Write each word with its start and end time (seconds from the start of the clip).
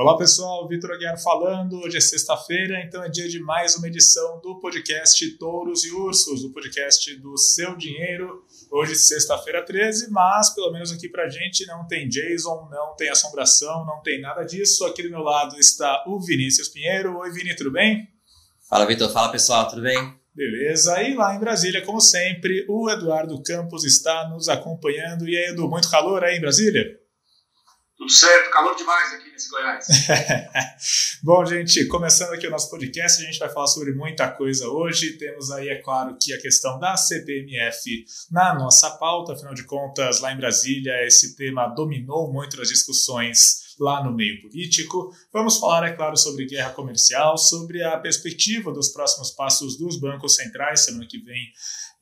Olá 0.00 0.16
pessoal, 0.16 0.68
Vitor 0.68 0.92
Aguiar 0.92 1.20
falando. 1.20 1.80
Hoje 1.80 1.96
é 1.96 2.00
sexta-feira, 2.00 2.80
então 2.84 3.02
é 3.02 3.08
dia 3.08 3.28
de 3.28 3.40
mais 3.40 3.74
uma 3.74 3.88
edição 3.88 4.40
do 4.40 4.60
podcast 4.60 5.28
Touros 5.38 5.84
e 5.84 5.90
Ursos, 5.90 6.44
o 6.44 6.52
podcast 6.52 7.16
do 7.16 7.36
seu 7.36 7.74
dinheiro. 7.74 8.44
Hoje, 8.70 8.94
sexta-feira 8.94 9.60
13, 9.60 10.08
mas 10.12 10.54
pelo 10.54 10.70
menos 10.70 10.92
aqui 10.92 11.08
pra 11.08 11.28
gente 11.28 11.66
não 11.66 11.84
tem 11.84 12.08
Jason, 12.08 12.68
não 12.70 12.94
tem 12.94 13.10
assombração, 13.10 13.84
não 13.84 14.00
tem 14.00 14.20
nada 14.20 14.44
disso. 14.44 14.86
Aqui 14.86 15.02
do 15.02 15.10
meu 15.10 15.22
lado 15.22 15.58
está 15.58 16.04
o 16.06 16.20
Vinícius 16.20 16.68
Pinheiro. 16.68 17.18
Oi, 17.18 17.32
Vini, 17.32 17.56
tudo 17.56 17.72
bem? 17.72 18.08
Fala, 18.70 18.86
Vitor. 18.86 19.10
Fala 19.10 19.32
pessoal, 19.32 19.66
tudo 19.66 19.82
bem? 19.82 20.14
Beleza, 20.32 21.02
e 21.02 21.16
lá 21.16 21.34
em 21.34 21.40
Brasília, 21.40 21.84
como 21.84 22.00
sempre, 22.00 22.64
o 22.68 22.88
Eduardo 22.88 23.42
Campos 23.42 23.82
está 23.82 24.28
nos 24.28 24.48
acompanhando. 24.48 25.28
E 25.28 25.36
aí, 25.36 25.50
Edu, 25.50 25.68
muito 25.68 25.90
calor 25.90 26.22
aí 26.22 26.36
em 26.36 26.40
Brasília? 26.40 26.96
Tudo 27.98 28.12
certo, 28.12 28.50
calor 28.52 28.76
demais 28.76 29.12
aqui 29.14 29.28
nesse 29.28 29.50
Goiás. 29.50 29.84
Bom, 31.20 31.44
gente, 31.44 31.84
começando 31.88 32.32
aqui 32.32 32.46
o 32.46 32.50
nosso 32.50 32.70
podcast, 32.70 33.20
a 33.20 33.26
gente 33.26 33.40
vai 33.40 33.48
falar 33.48 33.66
sobre 33.66 33.92
muita 33.92 34.30
coisa 34.30 34.68
hoje. 34.68 35.18
Temos 35.18 35.50
aí, 35.50 35.68
é 35.68 35.82
claro, 35.82 36.16
que 36.16 36.32
a 36.32 36.40
questão 36.40 36.78
da 36.78 36.96
CPMF 36.96 38.04
na 38.30 38.54
nossa 38.54 38.88
pauta, 38.90 39.32
afinal 39.32 39.52
de 39.52 39.64
contas, 39.64 40.20
lá 40.20 40.32
em 40.32 40.36
Brasília, 40.36 41.04
esse 41.04 41.34
tema 41.34 41.66
dominou 41.66 42.32
muito 42.32 42.62
as 42.62 42.68
discussões 42.68 43.67
lá 43.78 44.02
no 44.02 44.12
meio 44.12 44.40
político. 44.42 45.10
Vamos 45.32 45.58
falar, 45.58 45.88
é 45.88 45.92
claro, 45.92 46.16
sobre 46.16 46.46
guerra 46.46 46.70
comercial, 46.70 47.36
sobre 47.38 47.82
a 47.82 47.98
perspectiva 47.98 48.72
dos 48.72 48.88
próximos 48.88 49.30
passos 49.30 49.76
dos 49.76 49.98
bancos 49.98 50.34
centrais. 50.34 50.84
Semana 50.84 51.06
que 51.06 51.18
vem 51.18 51.52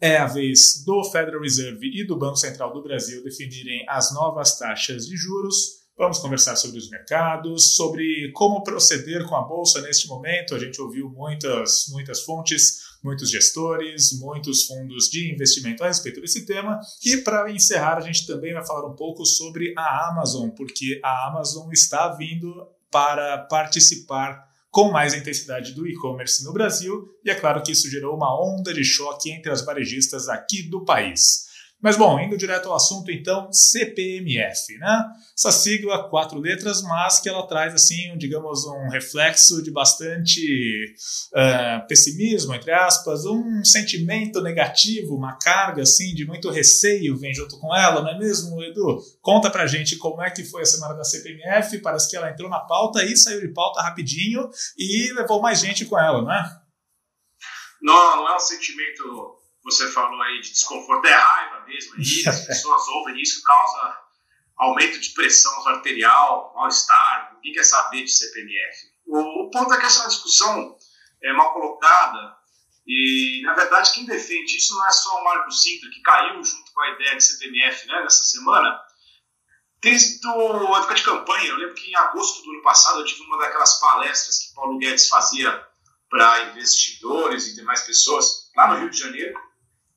é 0.00 0.16
a 0.16 0.26
vez 0.26 0.84
do 0.84 1.02
Federal 1.04 1.40
Reserve 1.40 1.90
e 1.92 2.06
do 2.06 2.18
Banco 2.18 2.36
Central 2.36 2.72
do 2.72 2.82
Brasil 2.82 3.22
definirem 3.22 3.84
as 3.88 4.12
novas 4.14 4.58
taxas 4.58 5.06
de 5.06 5.16
juros. 5.16 5.86
Vamos 5.98 6.18
conversar 6.18 6.56
sobre 6.56 6.76
os 6.76 6.90
mercados, 6.90 7.74
sobre 7.74 8.30
como 8.32 8.62
proceder 8.62 9.24
com 9.24 9.34
a 9.34 9.42
bolsa 9.42 9.80
neste 9.80 10.06
momento. 10.06 10.54
A 10.54 10.58
gente 10.58 10.78
ouviu 10.80 11.08
muitas, 11.08 11.86
muitas 11.88 12.20
fontes, 12.20 12.80
muitos 13.02 13.30
gestores, 13.30 14.18
muitos 14.18 14.66
fundos 14.66 15.08
de 15.08 15.32
investimento 15.32 15.84
a 15.84 15.88
respeito 15.88 16.20
desse 16.20 16.44
tema. 16.44 16.80
E 17.04 17.18
para 17.18 17.50
encerrar, 17.50 17.98
a 17.98 18.00
gente 18.00 18.26
também 18.26 18.52
vai 18.52 18.66
falar 18.66 18.86
um 18.86 18.96
pouco 18.96 19.24
sobre 19.24 19.72
a 19.76 20.10
Amazon, 20.10 20.50
porque 20.50 21.00
a 21.02 21.28
Amazon 21.28 21.70
está 21.72 22.08
vindo 22.08 22.66
para 22.90 23.38
participar 23.38 24.46
com 24.70 24.90
mais 24.90 25.14
intensidade 25.14 25.72
do 25.72 25.86
e-commerce 25.86 26.44
no 26.44 26.52
Brasil, 26.52 27.08
e 27.24 27.30
é 27.30 27.34
claro 27.34 27.62
que 27.62 27.72
isso 27.72 27.90
gerou 27.90 28.14
uma 28.14 28.38
onda 28.38 28.74
de 28.74 28.84
choque 28.84 29.30
entre 29.30 29.50
as 29.50 29.64
varejistas 29.64 30.28
aqui 30.28 30.62
do 30.62 30.84
país. 30.84 31.45
Mas 31.82 31.94
bom, 31.94 32.18
indo 32.18 32.38
direto 32.38 32.70
ao 32.70 32.74
assunto, 32.74 33.10
então, 33.10 33.52
CPMF, 33.52 34.78
né? 34.78 35.04
Essa 35.36 35.52
sigla, 35.52 36.08
quatro 36.08 36.40
letras, 36.40 36.82
mas 36.82 37.20
que 37.20 37.28
ela 37.28 37.46
traz, 37.46 37.74
assim, 37.74 38.16
digamos, 38.16 38.64
um 38.64 38.88
reflexo 38.88 39.62
de 39.62 39.70
bastante 39.70 40.40
uh, 41.34 41.86
pessimismo, 41.86 42.54
entre 42.54 42.72
aspas, 42.72 43.26
um 43.26 43.62
sentimento 43.62 44.40
negativo, 44.40 45.14
uma 45.14 45.36
carga, 45.36 45.82
assim, 45.82 46.14
de 46.14 46.26
muito 46.26 46.50
receio 46.50 47.16
vem 47.18 47.34
junto 47.34 47.58
com 47.60 47.76
ela, 47.76 48.00
não 48.00 48.08
é 48.08 48.18
mesmo, 48.18 48.62
Edu? 48.62 48.98
Conta 49.20 49.50
pra 49.50 49.66
gente 49.66 49.96
como 49.96 50.22
é 50.22 50.30
que 50.30 50.44
foi 50.44 50.62
a 50.62 50.66
semana 50.66 50.94
da 50.94 51.04
CPMF, 51.04 51.78
parece 51.82 52.08
que 52.08 52.16
ela 52.16 52.30
entrou 52.30 52.48
na 52.48 52.60
pauta 52.60 53.04
e 53.04 53.14
saiu 53.16 53.42
de 53.42 53.52
pauta 53.52 53.82
rapidinho 53.82 54.48
e 54.78 55.12
levou 55.12 55.42
mais 55.42 55.60
gente 55.60 55.84
com 55.84 55.98
ela, 55.98 56.22
não 56.22 56.32
é? 56.32 56.60
Não, 57.82 58.16
não 58.16 58.28
é 58.30 58.34
um 58.34 58.40
sentimento 58.40 59.36
você 59.66 59.90
falou 59.90 60.22
aí 60.22 60.40
de 60.40 60.52
desconforto, 60.52 61.04
é 61.06 61.12
raiva 61.12 61.55
mesmo 61.66 61.94
aí, 61.94 62.28
as 62.28 62.46
pessoas 62.46 62.88
ouvem 62.88 63.20
isso, 63.20 63.42
causa 63.42 64.06
aumento 64.56 64.98
de 64.98 65.10
pressão 65.10 65.68
arterial, 65.68 66.52
mal-estar, 66.54 67.34
ninguém 67.34 67.52
quer 67.52 67.64
saber 67.64 68.04
de 68.04 68.10
CPMF. 68.10 68.86
O, 69.06 69.46
o, 69.46 69.50
ponto 69.50 69.72
é 69.72 69.78
que 69.78 69.86
essa 69.86 70.08
discussão 70.08 70.76
é 71.22 71.32
mal 71.32 71.52
colocada 71.52 72.36
e, 72.86 73.42
na 73.44 73.54
verdade, 73.54 73.92
quem 73.92 74.06
defende 74.06 74.56
isso 74.56 74.74
não 74.74 74.86
é 74.86 74.90
só 74.90 75.20
o 75.20 75.24
Marco 75.24 75.50
Sintra, 75.50 75.90
que 75.90 76.00
caiu 76.00 76.42
junto 76.42 76.72
com 76.72 76.80
a 76.80 76.90
ideia 76.90 77.16
de 77.16 77.24
CPMF 77.24 77.86
né, 77.86 78.02
nessa 78.02 78.24
semana, 78.24 78.80
desde 79.80 80.26
a 80.26 80.78
época 80.78 80.94
de 80.94 81.02
campanha, 81.02 81.48
eu 81.48 81.56
lembro 81.56 81.74
que 81.74 81.90
em 81.90 81.96
agosto 81.96 82.42
do 82.42 82.50
ano 82.50 82.62
passado 82.62 83.00
eu 83.00 83.04
tive 83.04 83.22
uma 83.22 83.38
daquelas 83.38 83.78
palestras 83.78 84.38
que 84.38 84.54
Paulo 84.54 84.78
Guedes 84.78 85.08
fazia 85.08 85.66
para 86.08 86.50
investidores 86.52 87.48
e 87.48 87.54
demais 87.54 87.82
pessoas 87.82 88.50
lá 88.56 88.68
no 88.68 88.80
Rio 88.80 88.90
de 88.90 88.98
Janeiro, 88.98 89.38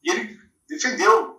e 0.03 0.11
ele 0.11 0.39
defendeu 0.67 1.38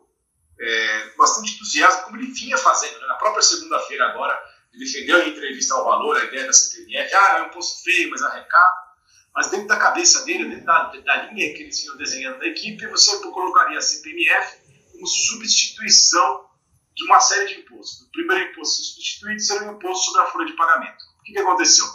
é, 0.60 1.10
bastante 1.16 1.54
entusiasmo, 1.54 2.02
como 2.02 2.16
ele 2.18 2.32
vinha 2.32 2.56
fazendo. 2.58 3.00
Né? 3.00 3.06
Na 3.06 3.14
própria 3.14 3.42
segunda-feira 3.42 4.08
agora, 4.08 4.38
ele 4.72 4.84
defendeu 4.84 5.22
em 5.22 5.30
entrevista 5.30 5.74
ao 5.74 5.84
Valor 5.84 6.16
a 6.16 6.24
ideia 6.24 6.46
da 6.46 6.52
CPMF, 6.52 7.14
ah, 7.14 7.38
é 7.38 7.42
um 7.42 7.50
posto 7.50 7.82
feio, 7.82 8.10
mas 8.10 8.22
arrecada. 8.22 8.90
Mas 9.34 9.48
dentro 9.48 9.68
da 9.68 9.76
cabeça 9.76 10.24
dele, 10.24 10.48
dentro 10.48 10.66
da, 10.66 10.84
da 10.84 11.22
linha 11.26 11.54
que 11.54 11.62
eles 11.62 11.80
vinham 11.80 11.96
desenhando 11.96 12.38
da 12.40 12.46
equipe, 12.46 12.86
você 12.88 13.18
colocaria 13.20 13.78
a 13.78 13.80
CPMF 13.80 14.58
como 14.92 15.06
substituição 15.06 16.50
de 16.94 17.04
uma 17.06 17.20
série 17.20 17.46
de 17.46 17.60
impostos. 17.60 18.06
O 18.06 18.10
primeiro 18.10 18.50
imposto 18.50 18.82
substituído 18.82 19.40
seria 19.40 19.70
o 19.70 19.76
imposto 19.76 20.06
sobre 20.06 20.22
a 20.22 20.26
folha 20.26 20.46
de 20.46 20.52
pagamento. 20.54 21.02
O 21.20 21.22
que, 21.22 21.32
que 21.32 21.38
aconteceu? 21.38 21.86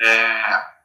É, 0.00 0.76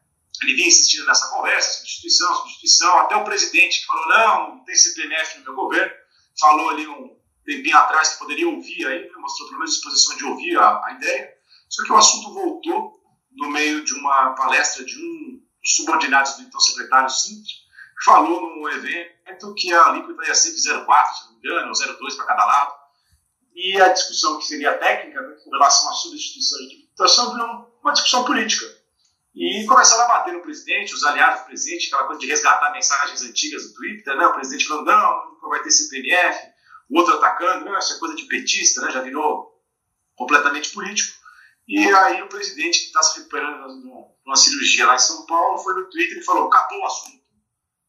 ele 0.42 0.56
vinha 0.56 0.68
insistindo 0.68 1.06
nessa 1.06 1.28
conversa, 1.30 1.80
substituição, 1.80 2.34
substituição, 2.36 3.00
até 3.00 3.16
o 3.16 3.24
presidente 3.24 3.80
que 3.80 3.86
falou, 3.86 4.08
não, 4.08 4.56
não 4.56 4.66
tem 4.66 4.76
CPMF 4.76 5.38
no 5.38 5.44
meu 5.46 5.56
governo, 5.56 5.94
falou 6.40 6.70
ali 6.72 6.88
um 6.88 7.21
tempinho 7.46 7.78
atrás 7.78 8.14
que 8.14 8.20
poderia 8.20 8.48
ouvir 8.48 8.86
aí, 8.88 9.02
né, 9.04 9.12
mostrou 9.18 9.50
pelo 9.50 9.60
menos 9.60 9.76
disposição 9.76 10.18
de 10.18 10.26
ouvir 10.26 10.58
a, 10.58 10.86
a, 10.86 10.94
ideia, 10.94 11.34
só 11.70 11.84
que 11.84 11.92
o 11.92 11.98
assunto 11.98 12.34
voltou 12.34 13.02
no 13.32 13.50
meio 13.50 13.84
de 13.84 13.94
uma 13.94 14.34
palestra 14.36 14.84
de 14.84 14.98
um 14.98 15.42
dos 15.62 15.76
subordinados 15.76 16.34
do 16.36 16.44
então 16.44 16.60
secretário 16.60 17.10
Sintra, 17.10 17.44
que 17.44 18.06
falou 18.06 18.42
num 18.42 18.70
evento 18.70 19.54
que 19.56 19.74
a 19.74 19.86
alíquota 19.88 20.26
ia 20.26 20.36
ser 20.36 20.52
de 20.52 20.58
0,4, 20.58 21.14
se 21.14 21.26
não 21.26 21.34
me 21.34 21.38
engano, 21.38 21.68
ou 21.68 21.74
0,2 21.74 22.16
para 22.16 22.26
cada 22.26 22.46
lado, 22.46 22.74
e 23.54 23.80
a 23.80 23.90
discussão 23.90 24.38
que 24.38 24.46
seria 24.46 24.78
técnica, 24.78 25.22
né, 25.22 25.36
com 25.44 25.50
relação 25.52 25.90
à 25.90 25.94
substituição 25.94 26.60
de 26.60 26.70
tributação, 26.70 27.34
virou 27.34 27.80
uma 27.82 27.94
discussão 27.94 28.24
política 28.24 28.82
e 29.34 29.66
começaram 29.66 30.04
a 30.04 30.08
bater 30.08 30.34
no 30.34 30.42
presidente, 30.42 30.94
os 30.94 31.04
aliados 31.04 31.42
do 31.42 31.46
presidente, 31.46 31.88
aquela 31.88 32.06
coisa 32.06 32.20
de 32.20 32.28
resgatar 32.28 32.72
mensagens 32.72 33.22
antigas 33.24 33.64
do 33.68 33.74
Twitter, 33.74 34.16
né? 34.18 34.26
O 34.26 34.34
presidente 34.34 34.68
falando, 34.68 34.88
não, 34.88 35.32
nunca 35.32 35.48
vai 35.48 35.64
ter 35.64 35.72
CPMF, 35.72 36.51
o 36.92 36.98
outro 36.98 37.16
atacando, 37.16 37.66
não, 37.66 37.80
isso 37.80 37.94
é 37.94 38.00
coisa 38.00 38.16
de 38.16 38.26
petista, 38.26 38.82
né? 38.82 38.92
Já 38.92 39.02
virou 39.02 39.50
completamente 40.14 40.72
político. 40.72 41.18
E 41.66 41.80
aí 41.80 42.22
o 42.22 42.28
presidente, 42.28 42.80
que 42.80 42.86
está 42.88 43.02
se 43.02 43.20
recuperando 43.20 43.74
numa 44.26 44.36
cirurgia 44.36 44.86
lá 44.86 44.96
em 44.96 45.00
São 45.00 45.26
Paulo, 45.26 45.58
foi 45.60 45.74
no 45.74 45.90
Twitter 45.90 46.18
e 46.18 46.24
falou, 46.24 46.48
acabou 46.48 46.80
o 46.80 46.86
assunto. 46.86 47.22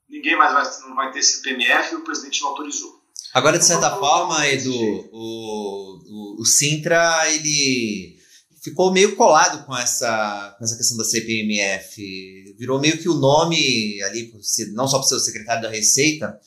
Ninguém 0.08 0.36
mais 0.36 0.52
vai, 0.52 0.88
não 0.88 0.94
vai 0.94 1.10
ter 1.10 1.22
CPMF 1.22 1.92
e 1.92 1.96
o 1.96 2.04
presidente 2.04 2.42
não 2.42 2.50
autorizou. 2.50 3.02
Agora, 3.34 3.58
de 3.58 3.64
certa 3.64 3.86
então, 3.88 3.98
forma, 3.98 4.46
Edu, 4.46 4.72
o, 5.10 6.36
o, 6.36 6.42
o 6.42 6.44
Sintra, 6.44 7.28
ele 7.32 8.18
ficou 8.62 8.92
meio 8.92 9.16
colado 9.16 9.66
com 9.66 9.76
essa, 9.76 10.54
com 10.56 10.64
essa 10.64 10.76
questão 10.76 10.96
da 10.96 11.04
CPMF. 11.04 12.54
Virou 12.56 12.78
meio 12.78 12.98
que 12.98 13.08
o 13.08 13.14
nome 13.14 14.00
ali, 14.02 14.32
não 14.74 14.86
só 14.86 14.98
por 14.98 15.06
ser 15.06 15.16
o 15.16 15.20
secretário 15.20 15.62
da 15.62 15.70
Receita, 15.70 16.38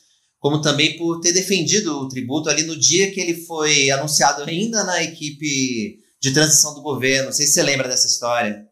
como 0.46 0.60
também 0.60 0.96
por 0.96 1.18
ter 1.18 1.32
defendido 1.32 1.98
o 1.98 2.08
tributo 2.08 2.48
ali 2.48 2.62
no 2.62 2.78
dia 2.78 3.12
que 3.12 3.20
ele 3.20 3.44
foi 3.46 3.90
anunciado 3.90 4.44
ainda 4.44 4.84
na 4.84 5.02
equipe 5.02 5.98
de 6.20 6.32
transição 6.32 6.72
do 6.72 6.82
governo. 6.82 7.24
Não 7.24 7.32
sei 7.32 7.46
se 7.46 7.54
você 7.54 7.64
lembra 7.64 7.88
dessa 7.88 8.06
história. 8.06 8.64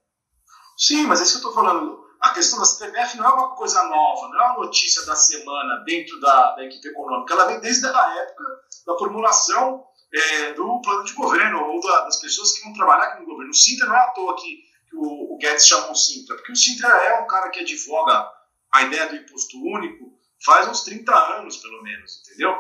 Sim, 0.79 1.03
mas 1.03 1.19
é 1.19 1.25
isso 1.25 1.41
que 1.41 1.45
eu 1.45 1.51
estou 1.51 1.65
falando. 1.65 1.99
A 2.21 2.31
questão 2.31 2.61
da 2.61 2.65
CPMF 2.65 3.17
não 3.17 3.25
é 3.25 3.33
uma 3.33 3.57
coisa 3.57 3.83
nova, 3.89 4.29
não 4.29 4.41
é 4.41 4.47
uma 4.53 4.67
notícia 4.67 5.05
da 5.05 5.17
semana 5.17 5.83
dentro 5.85 6.21
da, 6.21 6.55
da 6.55 6.65
equipe 6.65 6.87
econômica. 6.87 7.35
Ela 7.35 7.47
vem 7.47 7.59
desde 7.59 7.85
a 7.89 8.23
época 8.23 8.45
da 8.87 8.97
formulação 8.97 9.83
é, 10.15 10.53
do 10.53 10.81
plano 10.81 11.03
de 11.03 11.13
governo 11.13 11.61
ou 11.61 11.81
da, 11.81 12.03
das 12.03 12.21
pessoas 12.21 12.53
que 12.53 12.63
vão 12.63 12.73
trabalhar 12.73 13.07
aqui 13.07 13.21
no 13.21 13.27
governo. 13.27 13.51
O 13.51 13.57
Sintra 13.57 13.89
não 13.89 13.97
é 13.97 13.99
à 13.99 14.11
toa 14.11 14.37
que, 14.37 14.59
que 14.89 14.97
o, 14.97 15.35
o, 15.35 15.39
Guedes 15.39 15.67
chamou 15.67 15.91
o 15.91 15.97
Sintra, 15.97 16.37
porque 16.37 16.53
o 16.53 16.57
Sintra 16.57 16.87
é 16.87 17.21
um 17.21 17.27
cara 17.27 17.51
que 17.51 17.59
advoga 17.59 18.31
a 18.73 18.83
ideia 18.85 19.09
do 19.09 19.17
imposto 19.17 19.57
único 19.59 20.04
faz 20.45 20.69
uns 20.69 20.83
30 20.83 21.13
anos, 21.39 21.57
pelo 21.57 21.83
menos, 21.83 22.21
entendeu? 22.21 22.53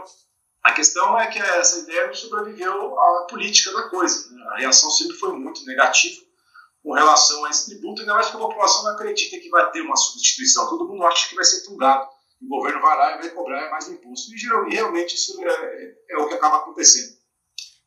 A 0.62 0.72
questão 0.72 1.18
é 1.18 1.26
que 1.26 1.38
essa 1.38 1.80
ideia 1.80 2.06
não 2.06 2.14
sobreviveu 2.14 2.98
à 2.98 3.26
política 3.28 3.72
da 3.72 3.88
coisa. 3.90 4.30
Né? 4.30 4.42
A 4.52 4.58
reação 4.60 4.90
sempre 4.90 5.14
foi 5.16 5.32
muito 5.32 5.64
negativa 5.66 6.22
com 6.82 6.92
relação 6.92 7.44
a 7.44 7.50
esse 7.50 7.66
tributo, 7.66 8.00
ainda 8.00 8.14
mais 8.14 8.28
que 8.28 8.36
a 8.36 8.38
população 8.38 8.84
não 8.84 8.92
acredita 8.92 9.38
que 9.38 9.50
vai 9.50 9.70
ter 9.70 9.82
uma 9.82 9.96
substituição. 9.96 10.68
Todo 10.68 10.88
mundo 10.88 11.04
acha 11.06 11.28
que 11.28 11.34
vai 11.34 11.44
ser 11.44 11.64
fungado. 11.64 12.06
O 12.42 12.48
governo 12.48 12.80
vai 12.80 12.96
lá 12.96 13.16
e 13.16 13.18
vai 13.20 13.30
cobrar 13.30 13.70
mais 13.70 13.88
imposto. 13.88 14.30
E 14.34 14.74
realmente 14.74 15.14
isso 15.14 15.42
é, 15.42 15.48
é, 15.48 15.94
é 16.10 16.18
o 16.18 16.28
que 16.28 16.34
acaba 16.34 16.58
acontecendo. 16.58 17.14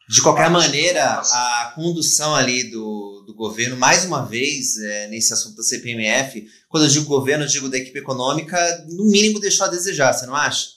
De 0.09 0.21
qualquer 0.21 0.49
maneira, 0.49 1.19
a 1.19 1.73
condução 1.75 2.35
ali 2.35 2.71
do, 2.71 3.06
do 3.27 3.33
governo, 3.33 3.75
mais 3.75 4.05
uma 4.05 4.25
vez, 4.25 4.77
é, 4.77 5.09
nesse 5.09 5.33
assunto 5.33 5.57
da 5.57 5.63
CPMF, 5.63 6.49
quando 6.69 6.85
eu 6.85 6.89
digo 6.89 7.05
governo, 7.05 7.43
eu 7.43 7.49
digo 7.49 7.67
da 7.67 7.77
equipe 7.77 7.99
econômica, 7.99 8.57
no 8.87 9.03
mínimo 9.03 9.41
deixou 9.41 9.65
a 9.65 9.69
desejar, 9.69 10.13
você 10.13 10.25
não 10.25 10.33
acha? 10.33 10.69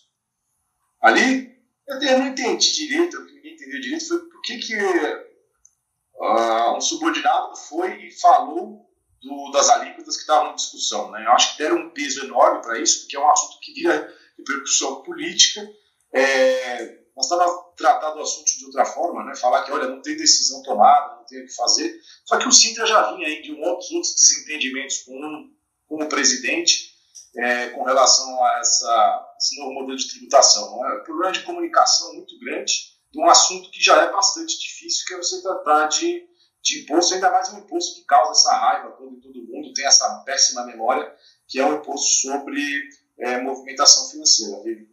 Ali, 1.01 1.57
eu 1.87 2.19
não 2.19 2.27
entendi 2.27 2.73
direito, 2.73 3.17
o 3.17 3.25
que 3.25 3.35
ninguém 3.35 3.55
entendeu 3.55 3.81
direito 3.81 4.09
foi 4.09 4.19
por 4.19 4.43
que, 4.43 4.59
que 4.59 4.75
uh, 4.77 6.77
um 6.77 6.81
subordinado 6.81 7.55
foi 7.55 8.07
e 8.07 8.21
falou 8.21 8.85
do, 9.23 9.53
das 9.53 9.71
alíquotas 9.71 10.17
que 10.17 10.23
estavam 10.23 10.51
em 10.51 10.57
discussão. 10.57 11.09
Né? 11.13 11.25
Eu 11.25 11.31
acho 11.31 11.53
que 11.53 11.63
deram 11.63 11.77
um 11.77 11.91
peso 11.91 12.25
enorme 12.25 12.63
para 12.63 12.81
isso, 12.81 13.03
porque 13.03 13.17
é 13.17 13.21
um 13.21 13.31
assunto 13.31 13.61
que 13.61 13.75
vira 13.75 14.13
repercussão 14.37 15.03
política. 15.03 15.71
É, 16.13 16.99
nós 17.21 17.27
estávamos 17.27 17.65
tratando 17.77 18.17
o 18.17 18.23
assunto 18.23 18.47
de 18.47 18.65
outra 18.65 18.85
forma, 18.87 19.23
né? 19.25 19.37
falar 19.37 19.63
que, 19.63 19.71
olha, 19.71 19.89
não 19.89 20.01
tem 20.01 20.17
decisão 20.17 20.63
tomada, 20.63 21.17
não 21.17 21.25
tem 21.27 21.43
o 21.43 21.47
que 21.47 21.55
fazer. 21.55 22.01
Só 22.25 22.39
que 22.39 22.49
o 22.49 22.53
Sintra 22.53 22.87
já 22.87 23.13
vinha 23.13 23.29
aí 23.29 23.43
de 23.43 23.53
um 23.53 23.63
outros, 23.63 23.91
outros 23.91 24.15
desentendimentos 24.15 25.01
com, 25.01 25.51
com 25.87 26.03
o 26.03 26.09
presidente 26.09 26.95
é, 27.37 27.69
com 27.69 27.85
relação 27.85 28.43
a 28.43 28.59
essa, 28.61 29.35
esse 29.39 29.59
novo 29.59 29.75
modelo 29.75 29.99
de 29.99 30.09
tributação. 30.09 30.81
Né? 30.81 30.93
É 30.93 31.01
um 31.01 31.05
problema 31.05 31.33
de 31.33 31.43
comunicação 31.43 32.15
muito 32.15 32.39
grande 32.39 32.73
de 33.13 33.21
um 33.21 33.29
assunto 33.29 33.71
que 33.71 33.83
já 33.83 34.03
é 34.03 34.11
bastante 34.11 34.59
difícil, 34.59 35.05
que 35.07 35.15
é 35.15 35.17
você 35.19 35.43
tratar 35.43 35.89
de, 35.89 36.27
de 36.63 36.83
imposto, 36.83 37.13
ainda 37.13 37.31
mais 37.31 37.53
um 37.53 37.59
imposto 37.59 37.97
que 37.97 38.07
causa 38.07 38.31
essa 38.31 38.55
raiva 38.55 38.97
em 39.03 39.21
todo 39.21 39.47
mundo, 39.47 39.75
tem 39.75 39.85
essa 39.85 40.09
péssima 40.25 40.65
memória, 40.65 41.15
que 41.47 41.59
é 41.59 41.67
o 41.67 41.75
imposto 41.75 42.29
sobre 42.29 42.63
é, 43.19 43.43
movimentação 43.43 44.09
financeira. 44.09 44.89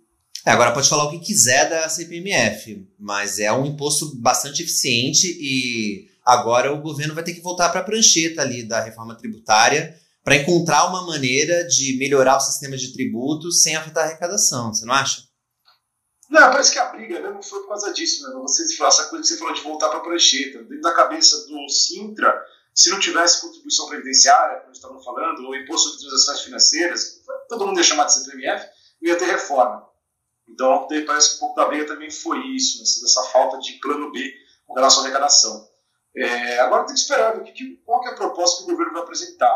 É, 0.45 0.51
agora 0.51 0.73
pode 0.73 0.89
falar 0.89 1.05
o 1.05 1.11
que 1.11 1.19
quiser 1.19 1.69
da 1.69 1.89
CPMF, 1.89 2.87
mas 2.99 3.39
é 3.39 3.51
um 3.51 3.65
imposto 3.65 4.15
bastante 4.15 4.63
eficiente 4.63 5.27
e 5.27 6.09
agora 6.25 6.73
o 6.73 6.81
governo 6.81 7.15
vai 7.15 7.23
ter 7.23 7.33
que 7.33 7.41
voltar 7.41 7.69
para 7.69 7.81
a 7.81 7.83
prancheta 7.83 8.41
ali 8.41 8.63
da 8.63 8.81
reforma 8.81 9.15
tributária 9.15 9.97
para 10.23 10.35
encontrar 10.35 10.87
uma 10.87 11.05
maneira 11.05 11.65
de 11.67 11.97
melhorar 11.97 12.37
o 12.37 12.41
sistema 12.41 12.75
de 12.75 12.91
tributos 12.93 13.63
sem 13.63 13.75
afetar 13.75 14.03
a 14.03 14.07
arrecadação, 14.07 14.73
você 14.73 14.85
não 14.85 14.93
acha? 14.93 15.23
Não, 16.29 16.41
parece 16.51 16.73
que 16.73 16.79
a 16.79 16.89
briga 16.89 17.21
né, 17.21 17.29
não 17.29 17.41
foi 17.41 17.61
por 17.61 17.69
causa 17.69 17.93
disso, 17.93 18.23
né? 18.23 18.33
Você, 18.41 18.63
essa 18.63 19.05
coisa 19.05 19.23
que 19.23 19.27
você 19.27 19.37
falou 19.37 19.53
de 19.53 19.61
voltar 19.61 19.87
para 19.87 19.99
a 19.99 20.01
prancheta, 20.01 20.59
dentro 20.63 20.81
da 20.81 20.93
cabeça 20.93 21.47
do 21.47 21.69
Sintra, 21.69 22.37
se 22.75 22.89
não 22.89 22.99
tivesse 22.99 23.41
contribuição 23.41 23.87
previdenciária, 23.87 24.59
como 24.59 24.73
estavam 24.73 25.01
falando, 25.01 25.45
ou 25.45 25.55
imposto 25.55 25.89
sobre 25.89 26.01
transações 26.01 26.41
financeiras, 26.41 27.21
todo 27.47 27.65
mundo 27.65 27.77
ia 27.77 27.83
chamar 27.83 28.05
de 28.05 28.13
CPMF, 28.13 28.67
não 29.01 29.09
ia 29.09 29.17
ter 29.17 29.25
reforma. 29.25 29.86
Então, 30.47 30.87
parece 31.05 31.31
que 31.31 31.35
um 31.35 31.39
pouco 31.39 31.55
da 31.55 31.67
briga 31.67 31.85
também 31.85 32.09
foi 32.09 32.39
isso, 32.47 32.81
essa 32.81 33.23
falta 33.23 33.59
de 33.59 33.73
plano 33.73 34.11
B 34.11 34.33
com 34.65 34.73
relação 34.73 35.01
à 35.01 35.03
arrecadação. 35.05 35.67
É, 36.15 36.59
agora 36.59 36.85
tem 36.85 36.95
que 36.95 36.99
esperar 36.99 37.43
que, 37.43 37.77
qual 37.85 38.01
que 38.01 38.07
é 38.07 38.11
a 38.11 38.15
proposta 38.15 38.63
que 38.63 38.69
o 38.69 38.71
governo 38.73 38.93
vai 38.93 39.03
apresentar. 39.03 39.55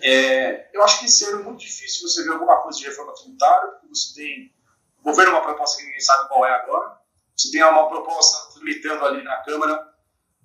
É, 0.00 0.70
eu 0.74 0.82
acho 0.82 1.00
que 1.00 1.06
esse 1.06 1.24
ano 1.26 1.40
é 1.40 1.42
muito 1.44 1.60
difícil 1.60 2.08
você 2.08 2.24
ver 2.24 2.32
alguma 2.32 2.60
coisa 2.62 2.78
de 2.78 2.86
reforma 2.86 3.14
tributária, 3.14 3.68
porque 3.72 3.88
você 3.88 4.14
tem 4.14 4.52
o 5.00 5.02
governo 5.02 5.32
uma 5.32 5.42
proposta 5.42 5.76
que 5.76 5.84
ninguém 5.84 6.00
sabe 6.00 6.28
qual 6.28 6.46
é 6.46 6.50
agora, 6.52 6.98
você 7.36 7.50
tem 7.50 7.62
uma 7.62 7.88
proposta 7.88 8.52
tramitando 8.54 9.04
ali 9.04 9.22
na 9.22 9.42
Câmara, 9.42 9.92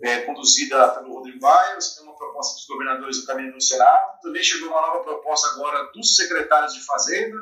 é, 0.02 0.22
conduzida 0.22 0.90
pelo 0.90 1.14
Rodrigo 1.14 1.40
Baia, 1.40 1.80
você 1.80 1.96
tem 1.96 2.04
uma 2.04 2.16
proposta 2.16 2.56
dos 2.56 2.68
governadores 2.68 3.22
do 3.22 3.26
caminho 3.26 3.54
no 3.54 3.62
Senado, 3.62 4.20
também 4.22 4.44
chegou 4.44 4.70
uma 4.70 4.82
nova 4.82 5.04
proposta 5.04 5.48
agora 5.50 5.92
dos 5.92 6.16
secretários 6.16 6.74
de 6.74 6.86
Fazenda, 6.86 7.38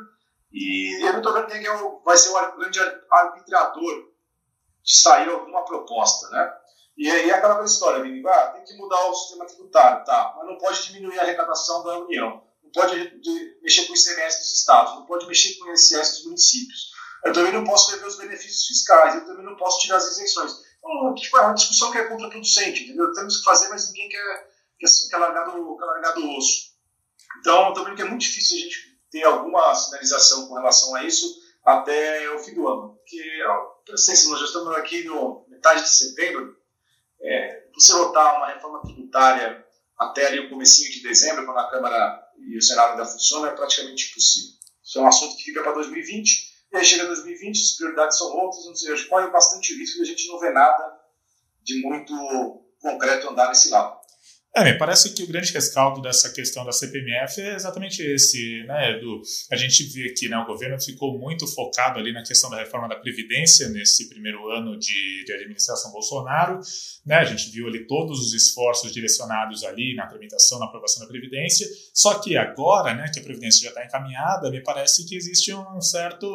e 0.52 0.98
vendo 1.00 1.46
quem 1.46 1.64
é 1.64 1.72
o, 1.82 2.00
vai 2.04 2.16
ser 2.16 2.30
o 2.30 2.56
grande 2.56 2.78
arbitrador 3.10 4.10
de 4.82 4.98
sair 4.98 5.28
alguma 5.28 5.64
proposta, 5.64 6.28
né? 6.30 6.52
E 6.96 7.10
aí 7.10 7.28
é 7.28 7.34
aquela 7.34 7.62
história, 7.64 8.02
Vini, 8.02 8.26
ah, 8.26 8.52
tem 8.54 8.64
que 8.64 8.76
mudar 8.76 9.04
o 9.08 9.14
sistema 9.14 9.44
tributário, 9.44 10.04
tá? 10.04 10.34
Mas 10.36 10.46
não 10.46 10.56
pode 10.56 10.82
diminuir 10.86 11.18
a 11.18 11.22
arrecadação 11.22 11.84
da 11.84 11.98
União, 11.98 12.42
não 12.62 12.70
pode 12.70 13.20
mexer 13.62 13.86
com 13.86 13.92
o 13.92 13.96
ICMS 13.96 14.38
dos 14.38 14.52
estados, 14.52 14.94
não 14.94 15.04
pode 15.04 15.26
mexer 15.26 15.58
com 15.58 15.66
o 15.66 15.74
ICS 15.74 15.90
dos 15.90 16.24
municípios. 16.24 16.90
Eu 17.24 17.32
também 17.32 17.52
não 17.52 17.64
posso 17.64 17.90
prever 17.90 18.06
os 18.06 18.16
benefícios 18.16 18.66
fiscais, 18.66 19.14
eu 19.14 19.26
também 19.26 19.44
não 19.44 19.56
posto 19.56 19.82
tirar 19.82 19.96
as 19.96 20.06
isenções. 20.12 20.52
Então, 20.78 21.14
tipo, 21.14 21.36
é 21.36 21.40
uma 21.40 21.54
discussão 21.54 21.90
que 21.90 21.98
é 21.98 22.04
contraproducente, 22.04 22.84
entendeu? 22.84 23.12
Temos 23.12 23.38
que 23.38 23.44
fazer, 23.44 23.68
mas 23.68 23.88
ninguém 23.88 24.08
quer, 24.08 24.50
quer, 24.78 24.88
quer, 25.10 25.16
largar, 25.18 25.44
do, 25.50 25.76
quer 25.76 25.84
largar 25.84 26.12
do 26.12 26.30
osso. 26.30 26.76
Então, 27.40 27.74
também 27.74 27.94
que 27.94 28.02
é 28.02 28.04
muito 28.06 28.22
difícil 28.22 28.56
a 28.56 28.60
gente 28.60 28.95
ter 29.10 29.24
alguma 29.24 29.74
sinalização 29.74 30.48
com 30.48 30.54
relação 30.54 30.94
a 30.94 31.04
isso 31.04 31.26
até 31.64 32.30
o 32.30 32.38
fim 32.38 32.54
do 32.54 32.68
ano. 32.68 32.96
Porque, 32.96 33.22
assim, 33.92 34.30
nós 34.30 34.40
já 34.40 34.46
estamos 34.46 34.76
aqui 34.76 35.04
no 35.04 35.44
metade 35.48 35.82
de 35.82 35.88
setembro, 35.88 36.56
é, 37.20 37.66
você 37.74 37.92
votar 37.92 38.36
uma 38.36 38.48
reforma 38.48 38.82
tributária 38.82 39.64
até 39.98 40.26
ali 40.26 40.40
o 40.40 40.50
comecinho 40.50 40.90
de 40.90 41.02
dezembro, 41.02 41.44
quando 41.44 41.58
a 41.58 41.70
Câmara 41.70 42.22
e 42.38 42.56
o 42.56 42.62
Senado 42.62 42.92
ainda 42.92 43.06
funcionam, 43.06 43.48
é 43.48 43.54
praticamente 43.54 44.10
impossível. 44.10 44.56
Isso 44.82 44.98
é 44.98 45.02
um 45.02 45.08
assunto 45.08 45.36
que 45.36 45.44
fica 45.44 45.62
para 45.62 45.72
2020, 45.72 46.56
e 46.72 46.76
aí 46.76 46.84
chega 46.84 47.06
2020, 47.06 47.60
as 47.60 47.76
prioridades 47.76 48.18
são 48.18 48.28
outras, 48.36 48.66
não 48.66 48.74
sei, 48.74 49.04
corre 49.06 49.28
bastante 49.28 49.76
risco 49.76 49.98
e 49.98 50.02
a 50.02 50.04
gente 50.04 50.28
não 50.28 50.38
vê 50.38 50.50
nada 50.50 51.00
de 51.62 51.82
muito 51.82 52.62
concreto 52.80 53.28
andar 53.28 53.48
nesse 53.48 53.70
lado. 53.70 53.98
É, 54.56 54.64
me 54.64 54.72
parece 54.78 55.12
que 55.12 55.22
o 55.22 55.26
grande 55.26 55.52
rescaldo 55.52 56.00
dessa 56.00 56.32
questão 56.32 56.64
da 56.64 56.72
CPMF 56.72 57.42
é 57.42 57.56
exatamente 57.56 58.00
esse, 58.00 58.64
né, 58.66 58.92
Edu? 58.92 59.20
A 59.50 59.56
gente 59.56 59.82
vê 59.84 60.14
que 60.14 60.30
né, 60.30 60.38
o 60.38 60.46
governo 60.46 60.80
ficou 60.80 61.18
muito 61.18 61.46
focado 61.46 61.98
ali 61.98 62.10
na 62.10 62.22
questão 62.22 62.48
da 62.48 62.56
reforma 62.56 62.88
da 62.88 62.96
Previdência 62.96 63.68
nesse 63.68 64.08
primeiro 64.08 64.48
ano 64.50 64.78
de, 64.78 65.24
de 65.26 65.32
administração 65.34 65.92
Bolsonaro, 65.92 66.58
né? 67.04 67.16
A 67.16 67.24
gente 67.24 67.50
viu 67.50 67.66
ali 67.66 67.86
todos 67.86 68.18
os 68.18 68.32
esforços 68.32 68.90
direcionados 68.92 69.62
ali 69.62 69.94
na 69.94 70.06
tramitação, 70.06 70.58
na 70.58 70.64
aprovação 70.64 71.02
da 71.02 71.08
Previdência, 71.08 71.68
só 71.92 72.18
que 72.18 72.34
agora, 72.34 72.94
né, 72.94 73.10
que 73.12 73.20
a 73.20 73.22
Previdência 73.22 73.64
já 73.64 73.68
está 73.68 73.84
encaminhada, 73.84 74.50
me 74.50 74.62
parece 74.62 75.06
que 75.06 75.14
existe 75.14 75.52
um 75.52 75.82
certo, 75.82 76.26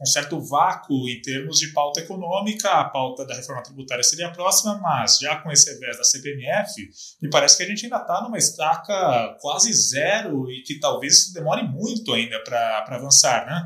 um 0.00 0.06
certo 0.06 0.40
vácuo 0.40 1.08
em 1.08 1.20
termos 1.20 1.58
de 1.58 1.72
pauta 1.72 1.98
econômica, 1.98 2.70
a 2.70 2.84
pauta 2.84 3.26
da 3.26 3.34
reforma 3.34 3.64
tributária 3.64 4.04
seria 4.04 4.28
a 4.28 4.30
próxima, 4.30 4.78
mas 4.78 5.18
já 5.18 5.34
com 5.36 5.50
esse 5.50 5.72
revés 5.72 5.98
da 5.98 6.04
CPMF, 6.04 6.88
me 7.20 7.31
parece 7.32 7.56
que 7.56 7.64
a 7.64 7.66
gente 7.66 7.84
ainda 7.84 7.96
está 7.96 8.20
numa 8.20 8.38
estaca 8.38 9.36
quase 9.40 9.72
zero 9.72 10.48
e 10.50 10.62
que 10.62 10.78
talvez 10.78 11.32
demore 11.32 11.62
muito 11.64 12.12
ainda 12.12 12.38
para 12.44 12.84
avançar, 12.88 13.46
né? 13.46 13.60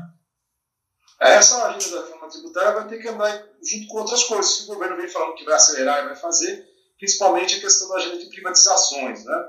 É, 1.21 1.35
essa 1.35 1.67
agenda 1.67 1.97
da 1.97 2.05
reforma 2.05 2.29
tributária 2.29 2.71
vai 2.73 2.87
ter 2.87 2.99
que 2.99 3.07
andar 3.07 3.43
junto 3.63 3.87
com 3.87 3.97
outras 3.99 4.23
coisas 4.23 4.57
que 4.57 4.63
o 4.63 4.73
governo 4.75 4.97
vem 4.97 5.07
falando 5.07 5.35
que 5.35 5.45
vai 5.45 5.55
acelerar 5.55 6.03
e 6.03 6.07
vai 6.07 6.15
fazer, 6.15 6.65
principalmente 6.97 7.57
a 7.57 7.61
questão 7.61 7.89
da 7.89 7.95
agenda 7.97 8.17
de 8.17 8.29
privatizações, 8.29 9.25
né? 9.25 9.45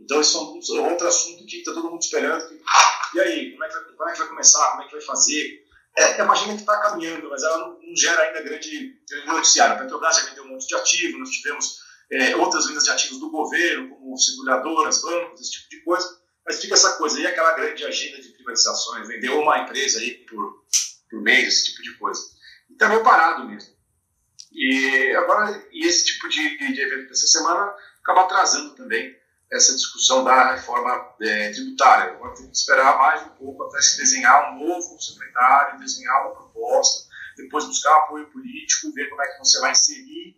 Então, 0.00 0.20
isso 0.20 0.58
é 0.76 0.80
outro 0.80 1.06
assunto 1.06 1.46
que 1.46 1.58
está 1.58 1.72
todo 1.72 1.90
mundo 1.90 2.02
esperando. 2.02 2.48
Que, 2.48 2.60
e 3.14 3.20
aí, 3.20 3.52
como 3.52 3.64
é, 3.64 3.68
vai, 3.68 3.84
como 3.84 4.08
é 4.08 4.12
que 4.12 4.18
vai 4.18 4.28
começar? 4.28 4.70
Como 4.70 4.82
é 4.82 4.86
que 4.86 4.92
vai 4.92 5.00
fazer? 5.00 5.64
É, 5.96 6.20
é 6.20 6.22
uma 6.24 6.32
agenda 6.32 6.54
que 6.54 6.60
está 6.60 6.80
caminhando, 6.80 7.30
mas 7.30 7.42
ela 7.42 7.58
não, 7.58 7.80
não, 7.80 7.96
gera 7.96 8.20
ainda 8.22 8.42
grande, 8.42 9.00
grande 9.08 9.26
noticiário. 9.26 9.76
A 9.76 9.78
Petrobras 9.78 10.16
já 10.16 10.24
vendeu 10.24 10.44
um 10.44 10.48
monte 10.48 10.66
de 10.66 10.74
ativos, 10.74 11.20
nós 11.20 11.30
tivemos 11.30 11.78
é, 12.10 12.36
outras 12.36 12.66
vendas 12.66 12.84
de 12.84 12.90
ativos 12.90 13.18
do 13.18 13.30
governo, 13.30 13.96
como 13.96 14.16
seguradoras, 14.16 15.02
bancos, 15.02 15.40
esse 15.40 15.52
tipo 15.52 15.70
de 15.70 15.80
coisa, 15.82 16.18
mas 16.46 16.60
fica 16.60 16.74
essa 16.74 16.96
coisa 16.96 17.18
aí, 17.18 17.26
aquela 17.26 17.52
grande 17.52 17.84
agenda 17.84 18.20
de 18.20 18.28
privatizações, 18.30 19.08
vendeu 19.08 19.40
uma 19.40 19.60
empresa 19.60 19.98
aí 19.98 20.24
por, 20.26 20.64
por 21.10 21.22
mês, 21.22 21.48
esse 21.48 21.64
tipo 21.66 21.82
de 21.82 21.98
coisa. 21.98 22.20
E 22.70 22.74
tá 22.74 22.88
meio 22.88 23.02
parado 23.02 23.48
mesmo. 23.48 23.74
E 24.52 25.14
agora, 25.16 25.66
e 25.72 25.86
esse 25.86 26.04
tipo 26.04 26.28
de, 26.28 26.58
de 26.58 26.80
evento 26.80 27.08
dessa 27.08 27.26
semana 27.26 27.74
acaba 28.02 28.22
atrasando 28.22 28.74
também 28.74 29.16
essa 29.50 29.74
discussão 29.74 30.24
da 30.24 30.54
reforma 30.54 31.14
é, 31.22 31.50
tributária. 31.50 32.12
Agora 32.12 32.34
tem 32.34 32.50
que 32.50 32.56
esperar 32.56 32.98
mais 32.98 33.22
um 33.22 33.30
pouco 33.30 33.64
até 33.64 33.80
se 33.80 33.98
desenhar 33.98 34.52
um 34.52 34.66
novo 34.66 35.00
secretário, 35.00 35.78
desenhar 35.80 36.26
uma 36.26 36.34
proposta, 36.34 37.08
depois 37.36 37.64
buscar 37.64 37.96
apoio 37.96 38.30
político, 38.30 38.92
ver 38.92 39.08
como 39.08 39.22
é 39.22 39.28
que 39.28 39.38
você 39.38 39.60
vai 39.60 39.72
inserir 39.72 40.36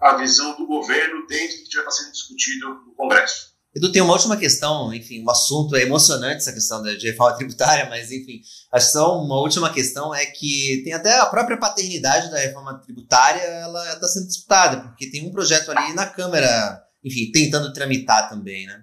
a 0.00 0.16
visão 0.16 0.56
do 0.56 0.66
governo 0.66 1.26
dentro 1.26 1.58
do 1.58 1.64
que 1.64 1.72
já 1.72 1.80
está 1.80 1.90
sendo 1.90 2.12
discutido 2.12 2.68
no 2.86 2.94
Congresso. 2.94 3.56
Edu, 3.76 3.92
tem 3.92 4.00
uma 4.00 4.14
última 4.14 4.38
questão, 4.38 4.92
enfim, 4.94 5.22
um 5.22 5.30
assunto 5.30 5.76
é 5.76 5.82
emocionante 5.82 6.36
essa 6.36 6.52
questão 6.52 6.82
de 6.82 7.10
reforma 7.10 7.36
tributária, 7.36 7.86
mas 7.90 8.10
enfim, 8.10 8.40
acho 8.72 8.92
só 8.92 9.20
uma 9.20 9.38
última 9.38 9.70
questão 9.70 10.14
é 10.14 10.24
que 10.24 10.80
tem 10.82 10.94
até 10.94 11.18
a 11.18 11.26
própria 11.26 11.58
paternidade 11.58 12.30
da 12.30 12.38
reforma 12.38 12.80
tributária, 12.80 13.38
ela 13.38 13.92
está 13.92 14.08
sendo 14.08 14.28
disputada, 14.28 14.80
porque 14.80 15.10
tem 15.10 15.28
um 15.28 15.30
projeto 15.30 15.72
ali 15.72 15.92
na 15.92 16.06
Câmara, 16.06 16.82
enfim, 17.04 17.30
tentando 17.30 17.70
tramitar 17.70 18.30
também, 18.30 18.66
né? 18.66 18.82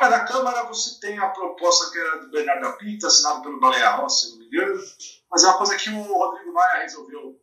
É, 0.00 0.08
na 0.08 0.24
Câmara 0.24 0.64
você 0.64 0.98
tem 0.98 1.18
a 1.18 1.28
proposta 1.28 1.90
que 1.90 1.98
era 1.98 2.20
do 2.20 2.30
Bernardo 2.30 2.78
Pinta, 2.78 3.06
assinado 3.06 3.42
pelo 3.42 3.60
Baleia 3.60 3.96
Rossi, 3.96 4.26
se 4.26 4.32
não 4.32 4.38
me 4.38 4.46
engano, 4.46 4.80
mas 5.30 5.44
é 5.44 5.46
uma 5.48 5.58
coisa 5.58 5.76
que 5.76 5.90
o 5.90 6.02
Rodrigo 6.02 6.54
Maia 6.54 6.82
resolveu 6.84 7.38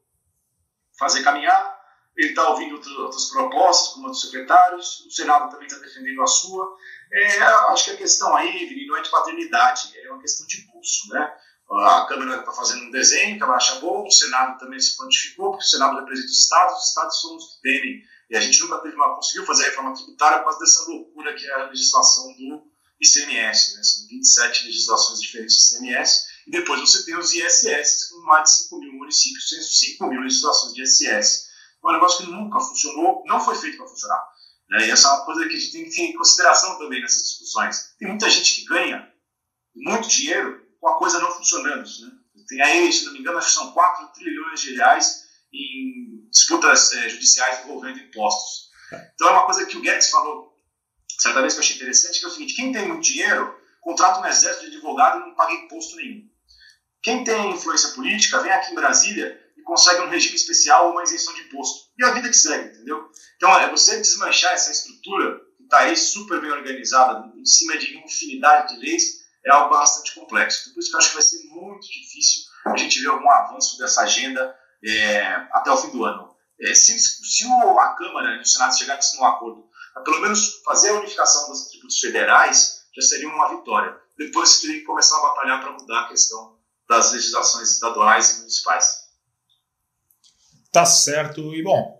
fazer 0.97 1.21
caminhar, 1.21 1.78
ele 2.19 2.29
está 2.31 2.49
ouvindo 2.49 2.75
outras 2.75 3.25
propostas, 3.29 3.93
como 3.93 4.07
outros 4.07 4.23
secretários, 4.23 5.05
o 5.05 5.11
Senado 5.11 5.49
também 5.49 5.67
está 5.67 5.79
defendendo 5.79 6.21
a 6.21 6.27
sua. 6.27 6.75
É, 7.13 7.41
acho 7.41 7.85
que 7.85 7.91
a 7.91 7.97
questão 7.97 8.35
aí, 8.35 8.65
Vini, 8.65 8.85
não 8.87 8.97
é 8.97 9.01
de 9.01 9.09
paternidade, 9.09 9.97
é 9.97 10.11
uma 10.11 10.19
questão 10.21 10.45
de 10.45 10.57
pulso, 10.63 11.07
né? 11.13 11.33
A 11.71 12.05
Câmara 12.09 12.39
está 12.39 12.51
fazendo 12.51 12.83
um 12.83 12.91
desenho 12.91 13.37
que 13.37 13.43
ela 13.43 13.55
acha 13.55 13.75
bom, 13.75 14.05
o 14.05 14.11
Senado 14.11 14.59
também 14.59 14.79
se 14.79 14.97
quantificou, 14.97 15.51
porque 15.51 15.63
o 15.63 15.67
Senado 15.67 15.97
representa 15.97 16.27
os 16.27 16.43
Estados, 16.43 16.77
os 16.79 16.89
Estados 16.89 17.21
são 17.21 17.35
os 17.37 17.55
que 17.55 17.61
temem. 17.61 18.03
E 18.29 18.35
a 18.35 18.41
gente 18.41 18.59
nunca 18.59 18.79
teve 18.79 18.95
uma, 18.95 19.15
conseguiu 19.15 19.45
fazer 19.45 19.63
a 19.63 19.69
reforma 19.69 19.93
tributária 19.93 20.39
por 20.39 20.45
causa 20.45 20.59
dessa 20.59 20.83
loucura 20.89 21.33
que 21.35 21.47
é 21.47 21.53
a 21.53 21.67
legislação 21.67 22.33
do 22.33 22.63
ICMS. 22.99 23.75
Né? 23.75 23.83
São 23.83 24.07
27 24.07 24.65
legislações 24.65 25.21
diferentes 25.21 25.55
de 25.55 25.75
ICMS. 25.75 26.21
E 26.47 26.51
depois 26.51 26.81
você 26.81 27.05
tem 27.05 27.17
os 27.17 27.33
ISS, 27.33 28.09
com 28.09 28.21
mais 28.25 28.43
de 28.43 28.57
5 28.63 28.79
mil 28.79 28.93
municípios, 28.93 29.79
5 29.79 30.07
mil 30.07 30.21
legislações 30.21 30.73
de 30.73 30.83
ISS. 30.83 31.48
É 31.83 31.87
um 31.87 31.93
negócio 31.93 32.25
que 32.25 32.31
nunca 32.31 32.59
funcionou, 32.59 33.23
não 33.25 33.39
foi 33.39 33.55
feito 33.55 33.77
para 33.77 33.87
funcionar. 33.87 34.23
Né? 34.69 34.87
E 34.87 34.91
essa 34.91 35.07
é 35.07 35.11
uma 35.11 35.25
coisa 35.25 35.47
que 35.47 35.55
a 35.55 35.59
gente 35.59 35.71
tem 35.71 35.83
que 35.85 35.95
ter 35.95 36.01
em 36.03 36.17
consideração 36.17 36.77
também 36.77 37.01
nessas 37.01 37.23
discussões. 37.23 37.95
Tem 37.97 38.07
muita 38.07 38.29
gente 38.29 38.55
que 38.55 38.65
ganha 38.65 39.11
muito 39.75 40.07
dinheiro 40.07 40.67
com 40.79 40.89
a 40.89 40.97
coisa 40.97 41.19
não 41.19 41.31
funcionando. 41.31 41.83
Né? 41.83 42.11
Tem 42.47 42.61
aí, 42.61 42.91
se 42.91 43.05
não 43.05 43.13
me 43.13 43.19
engano, 43.19 43.41
são 43.41 43.71
4 43.71 44.07
trilhões 44.13 44.61
de 44.61 44.75
reais 44.75 45.29
em 45.53 46.29
disputas 46.29 46.93
é, 46.93 47.09
judiciais 47.09 47.63
envolvendo 47.63 47.99
impostos. 47.99 48.69
Então 49.13 49.29
é 49.29 49.31
uma 49.31 49.45
coisa 49.45 49.65
que 49.65 49.77
o 49.77 49.81
Guedes 49.81 50.09
falou 50.09 50.49
certa 51.19 51.41
vez 51.41 51.53
que 51.53 51.59
eu 51.59 51.63
achei 51.63 51.75
interessante, 51.75 52.19
que 52.19 52.25
é 52.25 52.27
o 52.27 52.31
seguinte, 52.31 52.55
quem 52.55 52.71
tem 52.71 52.87
muito 52.87 53.01
dinheiro, 53.01 53.53
contrata 53.81 54.21
um 54.21 54.25
exército 54.25 54.69
de 54.69 54.77
advogado 54.77 55.17
e 55.17 55.27
não 55.27 55.35
paga 55.35 55.53
imposto 55.53 55.95
nenhum. 55.97 56.29
Quem 57.01 57.23
tem 57.23 57.51
influência 57.51 57.89
política, 57.89 58.41
vem 58.41 58.51
aqui 58.51 58.71
em 58.71 58.75
Brasília 58.75 59.39
consegue 59.69 60.01
um 60.01 60.09
regime 60.09 60.35
especial 60.35 60.87
ou 60.87 60.91
uma 60.93 61.03
isenção 61.03 61.33
de 61.35 61.41
imposto. 61.41 61.89
E 61.97 62.03
a 62.03 62.11
vida 62.11 62.27
que 62.27 62.35
segue, 62.35 62.69
entendeu? 62.69 63.07
Então 63.37 63.55
é 63.59 63.69
você 63.69 63.97
desmanchar 63.97 64.53
essa 64.53 64.71
estrutura 64.71 65.39
que 65.55 65.63
está 65.63 65.79
aí 65.81 65.95
super 65.95 66.41
bem 66.41 66.51
organizada, 66.51 67.31
em 67.37 67.45
cima 67.45 67.77
de 67.77 67.95
infinidade 67.97 68.73
de 68.73 68.81
leis, 68.81 69.19
é 69.45 69.51
algo 69.51 69.69
bastante 69.69 70.15
complexo. 70.15 70.73
Por 70.73 70.79
isso 70.79 70.89
que 70.89 70.95
eu 70.95 70.99
acho 70.99 71.09
que 71.09 71.15
vai 71.15 71.23
ser 71.23 71.43
muito 71.49 71.87
difícil 71.87 72.43
a 72.65 72.75
gente 72.75 72.99
ver 72.99 73.09
algum 73.09 73.29
avanço 73.29 73.77
dessa 73.77 74.01
agenda 74.01 74.55
é, 74.83 75.21
até 75.51 75.71
o 75.71 75.77
fim 75.77 75.91
do 75.91 76.03
ano. 76.03 76.35
É, 76.59 76.73
se, 76.73 76.97
se 76.99 77.45
o, 77.45 77.79
a 77.79 77.95
Câmara 77.95 78.35
e 78.35 78.41
o 78.41 78.45
Senado 78.45 78.77
chegassem 78.77 79.19
num 79.19 79.25
acordo, 79.25 79.69
pelo 80.03 80.19
menos 80.19 80.61
fazer 80.65 80.89
a 80.89 80.95
unificação 80.95 81.47
dos 81.47 81.69
tributos 81.69 81.99
federais, 81.99 82.85
já 82.95 83.01
seria 83.03 83.29
uma 83.29 83.55
vitória. 83.55 83.95
Depois 84.17 84.59
teria 84.59 84.79
que 84.79 84.85
começar 84.85 85.17
a 85.17 85.21
batalhar 85.21 85.61
para 85.61 85.71
mudar 85.73 86.01
a 86.01 86.07
questão 86.07 86.57
das 86.87 87.11
legislações 87.13 87.71
estaduais 87.71 88.31
e 88.31 88.39
municipais. 88.39 88.98
Tá 90.71 90.85
certo. 90.85 91.53
E 91.55 91.63
bom, 91.63 91.99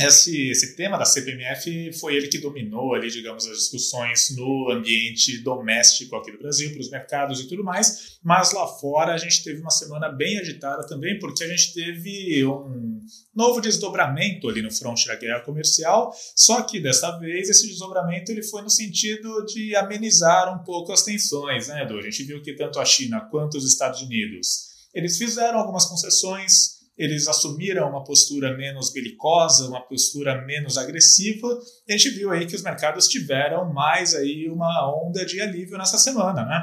esse, 0.00 0.50
esse 0.50 0.74
tema 0.74 0.98
da 0.98 1.04
CPMF 1.04 1.92
foi 1.92 2.16
ele 2.16 2.26
que 2.26 2.38
dominou 2.38 2.94
ali, 2.94 3.08
digamos, 3.08 3.46
as 3.46 3.58
discussões 3.58 4.34
no 4.36 4.72
ambiente 4.72 5.38
doméstico 5.38 6.16
aqui 6.16 6.32
do 6.32 6.38
Brasil, 6.38 6.72
para 6.72 6.80
os 6.80 6.90
mercados 6.90 7.40
e 7.40 7.46
tudo 7.46 7.62
mais, 7.62 8.18
mas 8.20 8.52
lá 8.52 8.66
fora 8.66 9.14
a 9.14 9.16
gente 9.16 9.44
teve 9.44 9.60
uma 9.60 9.70
semana 9.70 10.08
bem 10.08 10.38
agitada 10.40 10.84
também, 10.84 11.16
porque 11.20 11.44
a 11.44 11.48
gente 11.48 11.72
teve 11.72 12.44
um 12.44 12.98
novo 13.32 13.60
desdobramento 13.60 14.48
ali 14.48 14.62
no 14.62 14.70
fronte 14.72 15.06
da 15.06 15.14
guerra 15.14 15.40
comercial, 15.42 16.12
só 16.34 16.62
que 16.62 16.80
dessa 16.80 17.16
vez 17.20 17.48
esse 17.48 17.68
desdobramento 17.68 18.32
ele 18.32 18.42
foi 18.42 18.62
no 18.62 18.70
sentido 18.70 19.44
de 19.46 19.76
amenizar 19.76 20.52
um 20.52 20.64
pouco 20.64 20.92
as 20.92 21.04
tensões, 21.04 21.68
né, 21.68 21.84
Edu? 21.84 21.98
A 21.98 22.02
gente 22.02 22.24
viu 22.24 22.42
que 22.42 22.54
tanto 22.54 22.80
a 22.80 22.84
China 22.84 23.20
quanto 23.30 23.56
os 23.56 23.64
Estados 23.64 24.02
Unidos 24.02 24.74
eles 24.92 25.18
fizeram 25.18 25.58
algumas 25.58 25.84
concessões, 25.86 26.73
eles 26.96 27.26
assumiram 27.26 27.90
uma 27.90 28.04
postura 28.04 28.56
menos 28.56 28.92
belicosa, 28.92 29.68
uma 29.68 29.80
postura 29.80 30.42
menos 30.42 30.78
agressiva. 30.78 31.48
A 31.88 31.92
gente 31.92 32.10
viu 32.10 32.30
aí 32.30 32.46
que 32.46 32.54
os 32.54 32.62
mercados 32.62 33.08
tiveram 33.08 33.72
mais 33.72 34.14
aí 34.14 34.48
uma 34.48 34.92
onda 34.94 35.24
de 35.24 35.40
alívio 35.40 35.76
nessa 35.76 35.98
semana, 35.98 36.44
né? 36.44 36.62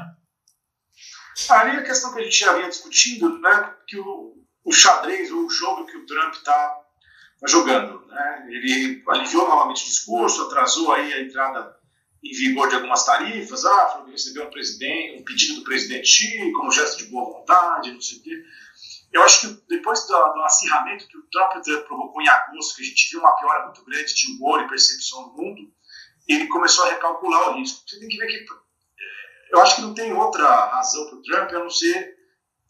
Ali 1.48 1.78
a 1.78 1.82
questão 1.82 2.12
que 2.12 2.20
a 2.20 2.24
gente 2.24 2.38
já 2.38 2.52
vinha 2.54 2.68
discutindo, 2.68 3.38
né, 3.40 3.74
que 3.86 3.98
o, 3.98 4.36
o 4.64 4.72
xadrez, 4.72 5.30
o 5.30 5.48
jogo 5.48 5.86
que 5.86 5.96
o 5.96 6.06
Trump 6.06 6.34
está 6.34 6.52
tá 7.40 7.46
jogando, 7.46 8.06
né, 8.06 8.46
ele 8.50 9.02
aliviou 9.08 9.48
novamente 9.48 9.82
o 9.82 9.86
discurso, 9.86 10.42
atrasou 10.42 10.92
aí 10.92 11.12
a 11.12 11.22
entrada 11.22 11.74
em 12.22 12.32
vigor 12.32 12.68
de 12.68 12.76
algumas 12.76 13.04
tarifas, 13.04 13.64
ah, 13.64 13.88
falou 13.88 14.10
recebeu 14.10 14.44
um, 14.44 14.46
um 14.46 15.24
pedido 15.24 15.56
do 15.56 15.64
presidente 15.64 16.06
Xi 16.06 16.52
como 16.52 16.70
gesto 16.70 16.98
de 16.98 17.10
boa 17.10 17.38
vontade, 17.38 17.92
não 17.92 18.00
sei 18.00 18.18
o 18.18 18.22
quê. 18.22 18.44
Eu 19.12 19.22
acho 19.22 19.40
que 19.40 19.62
depois 19.68 20.06
do, 20.06 20.32
do 20.32 20.42
acirramento 20.42 21.06
que 21.06 21.18
o 21.18 21.26
próprio 21.30 21.62
Trump 21.62 21.86
provocou 21.86 22.22
em 22.22 22.28
agosto, 22.28 22.76
que 22.76 22.82
a 22.82 22.86
gente 22.86 23.10
viu 23.10 23.20
uma 23.20 23.36
piora 23.36 23.66
muito 23.66 23.84
grande 23.84 24.14
de 24.14 24.32
humor 24.32 24.62
e 24.62 24.68
percepção 24.68 25.28
do 25.28 25.34
mundo, 25.34 25.70
ele 26.26 26.48
começou 26.48 26.84
a 26.84 26.90
recalcular 26.90 27.50
o 27.50 27.56
risco. 27.56 27.82
Você 27.86 27.98
tem 27.98 28.08
que 28.08 28.16
ver 28.16 28.26
que 28.26 28.46
eu 29.50 29.60
acho 29.60 29.76
que 29.76 29.82
não 29.82 29.92
tem 29.92 30.12
outra 30.14 30.48
razão 30.66 31.06
para 31.06 31.16
o 31.16 31.22
Trump 31.22 31.50
a 31.50 31.58
não 31.58 31.68
ser 31.68 32.16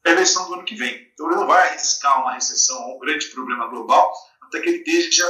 a 0.05 0.11
eleição 0.11 0.49
do 0.49 0.55
ano 0.55 0.65
que 0.65 0.75
vem. 0.75 1.11
Então 1.15 1.27
ele 1.27 1.37
não 1.37 1.47
vai 1.47 1.69
arriscar 1.69 2.21
uma 2.21 2.33
recessão 2.33 2.89
ou 2.89 2.97
um 2.97 2.99
grande 2.99 3.27
problema 3.27 3.69
global 3.69 4.13
até 4.41 4.61
que 4.61 4.69
ele 4.69 4.79
esteja 4.79 5.25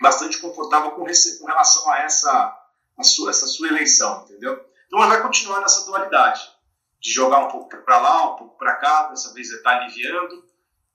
bastante 0.00 0.38
confortável 0.38 0.90
com, 0.90 1.04
com 1.04 1.46
relação 1.46 1.88
a 1.88 1.98
essa, 2.00 2.58
a 2.98 3.02
sua, 3.04 3.30
essa 3.30 3.46
sua 3.46 3.68
eleição, 3.68 4.24
entendeu? 4.24 4.54
Então 4.86 4.98
ele 4.98 5.08
vai 5.08 5.22
continuar 5.22 5.60
nessa 5.60 5.86
dualidade 5.86 6.50
de 7.02 7.10
jogar 7.10 7.40
um 7.40 7.48
pouco 7.48 7.68
para 7.84 7.98
lá, 7.98 8.32
um 8.32 8.36
pouco 8.36 8.56
para 8.56 8.76
cá, 8.76 9.08
dessa 9.08 9.34
vez 9.34 9.48
ele 9.48 9.58
está 9.58 9.70
aliviando. 9.76 10.44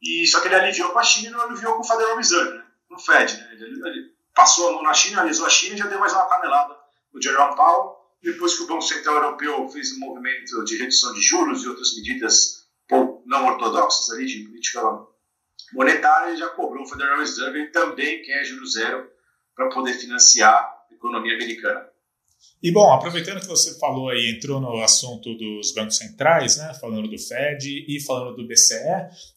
E 0.01 0.25
só 0.25 0.39
que 0.39 0.47
ele 0.47 0.55
aliviou 0.55 0.91
com 0.91 0.99
a 0.99 1.03
China 1.03 1.27
e 1.27 1.31
não 1.31 1.41
aliviou 1.41 1.75
com 1.75 1.81
o 1.81 1.87
Federal 1.87 2.15
Reserve, 2.15 2.57
né? 2.57 2.65
no 2.89 2.97
Fed. 2.97 3.37
Né? 3.37 3.49
Ele, 3.53 3.87
ele, 3.87 4.17
passou 4.33 4.69
a 4.69 4.71
mão 4.73 4.83
na 4.83 4.93
China, 4.93 5.21
alisou 5.21 5.45
a 5.45 5.49
China 5.49 5.75
e 5.75 5.77
já 5.77 5.87
deu 5.87 5.99
mais 5.99 6.13
uma 6.13 6.29
canelada 6.29 6.77
no 7.13 7.21
Jerome 7.21 7.55
Powell. 7.55 7.97
Depois 8.23 8.55
que 8.55 8.63
o 8.63 8.67
Banco 8.67 8.83
Central 8.83 9.15
Europeu 9.15 9.67
fez 9.69 9.91
um 9.93 9.99
movimento 9.99 10.63
de 10.63 10.77
redução 10.77 11.13
de 11.13 11.21
juros 11.21 11.63
e 11.63 11.67
outras 11.67 11.95
medidas 11.95 12.67
não 13.25 13.45
ortodoxas 13.45 14.09
ali 14.11 14.25
de 14.25 14.45
política 14.45 14.81
monetária, 15.73 16.29
ele 16.29 16.37
já 16.37 16.47
cobrou 16.49 16.83
o 16.83 16.87
Federal 16.87 17.17
Reserve 17.17 17.67
também 17.71 18.21
quer 18.21 18.45
juros 18.45 18.73
zero 18.73 19.11
para 19.53 19.69
poder 19.69 19.93
financiar 19.93 20.85
a 20.89 20.93
economia 20.93 21.35
americana. 21.35 21.89
E 22.61 22.71
bom, 22.71 22.91
aproveitando 22.91 23.39
que 23.39 23.47
você 23.47 23.77
falou 23.77 24.09
aí, 24.09 24.31
entrou 24.35 24.59
no 24.59 24.81
assunto 24.81 25.35
dos 25.35 25.73
bancos 25.75 25.97
centrais, 25.97 26.57
né, 26.57 26.73
falando 26.81 27.07
do 27.07 27.17
Fed 27.17 27.85
e 27.87 27.99
falando 28.01 28.35
do 28.35 28.47
BCE, 28.47 28.75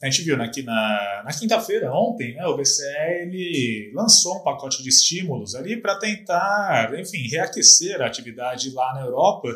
a 0.03 0.09
gente 0.09 0.23
viu 0.23 0.41
aqui 0.41 0.63
na, 0.63 1.23
na 1.25 1.31
quinta-feira, 1.31 1.93
ontem, 1.93 2.35
né, 2.35 2.47
o 2.47 2.57
BCE 2.57 2.83
ele 3.21 3.93
lançou 3.95 4.37
um 4.37 4.43
pacote 4.43 4.83
de 4.83 4.89
estímulos 4.89 5.55
ali 5.55 5.77
para 5.77 5.99
tentar, 5.99 6.99
enfim, 6.99 7.29
reaquecer 7.29 8.01
a 8.01 8.07
atividade 8.07 8.71
lá 8.71 8.95
na 8.95 9.03
Europa. 9.03 9.49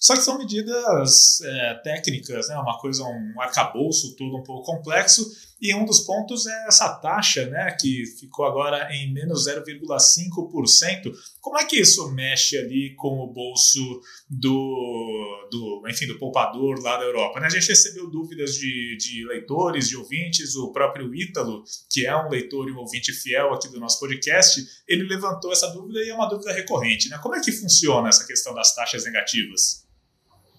Só 0.00 0.14
que 0.14 0.22
são 0.22 0.38
medidas 0.38 1.42
é, 1.42 1.74
técnicas, 1.84 2.48
né, 2.48 2.56
uma 2.56 2.78
coisa, 2.78 3.04
um 3.04 3.38
arcabouço 3.38 4.16
todo 4.16 4.34
um 4.34 4.42
pouco 4.42 4.64
complexo 4.64 5.26
e 5.60 5.74
um 5.74 5.84
dos 5.84 6.00
pontos 6.00 6.46
é 6.46 6.66
essa 6.66 6.88
taxa, 6.88 7.44
né, 7.46 7.76
que 7.78 8.06
ficou 8.18 8.46
agora 8.46 8.88
em 8.94 9.12
menos 9.12 9.46
0,5%. 9.46 11.12
Como 11.38 11.58
é 11.58 11.64
que 11.66 11.78
isso 11.78 12.10
mexe 12.12 12.56
ali 12.56 12.94
com 12.96 13.20
o 13.20 13.26
bolso 13.26 14.00
do, 14.28 15.48
do, 15.50 15.82
enfim, 15.86 16.06
do 16.06 16.18
poupador 16.18 16.80
lá 16.82 16.96
da 16.96 17.04
Europa? 17.04 17.40
Né? 17.40 17.46
A 17.46 17.50
gente 17.50 17.68
recebeu 17.68 18.08
dúvidas 18.08 18.54
de, 18.54 18.96
de 18.96 19.26
leitores, 19.26 19.88
de 19.90 19.98
ouvintes, 19.98 20.56
o 20.56 20.72
próprio 20.72 21.14
Ítalo, 21.14 21.62
que 21.90 22.06
é 22.06 22.16
um 22.16 22.30
leitor 22.30 22.66
e 22.68 22.72
um 22.72 22.78
ouvinte 22.78 23.12
fiel 23.12 23.52
aqui 23.52 23.68
do 23.68 23.78
nosso 23.78 24.00
podcast, 24.00 24.66
ele 24.88 25.06
levantou 25.06 25.52
essa 25.52 25.68
dúvida 25.68 26.02
e 26.02 26.08
é 26.08 26.14
uma 26.14 26.26
dúvida 26.26 26.52
recorrente. 26.54 27.10
Né? 27.10 27.18
Como 27.22 27.34
é 27.34 27.40
que 27.40 27.52
funciona 27.52 28.08
essa 28.08 28.26
questão 28.26 28.54
das 28.54 28.74
taxas 28.74 29.04
negativas? 29.04 29.86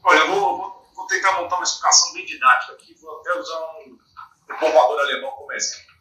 Olha, 0.04 0.20
eu 0.20 0.28
vou, 0.28 0.58
vou, 0.58 0.92
vou 0.96 1.08
tentar 1.08 1.42
montar 1.42 1.56
uma 1.56 1.64
explicação 1.64 2.14
bem 2.14 2.26
didática 2.26 2.74
aqui, 2.74 2.96
vou 3.02 3.20
até 3.20 3.40
usar 3.40 3.60
um 3.88 4.01
povoador 4.60 5.00
alemão 5.00 5.32
como 5.32 5.52
exemplo. 5.54 5.92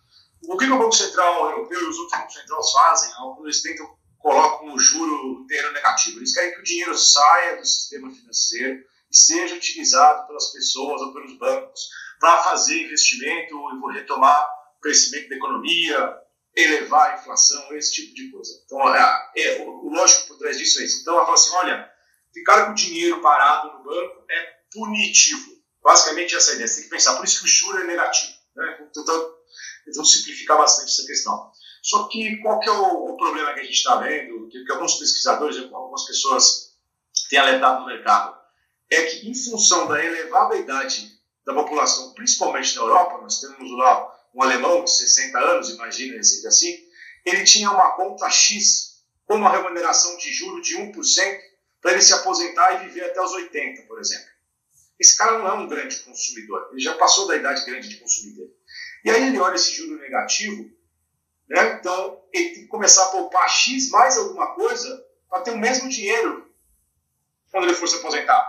O 0.49 0.57
que 0.57 0.64
o 0.64 0.78
Banco 0.78 0.92
Central 0.92 1.50
Europeu 1.50 1.80
e 1.80 1.85
os 1.85 1.99
outros 1.99 2.19
bancos 2.19 2.35
centrais 2.35 2.73
fazem 2.73 3.11
quando 3.14 3.45
eles 3.45 3.62
tentam 3.62 4.00
colocam 4.19 4.75
o 4.75 4.78
juro 4.78 5.42
inteiro 5.42 5.73
negativo? 5.73 6.19
Eles 6.19 6.35
querem 6.35 6.54
que 6.54 6.61
o 6.61 6.64
dinheiro 6.64 6.97
saia 6.97 7.57
do 7.57 7.64
sistema 7.64 8.11
financeiro 8.11 8.83
e 9.11 9.16
seja 9.16 9.54
utilizado 9.54 10.26
pelas 10.26 10.52
pessoas 10.52 11.00
ou 11.02 11.12
pelos 11.12 11.38
bancos 11.38 11.88
para 12.19 12.42
fazer 12.42 12.85
investimento 12.85 13.54
e 13.54 13.95
retomar 13.95 14.47
o 14.76 14.80
crescimento 14.80 15.28
da 15.28 15.37
economia, 15.37 16.19
elevar 16.54 17.11
a 17.11 17.19
inflação, 17.21 17.75
esse 17.76 17.92
tipo 17.92 18.14
de 18.14 18.30
coisa. 18.30 18.62
Então, 18.64 18.95
é, 18.95 19.30
é 19.37 19.62
o 19.62 19.88
lógico 19.88 20.28
por 20.28 20.38
trás 20.38 20.59
disso 20.59 20.80
é 20.80 20.85
isso. 20.85 21.00
Então, 21.00 21.14
ela 21.14 21.25
fala 21.25 21.35
assim: 21.35 21.54
olha, 21.57 21.90
ficar 22.33 22.66
com 22.66 22.73
o 22.73 22.75
dinheiro 22.75 23.21
parado 23.21 23.73
no 23.73 23.85
banco 23.85 24.25
é 24.30 24.61
punitivo. 24.73 25.50
Basicamente, 25.83 26.35
essa 26.35 26.50
é 26.50 26.52
a 26.52 26.54
ideia. 26.57 26.69
Você 26.69 26.75
tem 26.76 26.85
que 26.85 26.90
pensar, 26.90 27.16
por 27.16 27.25
isso 27.25 27.40
que 27.40 27.47
o 27.47 27.49
juro 27.49 27.78
é 27.78 27.85
negativo. 27.85 28.39
Né? 28.61 28.88
Tentando, 28.93 30.05
simplificar 30.05 30.59
bastante 30.59 30.93
essa 30.93 31.07
questão. 31.07 31.50
Só 31.83 32.09
que 32.09 32.37
qual 32.38 32.61
que 32.61 32.69
é 32.69 32.73
o, 32.73 33.12
o 33.12 33.17
problema 33.17 33.55
que 33.55 33.61
a 33.61 33.64
gente 33.64 33.75
está 33.75 33.97
vendo, 33.97 34.49
que, 34.49 34.64
que, 34.64 34.73
alguns 34.73 34.95
pesquisadores, 34.95 35.57
algumas 35.73 36.05
pessoas 36.05 36.76
têm 37.29 37.38
alertado 37.38 37.81
no 37.81 37.87
mercado, 37.87 38.38
é 38.90 39.02
que 39.02 39.29
em 39.29 39.35
função 39.35 39.88
da 39.88 40.05
elevada 40.05 40.57
idade 40.57 41.19
da 41.47 41.55
população, 41.55 42.12
principalmente 42.14 42.76
na 42.76 42.83
Europa, 42.83 43.19
nós 43.23 43.40
temos 43.40 43.71
lá 43.79 44.12
um 44.35 44.43
alemão 44.43 44.85
de 44.85 44.90
60 44.90 45.38
anos, 45.38 45.71
imagina 45.71 46.17
esse 46.17 46.47
assim, 46.47 46.76
ele 47.25 47.45
tinha 47.45 47.71
uma 47.71 47.93
conta 47.93 48.29
X 48.29 49.00
com 49.26 49.37
uma 49.37 49.50
remuneração 49.50 50.17
de 50.19 50.33
juro 50.33 50.61
de 50.61 50.76
1% 50.76 51.40
para 51.81 51.93
ele 51.93 52.02
se 52.02 52.12
aposentar 52.12 52.75
e 52.75 52.88
viver 52.88 53.05
até 53.05 53.21
os 53.21 53.33
80, 53.33 53.83
por 53.83 53.99
exemplo. 53.99 54.29
Esse 55.00 55.16
cara 55.16 55.38
não 55.38 55.49
é 55.49 55.54
um 55.54 55.66
grande 55.66 55.97
consumidor, 56.00 56.69
ele 56.71 56.80
já 56.80 56.95
passou 56.99 57.26
da 57.26 57.35
idade 57.35 57.64
grande 57.64 57.88
de 57.88 57.97
consumidor. 57.97 58.50
E 59.02 59.11
aí 59.11 59.28
ele 59.28 59.40
olha 59.40 59.54
esse 59.54 59.75
juro 59.75 59.99
negativo, 59.99 60.71
né? 61.49 61.78
então 61.80 62.23
ele 62.30 62.50
tem 62.50 62.62
que 62.64 62.69
começar 62.69 63.07
a 63.07 63.11
poupar 63.11 63.49
X 63.49 63.88
mais 63.88 64.19
alguma 64.19 64.54
coisa 64.54 65.02
para 65.30 65.40
ter 65.40 65.52
o 65.52 65.59
mesmo 65.59 65.88
dinheiro 65.88 66.52
quando 67.50 67.64
ele 67.64 67.75
for 67.75 67.88
se 67.88 67.97
aposentar. 67.97 68.47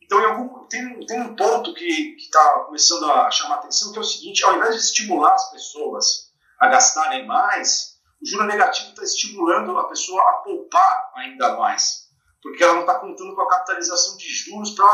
Então 0.00 0.18
algum, 0.24 0.66
tem, 0.66 1.06
tem, 1.06 1.20
um 1.20 1.36
ponto 1.36 1.74
que 1.74 2.16
está 2.18 2.60
começando 2.60 3.04
a 3.10 3.30
chamar 3.30 3.56
atenção, 3.56 3.92
que 3.92 3.98
é 3.98 4.00
o 4.00 4.04
seguinte, 4.04 4.42
ao 4.44 4.56
invés 4.56 4.74
de 4.74 4.80
estimular 4.80 5.34
as 5.34 5.50
pessoas 5.50 6.32
a 6.58 6.68
gastarem 6.68 7.26
mais, 7.26 7.98
o 8.22 8.26
juro 8.26 8.44
negativo 8.44 8.90
está 8.90 9.02
estimulando 9.02 9.76
a 9.78 9.88
pessoa 9.88 10.22
a 10.22 10.32
poupar 10.34 11.12
ainda 11.16 11.56
mais, 11.58 12.08
porque 12.42 12.62
ela 12.62 12.74
não 12.74 12.80
está 12.80 12.94
contando 12.94 13.34
com 13.34 13.42
a 13.42 13.48
capitalização 13.48 14.16
de 14.16 14.26
juros 14.26 14.70
para 14.70 14.86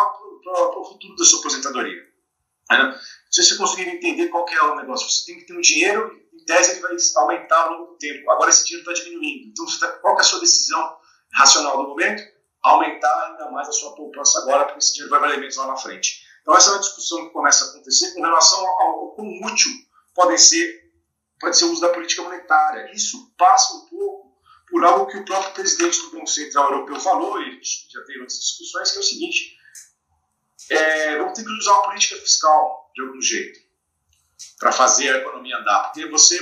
o 0.50 0.84
futuro 0.84 1.16
da 1.16 1.24
sua 1.24 1.40
aposentadoria. 1.40 2.02
Né? 2.70 3.00
Se 3.30 3.44
você 3.44 3.56
conseguir 3.56 3.88
entender 3.88 4.28
qual 4.28 4.46
é 4.48 4.62
o 4.62 4.76
negócio, 4.76 5.08
você 5.08 5.26
tem 5.26 5.38
que 5.38 5.46
ter 5.46 5.56
um 5.56 5.60
dinheiro, 5.60 6.10
em 6.32 6.44
tese 6.44 6.72
ele 6.72 6.80
vai 6.80 6.96
aumentar 7.16 7.62
ao 7.62 7.72
longo 7.72 7.92
do 7.92 7.98
tempo. 7.98 8.30
Agora 8.30 8.50
esse 8.50 8.64
dinheiro 8.64 8.90
está 8.90 9.02
diminuindo. 9.02 9.48
Então, 9.48 9.66
tá, 9.78 9.92
qual 9.98 10.16
é 10.16 10.20
a 10.20 10.24
sua 10.24 10.40
decisão 10.40 10.96
racional 11.32 11.82
do 11.82 11.88
momento? 11.88 12.22
Aumentar 12.62 13.30
ainda 13.30 13.50
mais 13.50 13.68
a 13.68 13.72
sua 13.72 13.94
poupança 13.94 14.40
agora, 14.40 14.64
porque 14.64 14.78
esse 14.78 14.92
dinheiro 14.92 15.10
vai 15.10 15.20
valer 15.20 15.38
menos 15.38 15.56
lá 15.56 15.66
na 15.66 15.76
frente. 15.76 16.26
Então, 16.42 16.56
essa 16.56 16.70
é 16.70 16.72
uma 16.72 16.80
discussão 16.80 17.26
que 17.26 17.32
começa 17.32 17.64
a 17.64 17.68
acontecer 17.68 18.14
com 18.14 18.22
relação 18.22 18.66
ao, 18.66 19.12
quão 19.12 19.28
útil 19.42 19.70
pode 20.14 20.38
ser, 20.38 20.90
pode 21.38 21.56
ser 21.56 21.66
o 21.66 21.72
uso 21.72 21.80
da 21.80 21.90
política 21.90 22.22
monetária. 22.22 22.90
Isso 22.92 23.32
passa 23.36 23.74
um 23.74 23.86
pouco 23.86 24.28
por 24.70 24.84
algo 24.84 25.06
que 25.06 25.18
o 25.18 25.24
próprio 25.24 25.52
presidente 25.52 26.00
do 26.00 26.10
Banco 26.12 26.26
Central 26.26 26.72
Europeu 26.72 27.00
falou, 27.00 27.40
e 27.40 27.60
já 27.62 28.02
teve 28.04 28.20
outras 28.20 28.38
discussões, 28.38 28.90
que 28.90 28.96
é 28.96 29.00
o 29.00 29.04
seguinte: 29.04 29.57
é, 30.70 31.18
vamos 31.18 31.32
ter 31.32 31.44
que 31.44 31.50
usar 31.50 31.72
a 31.72 31.82
política 31.82 32.16
fiscal 32.16 32.90
de 32.94 33.02
algum 33.02 33.20
jeito 33.20 33.60
para 34.58 34.72
fazer 34.72 35.12
a 35.14 35.18
economia 35.18 35.56
andar, 35.56 35.84
porque 35.84 36.06
você 36.06 36.38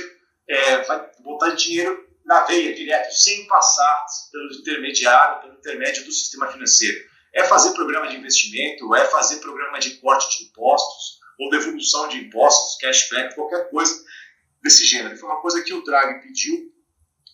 é, 0.47 0.83
vai 0.83 1.09
botar 1.19 1.51
dinheiro 1.51 2.05
na 2.25 2.43
veia 2.43 2.75
direto, 2.75 3.11
sem 3.13 3.47
passar 3.47 4.05
pelo 4.31 4.53
intermediário, 4.53 5.41
pelo 5.41 5.53
intermédio 5.57 6.03
do 6.03 6.11
sistema 6.11 6.47
financeiro. 6.51 6.97
É 7.33 7.43
fazer 7.45 7.73
programa 7.73 8.07
de 8.07 8.17
investimento, 8.17 8.93
é 8.95 9.05
fazer 9.05 9.37
programa 9.37 9.79
de 9.79 9.91
corte 9.97 10.37
de 10.37 10.49
impostos, 10.49 11.19
ou 11.39 11.49
devolução 11.49 12.09
de 12.09 12.17
impostos, 12.17 12.77
cashback, 12.81 13.35
qualquer 13.35 13.69
coisa 13.69 14.03
desse 14.61 14.85
gênero. 14.85 15.15
Foi 15.17 15.29
uma 15.29 15.41
coisa 15.41 15.61
que 15.61 15.73
o 15.73 15.83
Draghi 15.83 16.21
pediu 16.21 16.73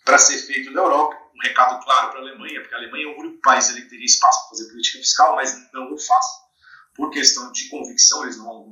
para 0.05 0.17
ser 0.17 0.37
feito 0.39 0.69
na 0.71 0.81
Europa, 0.81 1.17
um 1.33 1.41
recado 1.41 1.83
claro 1.83 2.09
para 2.09 2.19
a 2.19 2.21
Alemanha, 2.21 2.59
porque 2.59 2.75
a 2.75 2.77
Alemanha 2.77 3.05
é 3.05 3.07
o 3.07 3.19
único 3.19 3.41
país 3.41 3.71
que 3.71 3.81
teria 3.83 4.05
espaço 4.05 4.41
para 4.41 4.49
fazer 4.49 4.69
política 4.69 4.99
fiscal, 4.99 5.35
mas 5.35 5.71
não 5.71 5.91
o 5.91 5.97
faz 5.97 6.42
por 6.95 7.09
questão 7.11 7.51
de 7.51 7.69
convicção, 7.69 8.23
eles 8.23 8.37
não, 8.37 8.67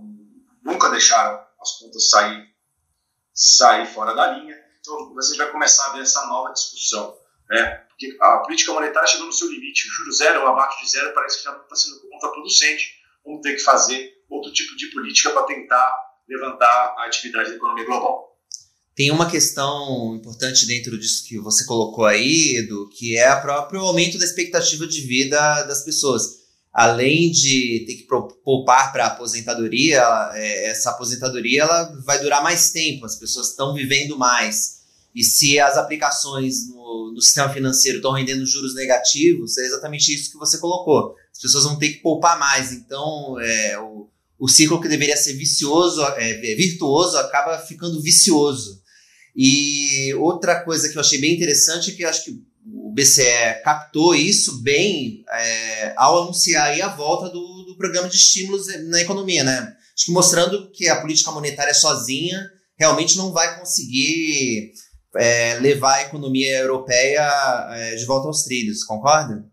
nunca 0.64 0.90
deixaram 0.90 1.44
as 1.60 1.80
contas 1.80 2.10
sair, 2.10 2.48
sair 3.34 3.86
fora 3.86 4.14
da 4.14 4.38
linha. 4.38 4.56
Então, 4.80 5.14
você 5.14 5.38
vai 5.38 5.52
começar 5.52 5.88
a 5.88 5.94
ver 5.94 6.02
essa 6.02 6.26
nova 6.28 6.54
discussão. 6.54 7.18
Né? 7.50 7.66
Porque 7.90 8.18
a 8.20 8.38
política 8.40 8.74
monetária 8.74 9.08
chegou 9.08 9.28
no 9.28 9.34
seu 9.34 9.50
limite. 9.50 9.88
O 9.88 9.92
juro 9.92 10.12
zero 10.12 10.42
ou 10.42 10.48
abaixo 10.48 10.84
de 10.84 10.90
zero 10.90 11.14
parece 11.14 11.38
que 11.38 11.44
já 11.44 11.56
está 11.56 11.76
sendo 11.76 12.00
contraproducente. 12.10 13.00
Vamos 13.26 13.42
ter 13.42 13.56
que 13.56 13.62
fazer 13.62 14.14
outro 14.30 14.52
tipo 14.52 14.76
de 14.76 14.88
política 14.88 15.32
para 15.32 15.44
tentar 15.44 16.00
levantar 16.28 16.96
a 16.98 17.06
atividade 17.06 17.50
da 17.50 17.56
economia 17.56 17.86
global. 17.86 18.32
Tem 18.96 19.10
uma 19.10 19.30
questão 19.30 20.16
importante 20.16 20.66
dentro 20.66 20.98
disso 20.98 21.26
que 21.28 21.40
você 21.40 21.66
colocou 21.66 22.06
aí, 22.06 22.58
Edu, 22.58 22.90
que 22.90 23.18
é 23.18 23.34
o 23.34 23.42
próprio 23.42 23.82
aumento 23.82 24.18
da 24.18 24.26
expectativa 24.26 24.86
de 24.86 25.02
vida 25.02 25.64
das 25.64 25.84
pessoas 25.84 26.41
além 26.74 27.32
de 27.32 27.84
ter 27.86 27.96
que 27.96 28.08
poupar 28.44 28.92
para 28.92 29.06
a 29.06 29.08
aposentadoria, 29.08 30.02
é, 30.34 30.70
essa 30.70 30.92
aposentadoria 30.92 31.64
ela 31.64 31.84
vai 32.06 32.22
durar 32.22 32.42
mais 32.42 32.72
tempo, 32.72 33.06
as 33.06 33.16
pessoas 33.16 33.50
estão 33.50 33.74
vivendo 33.74 34.18
mais. 34.18 34.82
E 35.14 35.24
se 35.24 35.60
as 35.60 35.78
aplicações 35.78 36.70
no, 36.70 37.12
no 37.14 37.22
sistema 37.22 37.50
financeiro 37.50 37.98
estão 37.98 38.14
rendendo 38.14 38.46
juros 38.46 38.74
negativos, 38.74 39.58
é 39.58 39.66
exatamente 39.66 40.14
isso 40.14 40.32
que 40.32 40.38
você 40.38 40.58
colocou. 40.58 41.16
As 41.34 41.42
pessoas 41.42 41.66
vão 41.66 41.78
ter 41.78 41.90
que 41.90 42.02
poupar 42.02 42.40
mais. 42.40 42.72
Então, 42.72 43.38
é, 43.42 43.78
o, 43.78 44.08
o 44.40 44.48
ciclo 44.48 44.80
que 44.80 44.88
deveria 44.88 45.18
ser 45.18 45.34
vicioso, 45.34 46.02
é, 46.16 46.56
virtuoso, 46.56 47.18
acaba 47.18 47.60
ficando 47.60 48.02
vicioso. 48.02 48.82
E 49.36 50.14
outra 50.16 50.64
coisa 50.64 50.88
que 50.90 50.98
eu 50.98 51.02
achei 51.02 51.20
bem 51.20 51.36
interessante 51.36 51.92
é 51.92 51.94
que 51.94 52.04
eu 52.04 52.10
acho 52.10 52.24
que 52.26 52.42
o 52.92 52.94
BCE 52.94 53.62
captou 53.64 54.14
isso 54.14 54.62
bem 54.62 55.24
é, 55.30 55.94
ao 55.96 56.24
anunciar 56.24 56.80
a 56.82 56.90
volta 56.90 57.30
do, 57.30 57.64
do, 57.64 57.78
programa 57.78 58.10
de 58.10 58.18
estímulos 58.18 58.68
na 58.90 59.02
economia, 59.02 59.44
né? 59.46 59.76
Acho 59.96 60.06
que 60.08 60.12
mostrando 60.12 60.70
que 60.72 60.90
a 60.90 61.00
política 61.00 61.32
monetária 61.32 61.74
sozinha 61.74 62.38
realmente 62.78 63.18
não 63.18 63.32
vai 63.32 63.58
conseguir 63.58 64.74
é, 65.16 65.58
levar 65.60 65.96
a 65.96 66.02
economia 66.02 66.60
europeia 66.60 67.28
é, 67.72 67.96
de 67.96 68.06
volta 68.06 68.28
aos 68.28 68.44
trilhos, 68.44 68.84
concorda? 68.84 69.46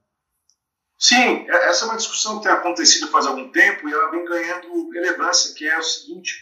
Sim, 0.99 1.47
é, 1.49 1.69
essa 1.69 1.85
é 1.85 1.89
uma 1.89 1.97
discussão 1.97 2.39
que 2.39 2.45
tem 2.45 2.53
acontecido 2.53 3.09
faz 3.09 3.25
algum 3.25 3.53
tempo 3.53 3.89
e 3.89 3.93
ela 3.93 4.11
vem 4.11 4.25
ganhando 4.25 4.91
relevância, 4.91 5.55
que 5.55 5.65
é 5.65 5.79
o 5.79 5.83
seguinte, 5.83 6.35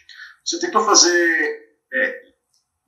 você 0.43 0.59
tentou 0.59 0.83
fazer, 0.83 1.61
é, 1.93 2.23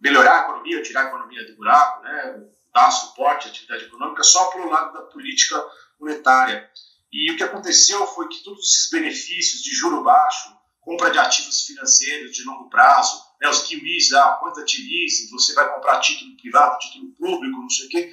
melhorar 0.00 0.40
a 0.40 0.42
economia, 0.44 0.82
tirar 0.82 1.04
a 1.04 1.08
economia 1.08 1.46
do 1.46 1.56
buraco, 1.56 2.02
né? 2.02 2.42
Dar 2.72 2.90
suporte 2.90 3.46
à 3.46 3.50
atividade 3.50 3.84
econômica 3.84 4.22
só 4.22 4.46
pelo 4.50 4.68
lado 4.68 4.92
da 4.92 5.02
política 5.02 5.64
monetária. 6.00 6.70
E 7.12 7.32
o 7.32 7.36
que 7.36 7.42
aconteceu 7.42 8.06
foi 8.08 8.28
que 8.28 8.42
todos 8.44 8.72
esses 8.72 8.90
benefícios 8.90 9.62
de 9.62 9.74
juro 9.74 10.02
baixo, 10.02 10.56
compra 10.80 11.10
de 11.10 11.18
ativos 11.18 11.62
financeiros 11.62 12.32
de 12.32 12.44
longo 12.44 12.68
prazo, 12.70 13.22
né, 13.40 13.48
os 13.48 13.62
kiwis, 13.62 14.12
a 14.12 14.38
quantitative 14.40 15.04
easing, 15.04 15.30
você 15.30 15.52
vai 15.54 15.72
comprar 15.74 16.00
título 16.00 16.36
privado, 16.36 16.78
título 16.78 17.12
público, 17.12 17.60
não 17.60 17.70
sei 17.70 17.86
o 17.86 17.88
quê. 17.88 18.12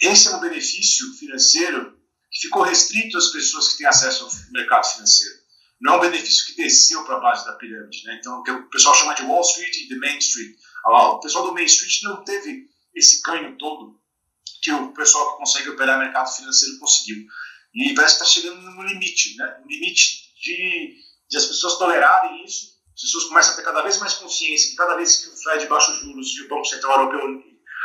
Esse 0.00 0.28
é 0.28 0.36
um 0.36 0.40
benefício 0.40 1.12
financeiro 1.14 1.98
que 2.30 2.40
ficou 2.40 2.62
restrito 2.62 3.18
às 3.18 3.30
pessoas 3.30 3.68
que 3.68 3.78
têm 3.78 3.86
acesso 3.86 4.24
ao 4.24 4.52
mercado 4.52 4.86
financeiro. 4.86 5.34
Não 5.80 5.94
é 5.94 5.96
um 5.96 6.00
benefício 6.00 6.46
que 6.46 6.56
desceu 6.56 7.04
para 7.04 7.16
a 7.16 7.20
base 7.20 7.44
da 7.44 7.52
pirâmide. 7.54 8.04
Né? 8.04 8.16
Então, 8.18 8.40
o 8.40 8.42
que 8.42 8.50
o 8.50 8.68
pessoal 8.68 8.94
chama 8.94 9.14
de 9.14 9.22
Wall 9.22 9.40
Street 9.40 9.76
e 9.76 9.88
the 9.88 9.96
Main 9.96 10.18
Street. 10.18 10.56
O 10.86 11.20
pessoal 11.20 11.46
do 11.46 11.54
Main 11.54 11.64
Street 11.64 12.02
não 12.02 12.24
teve 12.24 12.68
esse 12.94 13.22
ganho 13.22 13.56
todo 13.58 14.00
que 14.62 14.72
o 14.72 14.92
pessoal 14.92 15.32
que 15.32 15.38
consegue 15.38 15.70
operar 15.70 15.98
mercado 15.98 16.34
financeiro 16.34 16.78
conseguiu. 16.78 17.24
E 17.74 17.94
parece 17.94 18.18
que 18.18 18.24
está 18.24 18.34
chegando 18.34 18.60
no 18.60 18.82
limite, 18.82 19.36
né? 19.36 19.58
no 19.62 19.70
limite 19.70 20.32
de, 20.42 20.96
de 21.28 21.36
as 21.36 21.46
pessoas 21.46 21.78
tolerarem 21.78 22.44
isso, 22.44 22.78
as 22.94 23.02
pessoas 23.02 23.24
começam 23.24 23.54
a 23.54 23.56
ter 23.56 23.62
cada 23.62 23.82
vez 23.82 23.98
mais 23.98 24.14
consciência 24.14 24.70
que 24.70 24.76
cada 24.76 24.96
vez 24.96 25.16
que 25.16 25.28
o 25.28 25.36
Fed 25.36 25.66
baixa 25.66 25.92
os 25.92 26.00
juros 26.00 26.36
e 26.36 26.42
o 26.42 26.48
Banco 26.48 26.66
Central 26.66 27.00
Europeu 27.00 27.42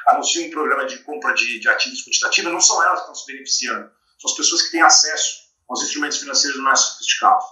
anuncia 0.07 0.45
um 0.45 0.51
programa 0.51 0.85
de 0.85 0.99
compra 0.99 1.33
de, 1.33 1.59
de 1.59 1.69
ativos 1.69 2.03
quantitativos, 2.03 2.51
não 2.51 2.61
são 2.61 2.83
elas 2.83 2.95
que 2.95 3.01
estão 3.01 3.15
se 3.15 3.25
beneficiando, 3.27 3.91
são 4.19 4.31
as 4.31 4.37
pessoas 4.37 4.61
que 4.63 4.71
têm 4.71 4.81
acesso 4.81 5.45
aos 5.69 5.81
instrumentos 5.83 6.17
financeiros 6.17 6.59
mais 6.59 6.79
sofisticados. 6.79 7.45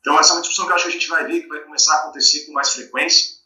Então, 0.00 0.18
essa 0.18 0.30
é 0.30 0.32
uma 0.34 0.40
discussão 0.42 0.66
que 0.66 0.72
eu 0.72 0.76
acho 0.76 0.84
que 0.84 0.90
a 0.90 0.92
gente 0.92 1.08
vai 1.08 1.24
ver 1.26 1.42
que 1.42 1.48
vai 1.48 1.60
começar 1.60 1.94
a 1.94 1.98
acontecer 2.00 2.44
com 2.44 2.52
mais 2.52 2.72
frequência. 2.72 3.36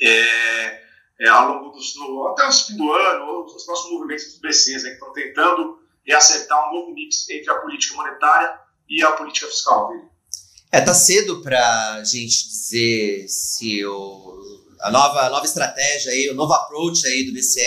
É, 0.00 0.89
é, 1.20 1.28
ao 1.28 1.52
longo 1.52 1.70
dos, 1.70 1.92
do, 1.92 2.28
até 2.28 2.48
o 2.48 2.52
fim 2.52 2.76
do 2.76 2.90
ano, 2.90 3.44
os 3.44 3.66
nossos 3.66 3.90
movimentos 3.90 4.24
dos 4.24 4.38
BCs, 4.40 4.82
né, 4.82 4.90
que 4.90 4.94
estão 4.94 5.12
tentando 5.12 5.78
reacertar 6.06 6.68
um 6.68 6.74
novo 6.74 6.94
mix 6.94 7.28
entre 7.28 7.50
a 7.50 7.58
política 7.58 7.94
monetária 7.94 8.58
e 8.88 9.02
a 9.02 9.12
política 9.12 9.46
fiscal 9.46 9.88
dele. 9.88 10.08
É, 10.72 10.80
tá 10.80 10.94
cedo 10.94 11.42
para 11.42 12.02
gente 12.04 12.48
dizer 12.48 13.26
se 13.28 13.84
o, 13.84 14.40
a 14.80 14.90
nova, 14.90 15.26
a 15.26 15.30
nova 15.30 15.44
estratégia 15.44 16.12
aí, 16.12 16.30
o 16.30 16.34
novo 16.34 16.52
approach 16.54 17.06
aí 17.06 17.26
do 17.26 17.32
BCE 17.32 17.60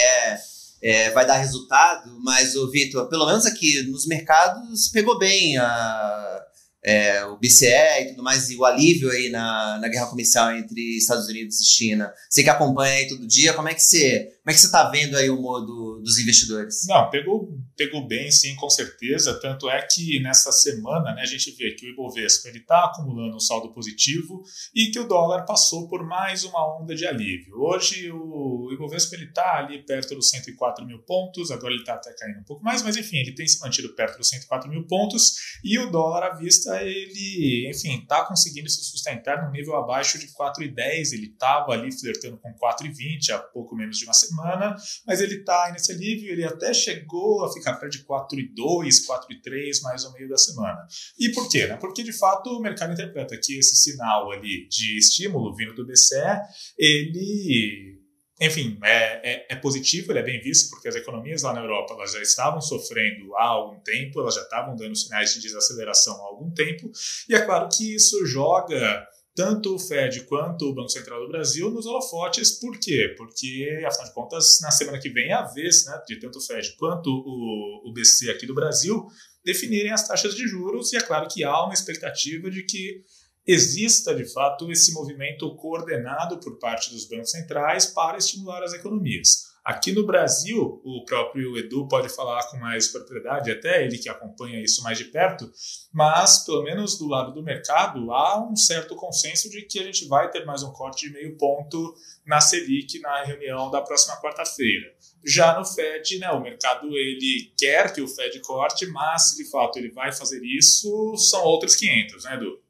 é, 0.81 1.11
vai 1.11 1.25
dar 1.25 1.35
resultado, 1.35 2.17
mas 2.21 2.55
o 2.55 2.71
Vitor, 2.71 3.07
pelo 3.07 3.25
menos 3.25 3.45
aqui 3.45 3.83
nos 3.83 4.07
mercados 4.07 4.87
pegou 4.87 5.17
bem 5.19 5.57
a, 5.57 6.43
é, 6.83 7.23
o 7.25 7.37
BCE 7.37 8.01
e 8.01 8.05
tudo 8.09 8.23
mais, 8.23 8.49
e 8.49 8.57
o 8.57 8.65
alívio 8.65 9.09
aí 9.09 9.29
na, 9.29 9.79
na 9.79 9.87
guerra 9.87 10.07
comercial 10.07 10.51
entre 10.51 10.97
Estados 10.97 11.27
Unidos 11.27 11.59
e 11.61 11.65
China. 11.65 12.11
Você 12.29 12.43
que 12.43 12.49
acompanha 12.49 12.93
aí 12.95 13.07
todo 13.07 13.25
dia, 13.25 13.53
como 13.53 13.69
é 13.69 13.73
que 13.73 13.81
você, 13.81 14.31
como 14.43 14.51
é 14.51 14.53
que 14.53 14.59
você 14.59 14.65
está 14.65 14.89
vendo 14.89 15.15
aí 15.15 15.29
o 15.29 15.37
humor 15.37 15.61
do, 15.61 16.01
dos 16.03 16.19
investidores? 16.19 16.85
Não, 16.87 17.09
pegou, 17.09 17.57
pegou 17.75 18.07
bem, 18.07 18.31
sim, 18.31 18.55
com 18.55 18.69
certeza. 18.69 19.39
Tanto 19.39 19.69
é 19.69 19.81
que 19.81 20.19
nessa 20.19 20.51
semana 20.51 21.13
né, 21.13 21.21
a 21.21 21.25
gente 21.25 21.51
vê 21.51 21.71
que 21.71 21.85
o 21.85 21.89
Ibovespa 21.89 22.49
está 22.49 22.85
acumulando 22.85 23.35
um 23.35 23.39
saldo 23.39 23.73
positivo 23.73 24.43
e 24.75 24.91
que 24.91 24.99
o 24.99 25.07
dólar 25.07 25.45
passou 25.45 25.87
por 25.87 26.05
mais 26.05 26.43
uma 26.43 26.81
onda 26.81 26.95
de 26.95 27.05
alívio. 27.05 27.55
Hoje 27.59 28.11
o 28.11 28.69
Ibovespa 28.73 29.15
está 29.15 29.57
ali 29.57 29.83
perto 29.85 30.15
dos 30.15 30.29
104 30.29 30.85
mil 30.85 30.99
pontos, 30.99 31.51
agora 31.51 31.73
ele 31.73 31.81
está 31.81 31.95
até 31.95 32.13
caindo 32.13 32.39
um 32.39 32.43
pouco 32.43 32.63
mais, 32.63 32.81
mas 32.81 32.95
enfim, 32.97 33.17
ele 33.17 33.33
tem 33.33 33.47
se 33.47 33.59
mantido 33.59 33.93
perto 33.95 34.17
dos 34.17 34.29
104 34.29 34.69
mil 34.69 34.85
pontos 34.87 35.33
e 35.63 35.77
o 35.79 35.89
dólar 35.89 36.23
à 36.23 36.35
vista 36.35 36.81
ele, 36.81 37.69
enfim, 37.69 37.99
está 37.99 38.25
conseguindo 38.25 38.69
se 38.69 38.83
sustentar 38.83 39.45
no 39.45 39.51
nível 39.51 39.75
abaixo 39.75 40.19
de 40.19 40.27
4,10. 40.27 41.13
Ele 41.13 41.27
estava 41.27 41.71
ali 41.73 41.91
flertando 41.91 42.37
com 42.37 42.53
4,20 42.53 43.29
há 43.31 43.39
pouco 43.39 43.75
menos 43.75 43.97
de 43.97 44.05
uma 44.05 44.13
semana, 44.13 44.75
mas 45.05 45.21
ele 45.21 45.35
está 45.35 45.71
nesse 45.71 45.91
alívio. 45.91 46.31
Ele 46.31 46.43
até 46.43 46.73
chegou 46.73 47.45
a 47.45 47.51
ficar 47.51 47.62
perto 47.71 47.91
de 47.91 48.03
4,2, 48.03 49.05
4,3 49.07 49.81
mais 49.83 50.03
ou 50.03 50.11
meio 50.13 50.27
da 50.27 50.37
semana. 50.37 50.85
E 51.17 51.29
por 51.29 51.47
quê? 51.47 51.67
Né? 51.67 51.77
Porque 51.77 52.03
de 52.03 52.11
fato 52.11 52.49
o 52.49 52.61
mercado 52.61 52.91
interpreta 52.91 53.37
que 53.37 53.57
esse 53.57 53.75
sinal 53.75 54.31
ali 54.31 54.67
de 54.67 54.97
estímulo 54.97 55.55
vindo 55.55 55.73
do 55.73 55.85
BCE, 55.85 56.41
ele 56.77 58.03
enfim, 58.41 58.77
é, 58.83 59.31
é, 59.31 59.45
é, 59.51 59.55
positivo, 59.55 60.11
ele 60.11 60.19
é 60.19 60.23
bem 60.23 60.41
visto, 60.41 60.69
porque 60.71 60.87
as 60.87 60.95
economias 60.95 61.43
lá 61.43 61.53
na 61.53 61.61
Europa 61.61 61.93
elas 61.93 62.11
já 62.11 62.21
estavam 62.21 62.59
sofrendo 62.59 63.33
há 63.35 63.45
algum 63.45 63.79
tempo, 63.79 64.19
elas 64.19 64.35
já 64.35 64.41
estavam 64.41 64.75
dando 64.75 64.95
sinais 64.95 65.33
de 65.33 65.41
desaceleração 65.41 66.15
há 66.15 66.27
algum 66.27 66.51
tempo, 66.51 66.91
e 67.29 67.35
é 67.35 67.41
claro 67.41 67.69
que 67.69 67.95
isso 67.95 68.25
joga 68.25 69.07
tanto 69.35 69.75
o 69.75 69.79
Fed 69.79 70.25
quanto 70.25 70.65
o 70.65 70.73
Banco 70.73 70.89
Central 70.89 71.21
do 71.21 71.27
Brasil 71.27 71.71
nos 71.71 71.85
holofotes. 71.85 72.59
Por 72.59 72.79
quê? 72.79 73.13
Porque, 73.17 73.83
afinal 73.85 74.07
de 74.07 74.13
contas, 74.13 74.59
na 74.61 74.71
semana 74.71 74.99
que 74.99 75.09
vem 75.09 75.29
é 75.29 75.33
a 75.33 75.43
vez 75.43 75.85
né, 75.85 76.01
de 76.07 76.19
tanto 76.19 76.37
o 76.37 76.41
Fed 76.41 76.75
quanto 76.77 77.09
o, 77.09 77.89
o 77.89 77.93
BC 77.93 78.29
aqui 78.29 78.45
do 78.45 78.53
Brasil 78.53 79.07
definirem 79.43 79.91
as 79.91 80.07
taxas 80.07 80.35
de 80.35 80.47
juros, 80.47 80.93
e 80.93 80.97
é 80.97 81.01
claro 81.01 81.27
que 81.27 81.43
há 81.43 81.63
uma 81.63 81.73
expectativa 81.73 82.49
de 82.49 82.63
que 82.63 83.03
exista, 83.45 84.15
de 84.15 84.25
fato, 84.31 84.71
esse 84.71 84.93
movimento 84.93 85.53
coordenado 85.57 86.39
por 86.39 86.57
parte 86.59 86.91
dos 86.91 87.05
bancos 87.07 87.31
centrais 87.31 87.87
para 87.87 88.17
estimular 88.17 88.63
as 88.63 88.73
economias. 88.73 89.52
Aqui 89.63 89.93
no 89.93 90.05
Brasil, 90.05 90.81
o 90.83 91.05
próprio 91.05 91.57
Edu 91.57 91.87
pode 91.87 92.09
falar 92.09 92.43
com 92.49 92.57
mais 92.57 92.89
propriedade, 92.89 93.49
até 93.49 93.85
ele 93.85 93.97
que 93.97 94.09
acompanha 94.09 94.61
isso 94.61 94.83
mais 94.83 94.97
de 94.97 95.05
perto, 95.05 95.49
mas 95.93 96.43
pelo 96.43 96.63
menos 96.63 96.97
do 96.97 97.07
lado 97.07 97.33
do 97.33 97.41
mercado 97.41 98.11
há 98.11 98.45
um 98.45 98.57
certo 98.57 98.93
consenso 98.93 99.49
de 99.49 99.61
que 99.61 99.79
a 99.79 99.83
gente 99.83 100.05
vai 100.05 100.29
ter 100.29 100.43
mais 100.43 100.63
um 100.63 100.73
corte 100.73 101.07
de 101.07 101.13
meio 101.13 101.37
ponto 101.37 101.95
na 102.25 102.41
Selic 102.41 102.99
na 102.99 103.23
reunião 103.23 103.71
da 103.71 103.81
próxima 103.81 104.19
quarta-feira. 104.21 104.93
Já 105.25 105.57
no 105.57 105.65
Fed, 105.65 106.19
né, 106.19 106.29
o 106.31 106.41
mercado 106.41 106.87
ele 106.97 107.53
quer 107.57 107.93
que 107.93 108.01
o 108.01 108.07
Fed 108.07 108.41
corte, 108.41 108.85
mas 108.87 109.29
se 109.29 109.37
de 109.41 109.49
fato 109.49 109.79
ele 109.79 109.91
vai 109.91 110.11
fazer 110.11 110.43
isso, 110.43 111.15
são 111.15 111.41
outros 111.45 111.73
500, 111.77 112.25
né, 112.25 112.33
Edu? 112.35 112.61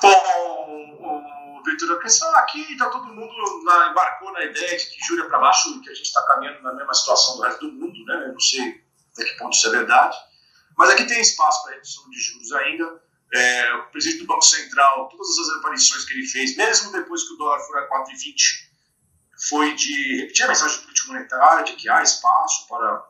Bom, 0.00 0.61
Vitor, 1.62 1.96
a 1.96 2.00
questão 2.00 2.34
aqui 2.36 2.72
está 2.72 2.88
todo 2.90 3.06
mundo 3.06 3.64
na, 3.64 3.90
embarcou 3.90 4.32
na 4.32 4.44
ideia 4.44 4.76
de 4.76 4.86
que 4.86 5.04
jura 5.06 5.26
para 5.26 5.38
baixo, 5.38 5.80
que 5.80 5.90
a 5.90 5.94
gente 5.94 6.06
está 6.06 6.22
caminhando 6.26 6.62
na 6.62 6.74
mesma 6.74 6.94
situação 6.94 7.36
do 7.36 7.42
resto 7.42 7.66
do 7.66 7.72
mundo, 7.72 8.04
né? 8.06 8.26
Eu 8.26 8.32
não 8.32 8.40
sei 8.40 8.82
até 9.12 9.24
que 9.24 9.36
ponto 9.38 9.54
isso 9.54 9.66
é 9.68 9.70
verdade, 9.70 10.16
mas 10.76 10.90
aqui 10.90 11.04
tem 11.04 11.20
espaço 11.20 11.62
para 11.62 11.74
redução 11.74 12.08
de 12.10 12.20
juros 12.20 12.52
ainda. 12.52 13.02
É, 13.34 13.74
o 13.74 13.90
presidente 13.90 14.22
do 14.22 14.26
Banco 14.26 14.42
Central, 14.42 15.08
todas 15.08 15.38
as 15.38 15.56
aparições 15.56 16.04
que 16.04 16.12
ele 16.12 16.26
fez, 16.26 16.56
mesmo 16.56 16.92
depois 16.92 17.22
que 17.26 17.32
o 17.32 17.36
dólar 17.36 17.60
for 17.60 17.78
a 17.78 17.88
4,20, 17.88 18.72
foi 19.48 19.74
de 19.74 20.20
repetir 20.20 20.44
a 20.44 20.48
mensagem 20.48 20.76
do 20.76 20.82
político 20.82 21.08
monetário 21.08 21.64
de 21.64 21.72
que 21.74 21.88
há 21.88 22.02
espaço 22.02 22.68
para 22.68 23.04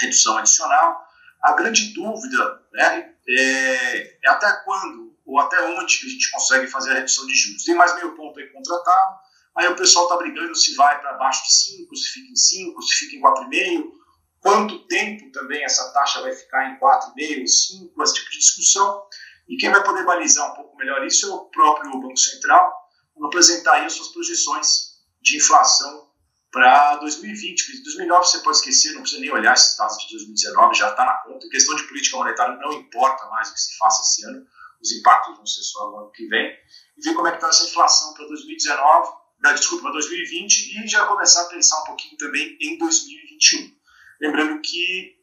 redução 0.00 0.38
adicional. 0.38 1.04
A 1.42 1.52
grande 1.52 1.92
dúvida 1.92 2.62
né, 2.72 3.14
é, 3.28 4.18
é 4.24 4.28
até 4.28 4.52
quando 4.64 5.05
até 5.38 5.60
onde 5.68 5.98
que 5.98 6.06
a 6.06 6.08
gente 6.08 6.30
consegue 6.30 6.66
fazer 6.66 6.92
a 6.92 6.94
redução 6.94 7.26
de 7.26 7.34
juros. 7.34 7.64
Tem 7.64 7.74
mais 7.74 7.94
meio 7.96 8.14
ponto 8.14 8.38
aí 8.38 8.46
contratado, 8.48 9.16
aí 9.56 9.68
o 9.68 9.76
pessoal 9.76 10.04
está 10.04 10.16
brigando 10.16 10.54
se 10.54 10.74
vai 10.74 11.00
para 11.00 11.14
baixo 11.14 11.44
de 11.44 11.54
5, 11.54 11.96
se 11.96 12.08
fica 12.12 12.32
em 12.32 12.36
5, 12.36 12.82
se 12.82 12.94
fica 12.94 13.16
em 13.16 13.20
4,5, 13.20 13.92
quanto 14.40 14.86
tempo 14.86 15.30
também 15.32 15.64
essa 15.64 15.92
taxa 15.92 16.20
vai 16.22 16.32
ficar 16.32 16.70
em 16.70 16.78
4,5, 16.78 17.46
5, 17.46 18.02
esse 18.02 18.14
tipo 18.14 18.30
de 18.30 18.38
discussão. 18.38 19.02
E 19.48 19.56
quem 19.56 19.70
vai 19.70 19.82
poder 19.82 20.04
balizar 20.04 20.52
um 20.52 20.54
pouco 20.54 20.76
melhor 20.76 21.04
isso 21.04 21.26
é 21.26 21.34
o 21.34 21.44
próprio 21.46 22.00
Banco 22.00 22.16
Central, 22.16 22.86
apresentar 23.24 23.74
aí 23.74 23.86
as 23.86 23.92
suas 23.92 24.08
projeções 24.08 24.96
de 25.22 25.36
inflação 25.36 26.10
para 26.50 26.96
2020. 26.96 27.64
Porque 27.64 27.82
2009 27.82 28.26
você 28.26 28.38
pode 28.40 28.56
esquecer, 28.58 28.92
não 28.92 29.02
precisa 29.02 29.20
nem 29.20 29.32
olhar 29.32 29.54
esses 29.54 29.76
dados 29.76 29.96
de 29.98 30.10
2019, 30.10 30.74
já 30.74 30.90
está 30.90 31.04
na 31.04 31.14
conta. 31.18 31.46
Em 31.46 31.50
questão 31.50 31.76
de 31.76 31.84
política 31.84 32.16
monetária, 32.16 32.56
não 32.56 32.72
importa 32.72 33.26
mais 33.26 33.50
o 33.50 33.54
que 33.54 33.60
se 33.60 33.76
faça 33.76 34.02
esse 34.02 34.26
ano 34.26 34.46
os 34.86 34.92
impactos 34.92 35.36
vão 35.36 35.46
ser 35.46 35.62
só 35.62 35.90
no 35.90 35.98
ano 35.98 36.12
que 36.12 36.26
vem, 36.26 36.56
e 36.96 37.02
ver 37.02 37.14
como 37.14 37.26
é 37.26 37.30
que 37.30 37.36
está 37.38 37.48
essa 37.48 37.68
inflação 37.68 38.14
para 38.14 38.26
2019, 38.26 39.12
da, 39.40 39.52
desculpa, 39.52 39.84
para 39.84 39.92
2020, 39.92 40.84
e 40.84 40.88
já 40.88 41.04
começar 41.06 41.42
a 41.42 41.48
pensar 41.48 41.82
um 41.82 41.84
pouquinho 41.84 42.16
também 42.16 42.56
em 42.60 42.78
2021. 42.78 43.76
Lembrando 44.20 44.60
que 44.62 45.16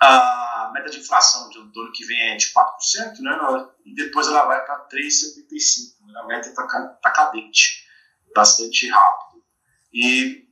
a 0.00 0.70
meta 0.74 0.90
de 0.90 0.98
inflação 0.98 1.48
do 1.50 1.80
ano 1.80 1.92
que 1.92 2.04
vem 2.04 2.32
é 2.32 2.36
de 2.36 2.46
4%, 2.52 3.20
né, 3.20 3.68
e 3.84 3.94
depois 3.94 4.26
ela 4.26 4.44
vai 4.46 4.64
para 4.64 4.88
3,75%. 4.88 6.06
Né, 6.06 6.20
a 6.20 6.26
meta 6.26 6.48
está 6.48 6.66
tá 7.02 7.10
cadente, 7.10 7.86
bastante 8.34 8.88
rápido. 8.88 9.44
E 9.92 10.48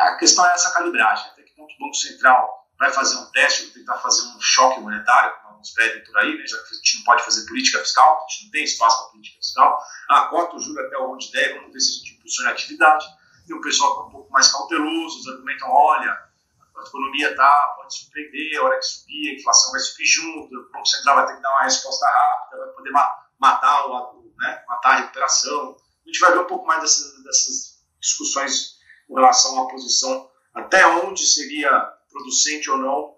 a 0.00 0.16
questão 0.16 0.44
é 0.46 0.52
essa 0.54 0.72
calibragem, 0.72 1.30
até 1.30 1.42
que 1.42 1.54
ponto 1.54 1.72
o 1.74 1.78
Banco 1.78 1.94
Central 1.94 2.68
vai 2.78 2.92
fazer 2.92 3.16
um 3.16 3.30
teste, 3.30 3.70
tentar 3.70 3.98
fazer 3.98 4.22
um 4.22 4.40
choque 4.40 4.80
monetário, 4.80 5.32
alguns 5.60 5.70
pedem 5.72 6.02
por 6.04 6.16
aí, 6.18 6.36
né, 6.36 6.46
já 6.46 6.56
que 6.58 6.74
a 6.74 6.76
gente 6.76 6.98
não 6.98 7.04
pode 7.04 7.24
fazer 7.24 7.46
política 7.46 7.78
fiscal, 7.80 8.16
a 8.16 8.30
gente 8.30 8.44
não 8.44 8.50
tem 8.50 8.64
espaço 8.64 8.98
para 8.98 9.10
política 9.12 9.36
fiscal, 9.36 9.78
ah, 10.08 10.26
corta 10.28 10.56
o 10.56 10.58
juro 10.58 10.86
até 10.86 10.96
onde 10.98 11.30
der, 11.30 11.54
vamos 11.54 11.72
ver 11.72 11.80
se 11.80 11.90
a 11.90 11.98
gente 11.98 12.14
impulsiona 12.14 12.50
a 12.50 12.52
atividade. 12.52 13.06
E 13.48 13.54
o 13.54 13.60
pessoal 13.60 13.90
está 13.90 14.02
um 14.04 14.10
pouco 14.10 14.30
mais 14.32 14.48
cauteloso, 14.48 15.16
eles 15.16 15.28
argumentam, 15.28 15.70
olha, 15.70 16.10
a 16.12 16.82
economia 16.86 17.34
tá, 17.36 17.74
pode 17.76 17.94
surpreender, 17.94 18.58
a 18.58 18.64
hora 18.64 18.78
que 18.78 18.86
subir, 18.86 19.30
a 19.30 19.34
inflação 19.34 19.72
vai 19.72 19.80
subir 19.80 20.06
junto, 20.06 20.56
o 20.56 20.72
Banco 20.72 20.86
Central 20.86 21.16
vai 21.16 21.26
ter 21.26 21.36
que 21.36 21.42
dar 21.42 21.50
uma 21.50 21.64
resposta 21.64 22.06
rápida, 22.06 22.64
vai 22.64 22.74
poder 22.74 22.90
matar, 23.38 23.86
o, 23.86 24.32
né, 24.38 24.64
matar 24.66 24.90
a 24.90 24.96
recuperação. 25.00 25.76
A 26.04 26.08
gente 26.08 26.20
vai 26.20 26.32
ver 26.32 26.38
um 26.38 26.46
pouco 26.46 26.66
mais 26.66 26.80
dessas, 26.80 27.22
dessas 27.24 27.84
discussões 28.00 28.78
com 29.08 29.16
relação 29.16 29.60
à 29.60 29.68
posição, 29.68 30.30
até 30.54 30.86
onde 30.86 31.26
seria 31.26 31.70
producente 32.08 32.70
ou 32.70 32.78
não 32.78 33.09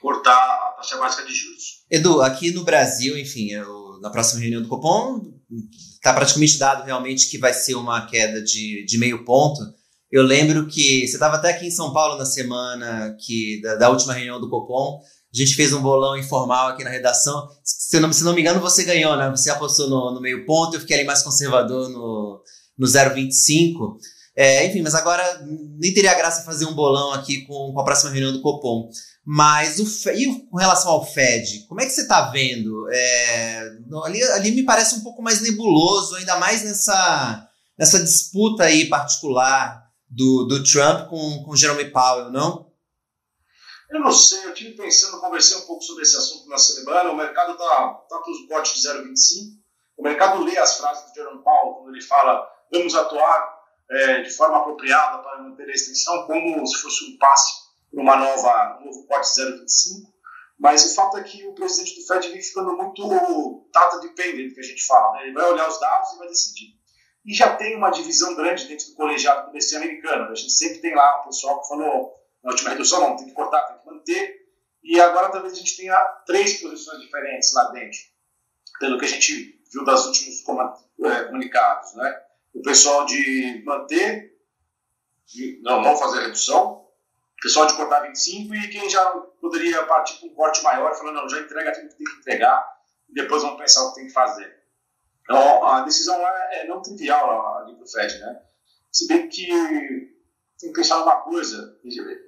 cortar 0.00 0.32
a 0.32 0.74
taxa 0.76 0.96
básica 0.96 1.26
de 1.26 1.34
juros. 1.34 1.84
Edu, 1.90 2.22
aqui 2.22 2.50
no 2.50 2.64
Brasil, 2.64 3.18
enfim, 3.18 3.50
eu, 3.50 3.98
na 4.00 4.10
próxima 4.10 4.40
reunião 4.40 4.62
do 4.62 4.68
Copom, 4.68 5.20
está 5.94 6.12
praticamente 6.12 6.58
dado 6.58 6.84
realmente 6.84 7.28
que 7.28 7.38
vai 7.38 7.52
ser 7.52 7.74
uma 7.74 8.06
queda 8.06 8.42
de, 8.42 8.84
de 8.84 8.98
meio 8.98 9.24
ponto. 9.24 9.60
Eu 10.10 10.22
lembro 10.22 10.66
que 10.66 11.06
você 11.06 11.14
estava 11.14 11.36
até 11.36 11.50
aqui 11.50 11.66
em 11.66 11.70
São 11.70 11.92
Paulo 11.92 12.16
na 12.16 12.24
semana 12.24 13.14
que 13.20 13.60
da, 13.62 13.74
da, 13.76 13.90
última 13.90 14.14
reunião 14.14 14.40
do 14.40 14.48
Copom. 14.48 15.00
A 15.32 15.36
gente 15.36 15.54
fez 15.54 15.74
um 15.74 15.82
bolão 15.82 16.16
informal 16.16 16.68
aqui 16.68 16.82
na 16.82 16.88
redação. 16.88 17.46
Se 17.62 18.00
não, 18.00 18.10
se 18.10 18.24
não 18.24 18.34
me 18.34 18.40
engano, 18.40 18.60
você 18.60 18.84
ganhou, 18.84 19.14
né? 19.16 19.28
Você 19.30 19.50
apostou 19.50 19.88
no, 19.88 20.14
no 20.14 20.20
meio 20.20 20.46
ponto, 20.46 20.74
eu 20.74 20.80
fiquei 20.80 20.96
ali 20.96 21.04
mais 21.04 21.22
conservador 21.22 21.90
no, 21.90 22.42
no 22.78 22.86
0,25. 22.86 23.98
É, 24.34 24.64
enfim, 24.66 24.80
mas 24.80 24.94
agora 24.94 25.22
nem 25.78 25.92
teria 25.92 26.14
graça 26.14 26.44
fazer 26.44 26.64
um 26.64 26.72
bolão 26.72 27.12
aqui 27.12 27.42
com, 27.42 27.72
com 27.74 27.80
a 27.80 27.84
próxima 27.84 28.10
reunião 28.10 28.32
do 28.32 28.40
Copom. 28.40 28.88
Mas 29.30 29.78
o 29.78 30.10
e 30.12 30.48
com 30.48 30.56
relação 30.56 30.90
ao 30.90 31.04
Fed, 31.04 31.66
como 31.68 31.82
é 31.82 31.84
que 31.84 31.90
você 31.90 32.00
está 32.00 32.30
vendo? 32.30 32.90
É, 32.90 33.76
ali, 34.02 34.22
ali 34.22 34.52
me 34.52 34.64
parece 34.64 34.94
um 34.94 35.02
pouco 35.02 35.20
mais 35.20 35.42
nebuloso, 35.42 36.16
ainda 36.16 36.38
mais 36.38 36.64
nessa, 36.64 37.46
nessa 37.78 38.02
disputa 38.02 38.62
aí 38.62 38.88
particular 38.88 39.84
do, 40.08 40.44
do 40.44 40.64
Trump 40.64 41.10
com, 41.10 41.44
com 41.44 41.54
Jerome 41.54 41.90
Powell, 41.90 42.30
não? 42.30 42.72
Eu 43.90 44.00
não 44.00 44.10
sei, 44.10 44.46
eu 44.46 44.54
tive 44.54 44.74
pensando, 44.74 45.20
conversei 45.20 45.58
um 45.58 45.66
pouco 45.66 45.82
sobre 45.82 46.04
esse 46.04 46.16
assunto 46.16 46.48
na 46.48 46.56
semana. 46.56 47.10
O 47.10 47.16
mercado 47.16 47.52
está 47.52 47.66
tá 48.08 48.18
para 48.18 48.32
os 48.32 48.48
botes 48.48 48.80
de 48.80 48.88
0,25. 48.88 49.58
O 49.98 50.04
mercado 50.04 50.42
lê 50.42 50.56
as 50.56 50.78
frases 50.78 51.04
do 51.04 51.14
Jerome 51.14 51.44
Powell 51.44 51.74
quando 51.74 51.94
ele 51.94 52.02
fala 52.02 52.48
vamos 52.72 52.94
atuar 52.94 53.58
é, 53.90 54.22
de 54.22 54.30
forma 54.30 54.56
apropriada 54.56 55.18
para 55.18 55.42
manter 55.42 55.68
a 55.68 55.74
extensão, 55.74 56.26
como 56.26 56.66
se 56.66 56.80
fosse 56.80 57.04
um 57.04 57.18
passe 57.18 57.67
para 57.90 58.02
uma 58.02 58.16
nova, 58.16 58.78
um 58.80 58.86
novo 58.86 59.06
corte 59.06 59.28
0,25, 59.28 60.12
mas 60.58 60.90
o 60.90 60.94
fato 60.94 61.16
é 61.18 61.22
que 61.22 61.46
o 61.46 61.54
presidente 61.54 61.94
do 61.94 62.06
Fed 62.06 62.28
vem 62.28 62.42
ficando 62.42 62.76
muito 62.76 63.68
data 63.72 64.00
dependente, 64.00 64.54
que 64.54 64.60
a 64.60 64.64
gente 64.64 64.84
fala. 64.84 65.12
Né? 65.12 65.24
Ele 65.24 65.32
vai 65.32 65.44
olhar 65.50 65.68
os 65.68 65.78
dados 65.78 66.12
e 66.12 66.18
vai 66.18 66.28
decidir. 66.28 66.76
E 67.24 67.32
já 67.32 67.56
tem 67.56 67.76
uma 67.76 67.90
divisão 67.90 68.34
grande 68.34 68.66
dentro 68.66 68.86
do 68.88 68.94
colegiado 68.94 69.46
do 69.46 69.52
BC 69.52 69.76
americano. 69.76 70.30
A 70.30 70.34
gente 70.34 70.50
sempre 70.50 70.78
tem 70.78 70.94
lá 70.94 71.20
o 71.20 71.26
pessoal 71.26 71.60
que 71.60 71.68
falou, 71.68 72.14
na 72.42 72.50
última 72.50 72.70
redução, 72.70 73.00
não, 73.00 73.16
tem 73.16 73.26
que 73.26 73.34
cortar, 73.34 73.62
tem 73.62 73.78
que 73.78 73.86
manter. 73.86 74.48
E 74.82 75.00
agora 75.00 75.30
talvez 75.30 75.52
a 75.52 75.56
gente 75.56 75.76
tenha 75.76 75.96
três 76.26 76.60
posições 76.60 77.00
diferentes 77.00 77.52
lá 77.52 77.70
dentro, 77.70 77.98
pelo 78.80 78.98
que 78.98 79.04
a 79.04 79.08
gente 79.08 79.62
viu 79.72 79.84
das 79.84 80.06
últimos 80.06 80.42
é, 81.04 81.24
comunicados. 81.24 81.94
Né? 81.94 82.22
O 82.54 82.62
pessoal 82.62 83.04
de 83.06 83.62
manter, 83.64 84.34
de 85.26 85.60
não, 85.62 85.82
não 85.82 85.96
fazer 85.96 86.20
redução, 86.20 86.87
pessoal 87.40 87.66
de 87.66 87.74
cortar 87.74 88.00
25 88.00 88.54
e 88.54 88.68
quem 88.68 88.90
já 88.90 89.04
poderia 89.40 89.84
partir 89.84 90.18
para 90.18 90.28
um 90.28 90.34
corte 90.34 90.62
maior, 90.62 90.94
falando, 90.94 91.16
não, 91.16 91.28
já 91.28 91.40
entrega 91.40 91.72
tudo 91.72 91.88
que 91.88 91.96
tem 91.96 92.06
que 92.06 92.20
entregar 92.20 92.78
e 93.08 93.14
depois 93.14 93.42
vamos 93.42 93.58
pensar 93.58 93.84
o 93.84 93.90
que 93.90 93.96
tem 93.96 94.06
que 94.06 94.12
fazer. 94.12 94.58
Então, 95.22 95.66
a 95.66 95.82
decisão 95.82 96.16
é, 96.16 96.60
é 96.60 96.66
não 96.66 96.82
trivial 96.82 97.58
ali 97.58 97.74
para 97.74 97.84
o 97.84 97.88
Fed, 97.88 98.18
né? 98.18 98.42
Se 98.90 99.06
bem 99.06 99.28
que 99.28 99.46
tem 100.58 100.72
que 100.72 100.80
pensar 100.80 100.98
numa 100.98 101.20
coisa, 101.20 101.78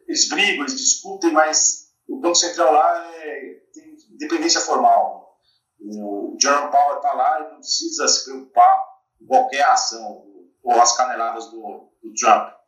eles 0.07 0.29
brigam, 0.29 0.63
eles 0.63 0.77
discutem, 0.77 1.33
mas 1.33 1.91
o 2.07 2.21
Banco 2.21 2.37
Central 2.37 2.73
lá 2.73 3.11
é, 3.17 3.61
tem 3.73 3.97
independência 4.13 4.61
formal. 4.61 5.39
O 5.81 6.37
Jerome 6.41 6.71
Powell 6.71 6.97
está 6.97 7.13
lá 7.15 7.41
e 7.41 7.53
não 7.53 7.57
precisa 7.57 8.07
se 8.07 8.25
preocupar 8.25 8.85
com 9.19 9.27
qualquer 9.27 9.65
ação 9.65 10.27
ou 10.63 10.81
as 10.81 10.95
caneladas 10.97 11.47
do, 11.47 11.91
do 12.03 12.13
Trump 12.15 12.60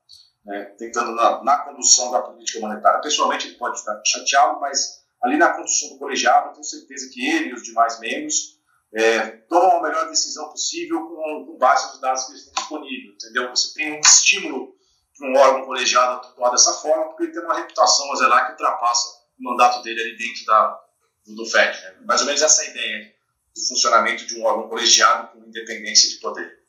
né, 0.45 0.65
tentando 0.79 1.13
na, 1.13 1.43
na, 1.43 1.59
condução 1.59 2.11
da 2.11 2.23
política 2.23 2.61
monetária. 2.61 3.01
Pessoalmente, 3.01 3.49
ele 3.49 3.57
pode 3.57 3.79
estar 3.79 4.01
chateado, 4.05 4.61
mas 4.61 5.03
ali 5.23 5.37
na 5.37 5.53
condução 5.53 5.91
do 5.91 5.99
colegiado, 5.99 6.49
eu 6.49 6.53
tenho 6.53 6.65
certeza 6.65 7.11
que 7.13 7.27
ele 7.29 7.51
e 7.51 7.55
os 7.55 7.63
demais 7.63 8.01
membros 8.01 8.59
é, 8.95 9.27
tomam 9.49 9.79
a 9.79 9.83
melhor 9.83 10.09
decisão 10.09 10.49
possível 10.51 11.01
com, 11.07 11.47
com, 11.47 11.59
base 11.59 11.89
nos 11.89 12.01
dados 12.01 12.25
que 12.25 12.33
eles 12.33 12.45
têm 12.45 12.55
disponíveis, 12.55 13.15
entendeu? 13.15 13.49
Você 13.51 13.75
tem 13.75 13.97
um 13.97 14.01
estímulo 14.01 14.75
para 15.17 15.29
um 15.29 15.37
órgão 15.37 15.67
colegiado 15.67 16.27
atuar 16.27 16.51
dessa 16.51 16.75
forma, 16.75 17.07
porque 17.07 17.25
ele 17.25 17.33
tem 17.33 17.43
uma 17.43 17.55
reputação 17.55 18.13
a 18.13 18.17
zelar 18.17 18.47
que 18.47 18.53
ultrapassa 18.53 19.23
o 19.39 19.45
mandato 19.45 19.83
dele 19.83 20.01
ali 20.01 20.17
dentro 20.17 20.45
da, 20.45 20.81
do, 21.27 21.47
FED. 21.47 21.81
Né? 21.81 21.97
Mais 22.05 22.21
ou 22.21 22.27
menos 22.27 22.43
essa 22.43 22.65
é 22.65 22.71
ideia. 22.71 23.15
do 23.55 23.69
funcionamento 23.69 24.27
de 24.27 24.39
um 24.39 24.45
órgão 24.45 24.69
colegiado 24.69 25.29
com 25.29 25.47
independência 25.47 26.11
de 26.11 26.17
poder. 26.17 26.62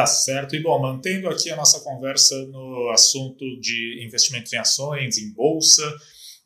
Tá 0.00 0.06
certo. 0.06 0.54
E 0.54 0.62
bom, 0.62 0.80
mantendo 0.80 1.28
aqui 1.28 1.50
a 1.50 1.56
nossa 1.56 1.80
conversa 1.80 2.34
no 2.46 2.90
assunto 2.90 3.44
de 3.60 4.04
investimento 4.04 4.54
em 4.54 4.58
ações, 4.58 5.18
em 5.18 5.32
bolsa, 5.32 5.82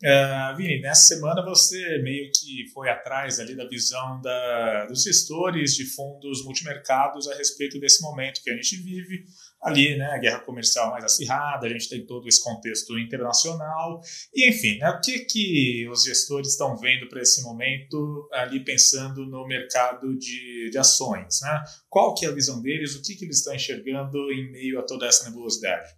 Uh, 0.03 0.57
Vini, 0.57 0.81
nessa 0.81 1.15
semana 1.15 1.45
você 1.45 1.99
meio 1.99 2.29
que 2.33 2.69
foi 2.75 2.91
atrás 2.91 3.39
ali 3.39 3.55
da 3.55 3.65
visão 3.69 4.21
da, 4.21 4.87
dos 4.87 5.05
gestores 5.05 5.77
de 5.77 5.85
fundos 5.85 6.45
multimercados 6.45 7.29
a 7.29 7.37
respeito 7.37 7.79
desse 7.79 8.03
momento 8.03 8.43
que 8.43 8.51
a 8.51 8.57
gente 8.57 8.79
vive 8.79 9.25
ali, 9.63 9.97
né, 9.97 10.07
a 10.07 10.19
guerra 10.19 10.41
comercial 10.41 10.91
mais 10.91 11.05
acirrada, 11.05 11.67
a 11.67 11.71
gente 11.71 11.89
tem 11.89 12.05
todo 12.05 12.29
esse 12.29 12.43
contexto 12.43 12.99
internacional, 12.99 14.01
e 14.35 14.49
enfim, 14.49 14.79
né, 14.79 14.91
o 14.91 15.01
que, 15.01 15.21
que 15.21 15.89
os 15.89 16.05
gestores 16.05 16.49
estão 16.49 16.77
vendo 16.77 17.09
para 17.09 17.23
esse 17.23 17.43
momento 17.43 18.29
ali 18.33 18.65
pensando 18.65 19.25
no 19.25 19.47
mercado 19.47 20.19
de, 20.19 20.71
de 20.71 20.79
ações, 20.79 21.41
né? 21.43 21.63
Qual 21.89 22.15
que 22.15 22.27
é 22.27 22.29
a 22.29 22.33
visão 22.33 22.61
deles, 22.61 22.97
o 22.97 23.03
que, 23.03 23.15
que 23.15 23.25
eles 23.25 23.39
estão 23.39 23.55
enxergando 23.55 24.19
em 24.33 24.51
meio 24.51 24.81
a 24.81 24.83
toda 24.83 25.07
essa 25.07 25.25
nebulosidade? 25.25 25.89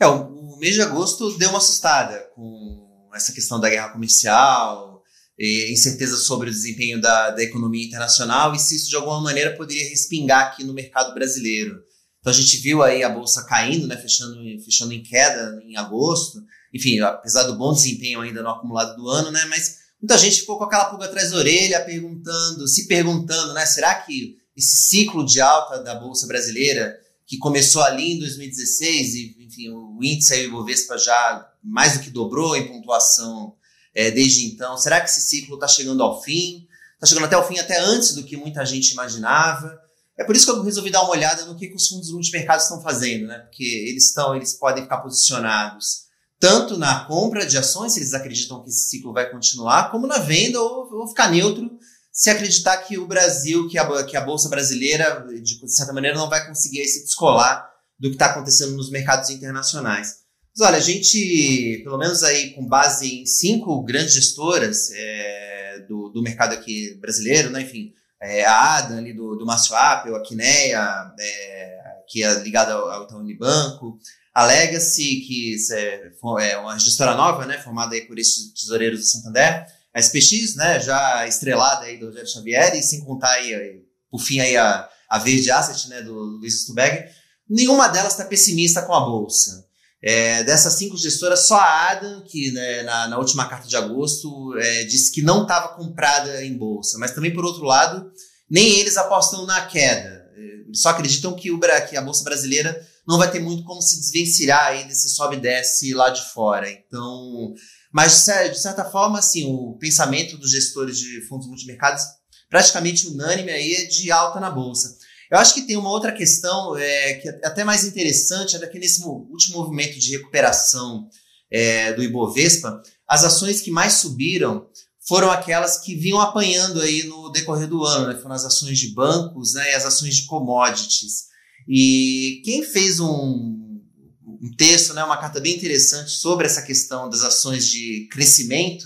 É, 0.00 0.06
o 0.06 0.56
mês 0.56 0.74
de 0.74 0.82
agosto 0.82 1.36
deu 1.36 1.50
uma 1.50 1.58
assustada 1.58 2.18
com 2.34 3.10
essa 3.14 3.32
questão 3.32 3.60
da 3.60 3.68
guerra 3.68 3.90
comercial, 3.90 5.02
incerteza 5.38 6.16
sobre 6.16 6.48
o 6.48 6.52
desempenho 6.52 7.00
da, 7.00 7.30
da 7.30 7.42
economia 7.42 7.86
internacional 7.86 8.54
e 8.54 8.58
se 8.58 8.76
isso 8.76 8.88
de 8.88 8.96
alguma 8.96 9.20
maneira 9.20 9.56
poderia 9.56 9.88
respingar 9.88 10.48
aqui 10.48 10.64
no 10.64 10.72
mercado 10.72 11.12
brasileiro. 11.14 11.82
Então 12.22 12.32
a 12.32 12.36
gente 12.36 12.56
viu 12.58 12.84
aí 12.84 13.02
a 13.02 13.08
bolsa 13.08 13.44
caindo, 13.44 13.88
né, 13.88 13.96
fechando, 13.96 14.36
fechando 14.64 14.92
em 14.92 15.02
queda 15.02 15.60
em 15.64 15.76
agosto. 15.76 16.40
Enfim, 16.72 17.00
apesar 17.00 17.42
do 17.42 17.58
bom 17.58 17.72
desempenho 17.72 18.20
ainda 18.20 18.42
no 18.42 18.48
acumulado 18.48 18.96
do 18.96 19.08
ano, 19.08 19.32
né, 19.32 19.44
mas 19.50 19.78
muita 20.00 20.16
gente 20.16 20.40
ficou 20.40 20.56
com 20.56 20.64
aquela 20.64 20.84
pulga 20.84 21.06
atrás 21.06 21.32
da 21.32 21.38
orelha, 21.38 21.84
perguntando, 21.84 22.68
se 22.68 22.86
perguntando, 22.86 23.52
né, 23.52 23.66
será 23.66 23.96
que 23.96 24.36
esse 24.56 24.88
ciclo 24.88 25.26
de 25.26 25.40
alta 25.40 25.82
da 25.82 25.96
bolsa 25.96 26.28
brasileira 26.28 26.96
que 27.26 27.38
começou 27.38 27.82
ali 27.82 28.12
em 28.12 28.18
2016 28.20 29.14
e, 29.14 29.36
enfim, 29.40 29.70
o 29.70 29.98
índice 30.00 30.34
aí, 30.34 30.44
o 30.44 30.48
Ibovespa 30.48 30.96
já 30.98 31.50
mais 31.62 31.94
do 31.94 32.04
que 32.04 32.10
dobrou 32.10 32.54
em 32.56 32.68
pontuação 32.68 33.56
é, 33.92 34.12
desde 34.12 34.46
então. 34.46 34.76
Será 34.76 35.00
que 35.00 35.10
esse 35.10 35.22
ciclo 35.22 35.54
está 35.54 35.66
chegando 35.66 36.02
ao 36.02 36.22
fim? 36.22 36.68
Está 36.94 37.06
chegando 37.06 37.24
até 37.24 37.36
o 37.36 37.42
fim, 37.42 37.58
até 37.58 37.80
antes 37.80 38.14
do 38.14 38.22
que 38.22 38.36
muita 38.36 38.64
gente 38.64 38.92
imaginava. 38.92 39.81
É 40.18 40.24
por 40.24 40.36
isso 40.36 40.46
que 40.46 40.52
eu 40.52 40.62
resolvi 40.62 40.90
dar 40.90 41.02
uma 41.02 41.12
olhada 41.12 41.44
no 41.46 41.56
que, 41.56 41.68
que 41.68 41.76
os 41.76 41.88
fundos 41.88 42.12
multimercados 42.12 42.64
estão 42.64 42.82
fazendo, 42.82 43.26
né? 43.26 43.38
Porque 43.38 43.64
eles 43.64 44.08
estão, 44.08 44.36
eles 44.36 44.52
podem 44.54 44.82
ficar 44.82 44.98
posicionados 44.98 46.02
tanto 46.38 46.76
na 46.76 47.04
compra 47.04 47.46
de 47.46 47.56
ações, 47.56 47.92
se 47.92 48.00
eles 48.00 48.12
acreditam 48.12 48.62
que 48.62 48.68
esse 48.68 48.90
ciclo 48.90 49.12
vai 49.12 49.30
continuar, 49.30 49.92
como 49.92 50.08
na 50.08 50.18
venda 50.18 50.60
ou, 50.60 50.92
ou 50.92 51.08
ficar 51.08 51.30
neutro 51.30 51.70
se 52.12 52.28
acreditar 52.28 52.76
que 52.76 52.98
o 52.98 53.06
Brasil, 53.06 53.66
que 53.68 53.78
a, 53.78 54.04
que 54.04 54.16
a 54.16 54.20
Bolsa 54.20 54.48
Brasileira, 54.50 55.26
de 55.42 55.74
certa 55.74 55.94
maneira, 55.94 56.16
não 56.16 56.28
vai 56.28 56.46
conseguir 56.46 56.86
se 56.86 57.04
descolar 57.04 57.66
do 57.98 58.10
que 58.10 58.16
está 58.16 58.26
acontecendo 58.26 58.76
nos 58.76 58.90
mercados 58.90 59.30
internacionais. 59.30 60.18
Mas 60.54 60.68
olha, 60.68 60.76
a 60.76 60.80
gente, 60.80 61.80
pelo 61.82 61.96
menos 61.96 62.22
aí 62.22 62.50
com 62.50 62.66
base 62.66 63.22
em 63.22 63.24
cinco 63.24 63.82
grandes 63.82 64.12
gestoras 64.12 64.90
é, 64.92 65.86
do, 65.88 66.10
do 66.10 66.22
mercado 66.22 66.52
aqui 66.52 66.94
brasileiro, 67.00 67.48
né? 67.48 67.62
enfim, 67.62 67.94
é, 68.22 68.44
a 68.44 68.76
ali 68.86 69.12
do, 69.12 69.34
do 69.34 69.44
Márcio 69.44 69.74
Apple, 69.74 70.14
a 70.14 70.20
Quineia, 70.20 71.12
é, 71.18 71.78
que 72.08 72.22
é 72.22 72.32
ligada 72.34 72.72
ao, 72.72 72.88
ao 72.88 73.04
Itaú 73.04 73.18
Unibanco, 73.18 73.98
a 74.32 74.46
Legacy, 74.46 75.20
que 75.26 75.56
é, 75.72 76.12
é 76.40 76.56
uma 76.56 76.78
gestora 76.78 77.16
nova, 77.16 77.44
né, 77.44 77.58
formada 77.58 77.96
aí 77.96 78.02
por 78.06 78.18
esses 78.18 78.52
tesoureiros 78.52 79.00
do 79.00 79.06
Santander, 79.06 79.66
a 79.92 80.00
SPX, 80.00 80.54
né, 80.54 80.78
já 80.78 81.26
estrelada 81.26 81.84
aí 81.84 81.98
do 81.98 82.06
Rogério 82.06 82.28
Xavier, 82.28 82.74
e 82.76 82.82
sem 82.82 83.04
contar 83.04 83.32
aí, 83.32 83.82
por 84.08 84.20
fim, 84.20 84.38
aí 84.38 84.56
a, 84.56 84.88
a 85.08 85.18
Verde 85.18 85.50
Asset, 85.50 85.88
né, 85.90 86.00
do 86.02 86.14
Luiz 86.14 86.62
Stuberg, 86.62 87.10
nenhuma 87.50 87.88
delas 87.88 88.12
está 88.12 88.24
pessimista 88.24 88.82
com 88.82 88.94
a 88.94 89.00
Bolsa. 89.00 89.66
É, 90.04 90.42
dessas 90.42 90.74
cinco 90.74 90.96
gestoras, 90.96 91.46
só 91.46 91.54
a 91.54 91.90
Adam, 91.90 92.22
que 92.22 92.50
né, 92.50 92.82
na, 92.82 93.08
na, 93.08 93.18
última 93.18 93.48
carta 93.48 93.68
de 93.68 93.76
agosto 93.76 94.52
é, 94.58 94.84
disse 94.84 95.12
que 95.12 95.22
não 95.22 95.42
estava 95.42 95.68
comprada 95.76 96.44
em 96.44 96.56
bolsa, 96.56 96.98
mas 96.98 97.12
também, 97.12 97.32
por 97.32 97.44
outro 97.44 97.62
lado, 97.62 98.10
nem 98.50 98.80
eles 98.80 98.96
apostam 98.96 99.46
na 99.46 99.64
queda. 99.66 100.22
Eles 100.36 100.80
só 100.80 100.88
acreditam 100.88 101.34
que, 101.34 101.52
o, 101.52 101.60
que 101.88 101.96
a 101.96 102.02
bolsa 102.02 102.24
brasileira 102.24 102.84
não 103.06 103.18
vai 103.18 103.30
ter 103.30 103.40
muito 103.40 103.64
como 103.64 103.80
se 103.80 104.00
desvencilhar 104.00 104.66
aí 104.66 104.84
desse 104.88 105.08
sobe 105.10 105.36
e 105.36 105.40
desce 105.40 105.94
lá 105.94 106.10
de 106.10 106.22
fora. 106.32 106.68
Então, 106.70 107.54
mas 107.92 108.24
de 108.24 108.58
certa 108.58 108.84
forma, 108.84 109.18
assim, 109.18 109.44
o 109.44 109.76
pensamento 109.78 110.36
dos 110.36 110.50
gestores 110.50 110.98
de 110.98 111.20
fundos 111.28 111.46
multimercados 111.46 112.02
praticamente 112.48 113.08
unânime 113.08 113.50
aí 113.50 113.74
é 113.74 113.84
de 113.86 114.10
alta 114.10 114.40
na 114.40 114.50
bolsa. 114.50 114.96
Eu 115.32 115.38
acho 115.38 115.54
que 115.54 115.62
tem 115.62 115.78
uma 115.78 115.88
outra 115.88 116.12
questão 116.12 116.76
é, 116.76 117.14
que 117.14 117.26
é 117.26 117.40
até 117.42 117.64
mais 117.64 117.84
interessante, 117.84 118.54
é 118.54 118.66
que 118.66 118.78
nesse 118.78 119.02
último 119.02 119.60
movimento 119.60 119.98
de 119.98 120.10
recuperação 120.10 121.08
é, 121.50 121.94
do 121.94 122.02
Ibovespa, 122.02 122.82
as 123.08 123.24
ações 123.24 123.62
que 123.62 123.70
mais 123.70 123.94
subiram 123.94 124.66
foram 125.08 125.30
aquelas 125.30 125.78
que 125.78 125.94
vinham 125.94 126.20
apanhando 126.20 126.82
aí 126.82 127.04
no 127.04 127.30
decorrer 127.30 127.66
do 127.66 127.82
ano, 127.82 128.08
né? 128.08 128.20
Foram 128.20 128.34
as 128.34 128.44
ações 128.44 128.78
de 128.78 128.92
bancos 128.92 129.54
né? 129.54 129.72
e 129.72 129.74
as 129.74 129.86
ações 129.86 130.16
de 130.16 130.26
commodities. 130.26 131.24
E 131.66 132.42
quem 132.44 132.62
fez 132.62 133.00
um, 133.00 133.08
um 133.08 134.50
texto, 134.58 134.92
né? 134.92 135.02
uma 135.02 135.16
carta 135.16 135.40
bem 135.40 135.56
interessante 135.56 136.10
sobre 136.10 136.44
essa 136.44 136.60
questão 136.60 137.08
das 137.08 137.22
ações 137.22 137.68
de 137.68 138.06
crescimento 138.12 138.84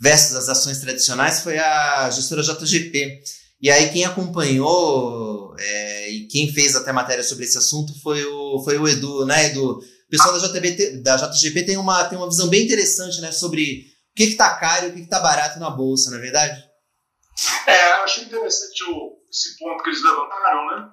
versus 0.00 0.36
as 0.36 0.48
ações 0.48 0.78
tradicionais 0.78 1.40
foi 1.40 1.58
a 1.58 2.08
gestora 2.08 2.42
JGP. 2.42 3.20
E 3.60 3.70
aí 3.70 3.90
quem 3.90 4.04
acompanhou 4.04 5.25
é, 5.58 6.10
e 6.10 6.26
quem 6.26 6.52
fez 6.52 6.76
até 6.76 6.92
matéria 6.92 7.24
sobre 7.24 7.44
esse 7.44 7.58
assunto 7.58 7.92
foi 8.02 8.24
o, 8.24 8.62
foi 8.62 8.78
o 8.78 8.88
Edu, 8.88 9.24
né, 9.24 9.46
Edu? 9.46 9.72
O 9.72 10.10
pessoal 10.10 10.38
da, 10.38 11.16
da 11.16 11.28
JGP 11.28 11.64
tem 11.64 11.76
uma, 11.76 12.04
tem 12.04 12.16
uma 12.16 12.28
visão 12.28 12.48
bem 12.48 12.64
interessante, 12.64 13.20
né, 13.20 13.32
sobre 13.32 13.86
o 14.12 14.16
que 14.16 14.24
está 14.24 14.56
caro 14.56 14.86
e 14.86 14.90
o 14.90 14.94
que 14.94 15.00
está 15.00 15.20
barato 15.20 15.58
na 15.58 15.70
bolsa, 15.70 16.10
não 16.10 16.18
é 16.18 16.20
verdade? 16.20 16.64
É, 17.66 17.98
eu 17.98 18.04
achei 18.04 18.24
interessante 18.24 18.84
o, 18.84 19.18
esse 19.30 19.58
ponto 19.58 19.82
que 19.82 19.90
eles 19.90 20.02
levantaram, 20.02 20.66
né? 20.68 20.90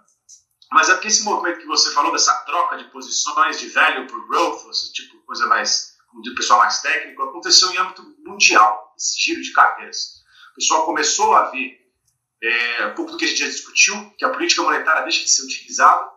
Mas 0.71 0.89
é 0.89 0.93
porque 0.93 1.07
esse 1.07 1.23
movimento 1.23 1.59
que 1.59 1.67
você 1.67 1.91
falou, 1.91 2.11
dessa 2.11 2.33
troca 2.45 2.77
de 2.77 2.85
posições 2.85 3.59
de 3.59 3.67
velho 3.67 4.07
para 4.07 4.27
growth, 4.27 4.67
esse 4.71 4.91
tipo 4.91 5.17
de 5.17 5.23
coisa 5.23 5.45
mais, 5.45 5.93
como 6.09 6.23
diz 6.23 6.33
o 6.33 6.35
pessoal 6.35 6.59
mais 6.59 6.81
técnico, 6.81 7.21
aconteceu 7.21 7.71
em 7.71 7.77
âmbito 7.77 8.03
mundial, 8.25 8.93
esse 8.97 9.21
giro 9.21 9.41
de 9.41 9.53
carteiras. 9.53 10.23
O 10.51 10.55
pessoal 10.55 10.85
começou 10.85 11.33
a 11.35 11.51
ver 11.51 11.82
é, 12.43 12.87
um 12.87 12.95
pouco 12.95 13.11
do 13.11 13.17
que 13.17 13.23
a 13.23 13.27
gente 13.27 13.39
já 13.39 13.47
discutiu, 13.47 14.13
que 14.17 14.25
a 14.25 14.29
política 14.29 14.61
monetária 14.61 15.03
deixa 15.03 15.23
de 15.23 15.29
ser 15.29 15.43
utilizada, 15.43 16.11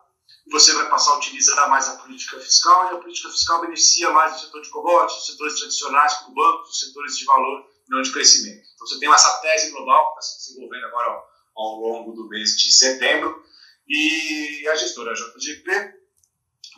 e 0.44 0.50
você 0.50 0.72
vai 0.74 0.88
passar 0.88 1.12
a 1.12 1.18
utilizar 1.18 1.70
mais 1.70 1.88
a 1.88 1.96
política 1.98 2.40
fiscal, 2.40 2.90
e 2.90 2.96
a 2.96 2.98
política 2.98 3.30
fiscal 3.30 3.60
beneficia 3.60 4.10
mais 4.10 4.36
o 4.36 4.40
setor 4.40 4.60
de 4.60 4.70
commodities, 4.70 5.20
os 5.20 5.26
setores 5.26 5.58
tradicionais 5.58 6.14
como 6.14 6.34
bancos, 6.34 6.70
os 6.70 6.80
setores 6.80 7.16
de 7.16 7.24
valor, 7.24 7.70
não 7.88 8.02
de 8.02 8.10
crescimento. 8.10 8.66
Então 8.74 8.86
você 8.86 8.98
tem 8.98 9.12
essa 9.12 9.40
tese 9.40 9.70
global 9.70 10.14
que 10.14 10.18
está 10.18 10.22
se 10.22 10.48
desenvolvendo 10.48 10.86
agora 10.86 11.10
ao, 11.10 11.28
ao 11.56 11.80
longo 11.80 12.12
do 12.12 12.28
mês 12.28 12.56
de 12.56 12.72
setembro, 12.72 13.44
e 13.88 14.66
a 14.66 14.74
gestora 14.74 15.14
JGP 15.14 15.94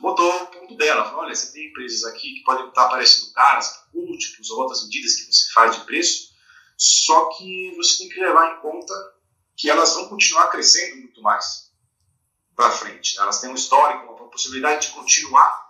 botou 0.01 0.31
o 0.43 0.47
ponto 0.49 0.77
dela, 0.77 1.05
falou, 1.05 1.21
olha, 1.21 1.35
você 1.35 1.53
tem 1.53 1.71
empresas 1.71 2.05
aqui 2.05 2.35
que 2.35 2.45
podem 2.45 2.69
estar 2.69 2.85
aparecendo 2.85 3.33
caras, 3.33 3.81
múltiplos 3.95 4.51
ou 4.51 4.61
outras 4.61 4.85
medidas 4.85 5.17
que 5.17 5.33
você 5.33 5.51
faz 5.53 5.75
de 5.75 5.85
preço, 5.87 6.35
só 6.77 7.31
que 7.31 7.75
você 7.77 7.99
tem 7.99 8.09
que 8.11 8.21
levar 8.21 8.59
em 8.59 8.61
conta 8.61 9.18
que 9.59 9.69
elas 9.69 9.93
vão 9.95 10.09
continuar 10.09 10.49
crescendo 10.49 10.97
muito 10.99 11.21
mais 11.21 11.73
para 12.55 12.71
frente. 12.71 13.19
Elas 13.19 13.41
têm 13.41 13.51
um 13.51 13.55
histórico, 13.55 14.13
uma 14.13 14.31
possibilidade 14.31 14.87
de 14.87 14.93
continuar 14.93 15.69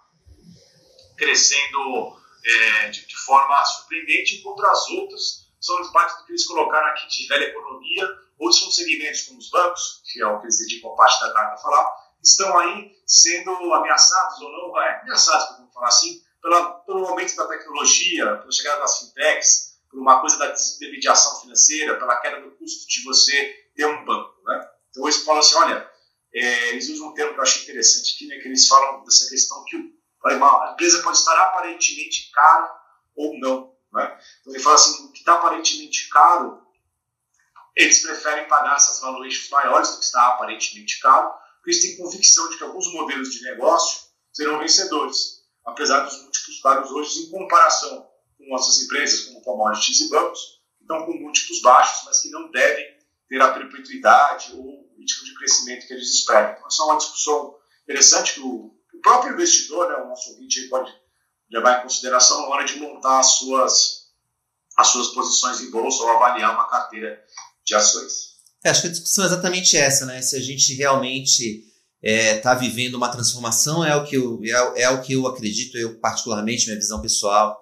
crescendo 1.16 2.16
é, 2.44 2.90
de, 2.90 3.06
de, 3.06 3.16
forma 3.16 3.64
surpreendente, 3.64 4.36
enquanto 4.36 4.64
as 4.64 4.88
outras 4.90 5.48
são 5.58 5.90
parte 5.90 6.18
do 6.18 6.26
que 6.26 6.32
eles 6.32 6.46
colocaram 6.46 6.86
aqui 6.88 7.08
de 7.08 7.26
velha 7.26 7.46
economia, 7.46 8.08
ou 8.38 8.52
são 8.52 8.70
segmentos 8.70 9.22
como 9.22 9.38
os 9.38 9.50
bancos, 9.50 10.02
que 10.12 10.20
é 10.20 10.26
o 10.26 10.38
que 10.38 10.44
eles 10.44 10.58
dedicam 10.58 10.94
parte 10.94 11.20
da 11.20 11.32
carta 11.32 11.54
a 11.54 11.58
falar, 11.58 11.90
estão 12.22 12.58
aí 12.58 12.92
sendo 13.06 13.50
ameaçados 13.72 14.40
ou 14.40 14.52
não, 14.52 14.80
é, 14.80 15.00
ameaçados, 15.00 15.56
vamos 15.56 15.72
falar 15.72 15.88
assim, 15.88 16.22
pela, 16.40 16.74
pelo 16.80 17.06
aumento 17.06 17.34
da 17.34 17.48
tecnologia, 17.48 18.36
pela 18.36 18.52
chegada 18.52 18.80
das 18.80 18.98
fintechs, 19.00 19.78
por 19.90 19.98
uma 19.98 20.20
coisa 20.20 20.38
da 20.38 20.50
desmediação 20.50 21.40
financeira, 21.40 21.98
pela 21.98 22.20
queda 22.20 22.42
do 22.42 22.50
custo 22.52 22.86
de 22.86 23.02
você 23.04 23.67
ter 23.78 23.86
um 23.86 24.04
banco. 24.04 24.34
Né? 24.44 24.68
Então 24.90 25.04
eles 25.04 25.22
falam 25.22 25.40
assim, 25.40 25.54
olha, 25.54 25.90
é, 26.34 26.68
eles 26.70 26.88
usam 26.90 27.08
um 27.08 27.14
termo 27.14 27.32
que 27.32 27.38
eu 27.38 27.42
achei 27.42 27.62
interessante 27.62 28.14
aqui, 28.14 28.26
né, 28.26 28.38
que 28.38 28.48
eles 28.48 28.66
falam 28.66 29.04
dessa 29.04 29.28
questão 29.28 29.64
que 29.64 29.76
a 30.24 30.72
empresa 30.72 31.02
pode 31.02 31.16
estar 31.16 31.38
aparentemente 31.40 32.32
cara 32.32 32.76
ou 33.14 33.38
não. 33.38 33.72
Né? 33.92 34.20
Então 34.40 34.52
ele 34.52 34.62
fala 34.62 34.74
assim, 34.74 35.04
o 35.04 35.12
que 35.12 35.20
está 35.20 35.34
aparentemente 35.34 36.08
caro, 36.10 36.60
eles 37.76 38.02
preferem 38.02 38.48
pagar 38.48 38.76
essas 38.76 39.00
valuations 39.00 39.48
maiores 39.50 39.90
do 39.90 39.98
que 40.00 40.04
está 40.04 40.26
aparentemente 40.26 40.98
caro, 41.00 41.32
porque 41.56 41.70
eles 41.70 41.80
têm 41.80 41.96
convicção 41.96 42.50
de 42.50 42.58
que 42.58 42.64
alguns 42.64 42.92
modelos 42.92 43.30
de 43.30 43.44
negócio 43.44 44.08
serão 44.32 44.58
vencedores, 44.58 45.44
apesar 45.64 46.00
dos 46.00 46.20
múltiplos 46.22 46.60
caros 46.60 46.90
hoje 46.90 47.20
em 47.20 47.30
comparação 47.30 48.10
com 48.36 48.48
nossas 48.48 48.82
empresas 48.82 49.26
como 49.26 49.42
commodities 49.42 50.00
e 50.00 50.08
bancos, 50.10 50.60
que 50.76 50.82
estão 50.82 51.06
com 51.06 51.12
múltiplos 51.12 51.62
baixos, 51.62 52.04
mas 52.04 52.20
que 52.20 52.30
não 52.30 52.50
devem 52.50 52.97
ter 53.28 53.40
a 53.40 53.52
perpetuidade 53.52 54.52
ou 54.54 54.64
o 54.64 54.96
ritmo 54.98 55.24
de 55.24 55.34
crescimento 55.34 55.86
que 55.86 55.92
eles 55.92 56.12
esperam. 56.14 56.52
Então, 56.52 56.66
essa 56.66 56.82
é 56.82 56.86
uma 56.86 56.96
discussão 56.96 57.54
interessante 57.82 58.34
que 58.34 58.40
o, 58.40 58.74
o 58.94 59.00
próprio 59.02 59.34
investidor, 59.34 59.88
né, 59.88 59.96
o 59.96 60.08
nosso 60.08 60.30
ouvinte, 60.30 60.68
pode 60.68 60.92
levar 61.50 61.78
em 61.78 61.82
consideração 61.82 62.42
na 62.42 62.48
hora 62.48 62.64
de 62.64 62.78
montar 62.78 63.20
as 63.20 63.38
suas, 63.38 64.08
as 64.76 64.88
suas 64.88 65.08
posições 65.08 65.60
em 65.60 65.70
bolsa 65.70 66.02
ou 66.02 66.10
avaliar 66.10 66.54
uma 66.54 66.68
carteira 66.68 67.22
de 67.64 67.74
ações. 67.74 68.38
É, 68.64 68.70
acho 68.70 68.82
que 68.82 68.88
a 68.88 68.90
discussão 68.90 69.24
é 69.24 69.26
exatamente 69.28 69.76
essa, 69.76 70.04
né? 70.04 70.20
Se 70.20 70.36
a 70.36 70.40
gente 70.40 70.74
realmente 70.74 71.64
está 72.02 72.02
é, 72.02 72.38
tá 72.38 72.54
vivendo 72.54 72.94
uma 72.94 73.10
transformação, 73.10 73.84
é 73.84 73.94
o, 73.94 74.04
que 74.04 74.16
eu, 74.16 74.40
é, 74.44 74.82
é, 74.82 74.90
o 74.90 75.00
que 75.00 75.12
eu 75.12 75.26
acredito, 75.26 75.76
eu 75.76 75.98
particularmente, 76.00 76.66
minha 76.66 76.78
visão 76.78 77.00
pessoal, 77.00 77.58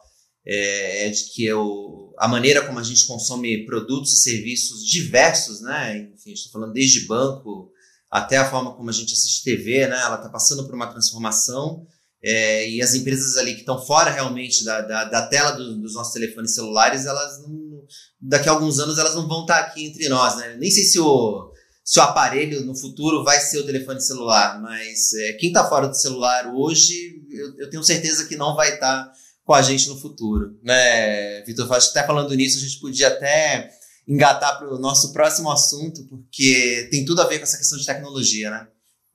é, 0.47 1.07
é 1.07 1.11
de 1.11 1.25
que 1.33 1.45
eu, 1.45 2.15
a 2.19 2.29
maneira 2.29 2.65
como 2.65 2.79
a 2.79 2.83
gente 2.83 3.07
consome 3.07 3.67
produtos 3.67 4.13
e 4.13 4.23
serviços 4.23 4.87
diversos, 4.87 5.61
né? 5.61 6.09
Enfim, 6.15 6.33
estou 6.33 6.53
falando 6.53 6.73
desde 6.73 7.07
banco 7.07 7.71
até 8.11 8.37
a 8.37 8.49
forma 8.49 8.75
como 8.75 8.89
a 8.89 8.93
gente 8.93 9.13
assiste 9.13 9.45
TV, 9.45 9.87
né? 9.89 10.01
Ela 10.01 10.17
está 10.17 10.29
passando 10.29 10.65
por 10.65 10.75
uma 10.75 10.87
transformação 10.87 11.85
é, 12.23 12.69
e 12.71 12.81
as 12.81 12.95
empresas 12.95 13.37
ali 13.37 13.55
que 13.55 13.61
estão 13.61 13.85
fora 13.85 14.11
realmente 14.11 14.65
da, 14.65 14.81
da, 14.81 15.05
da 15.05 15.27
tela 15.27 15.53
do, 15.53 15.81
dos 15.81 15.95
nossos 15.95 16.13
telefones 16.13 16.55
celulares, 16.55 17.07
elas 17.07 17.43
não, 17.43 17.85
daqui 18.21 18.49
a 18.49 18.53
alguns 18.53 18.79
anos 18.79 18.99
elas 18.99 19.15
não 19.15 19.29
vão 19.29 19.43
estar 19.43 19.63
tá 19.63 19.67
aqui 19.67 19.85
entre 19.85 20.09
nós, 20.09 20.37
né? 20.37 20.57
Nem 20.59 20.71
sei 20.71 20.85
se 20.85 20.99
o 20.99 21.53
se 21.85 22.01
o 22.01 22.03
aparelho 22.03 22.65
no 22.65 22.75
futuro 22.75 23.23
vai 23.23 23.39
ser 23.39 23.59
o 23.61 23.65
telefone 23.65 24.01
celular, 24.01 24.61
mas 24.61 25.15
é, 25.15 25.35
quem 25.35 25.51
está 25.51 25.69
fora 25.69 25.87
do 25.87 25.95
celular 25.95 26.53
hoje, 26.53 27.23
eu, 27.31 27.59
eu, 27.59 27.71
tenho 27.71 27.85
certeza 27.85 28.27
que 28.27 28.35
não 28.35 28.57
vai 28.57 28.75
estar 28.75 29.05
tá 29.05 29.13
com 29.47 29.55
a 29.55 29.63
gente 29.63 29.89
no 29.89 29.97
futuro, 29.97 30.59
né, 30.61 31.41
Vitor? 31.43 31.73
Acho 31.73 31.93
que 31.93 31.99
até 31.99 32.07
falando 32.07 32.35
nisso, 32.35 32.59
a 32.59 32.61
gente 32.61 32.81
podia 32.81 33.07
até 33.07 33.71
engatar 34.07 34.59
para 34.59 34.75
o 34.75 34.79
nosso 34.79 35.13
próximo 35.13 35.51
assunto, 35.53 36.05
porque 36.09 36.89
tem 36.91 37.05
tudo 37.05 37.23
a 37.23 37.27
ver 37.27 37.39
com 37.39 37.45
essa 37.45 37.57
questão 37.57 37.79
de 37.79 37.87
tecnologia, 37.87 38.51
né? 38.51 38.67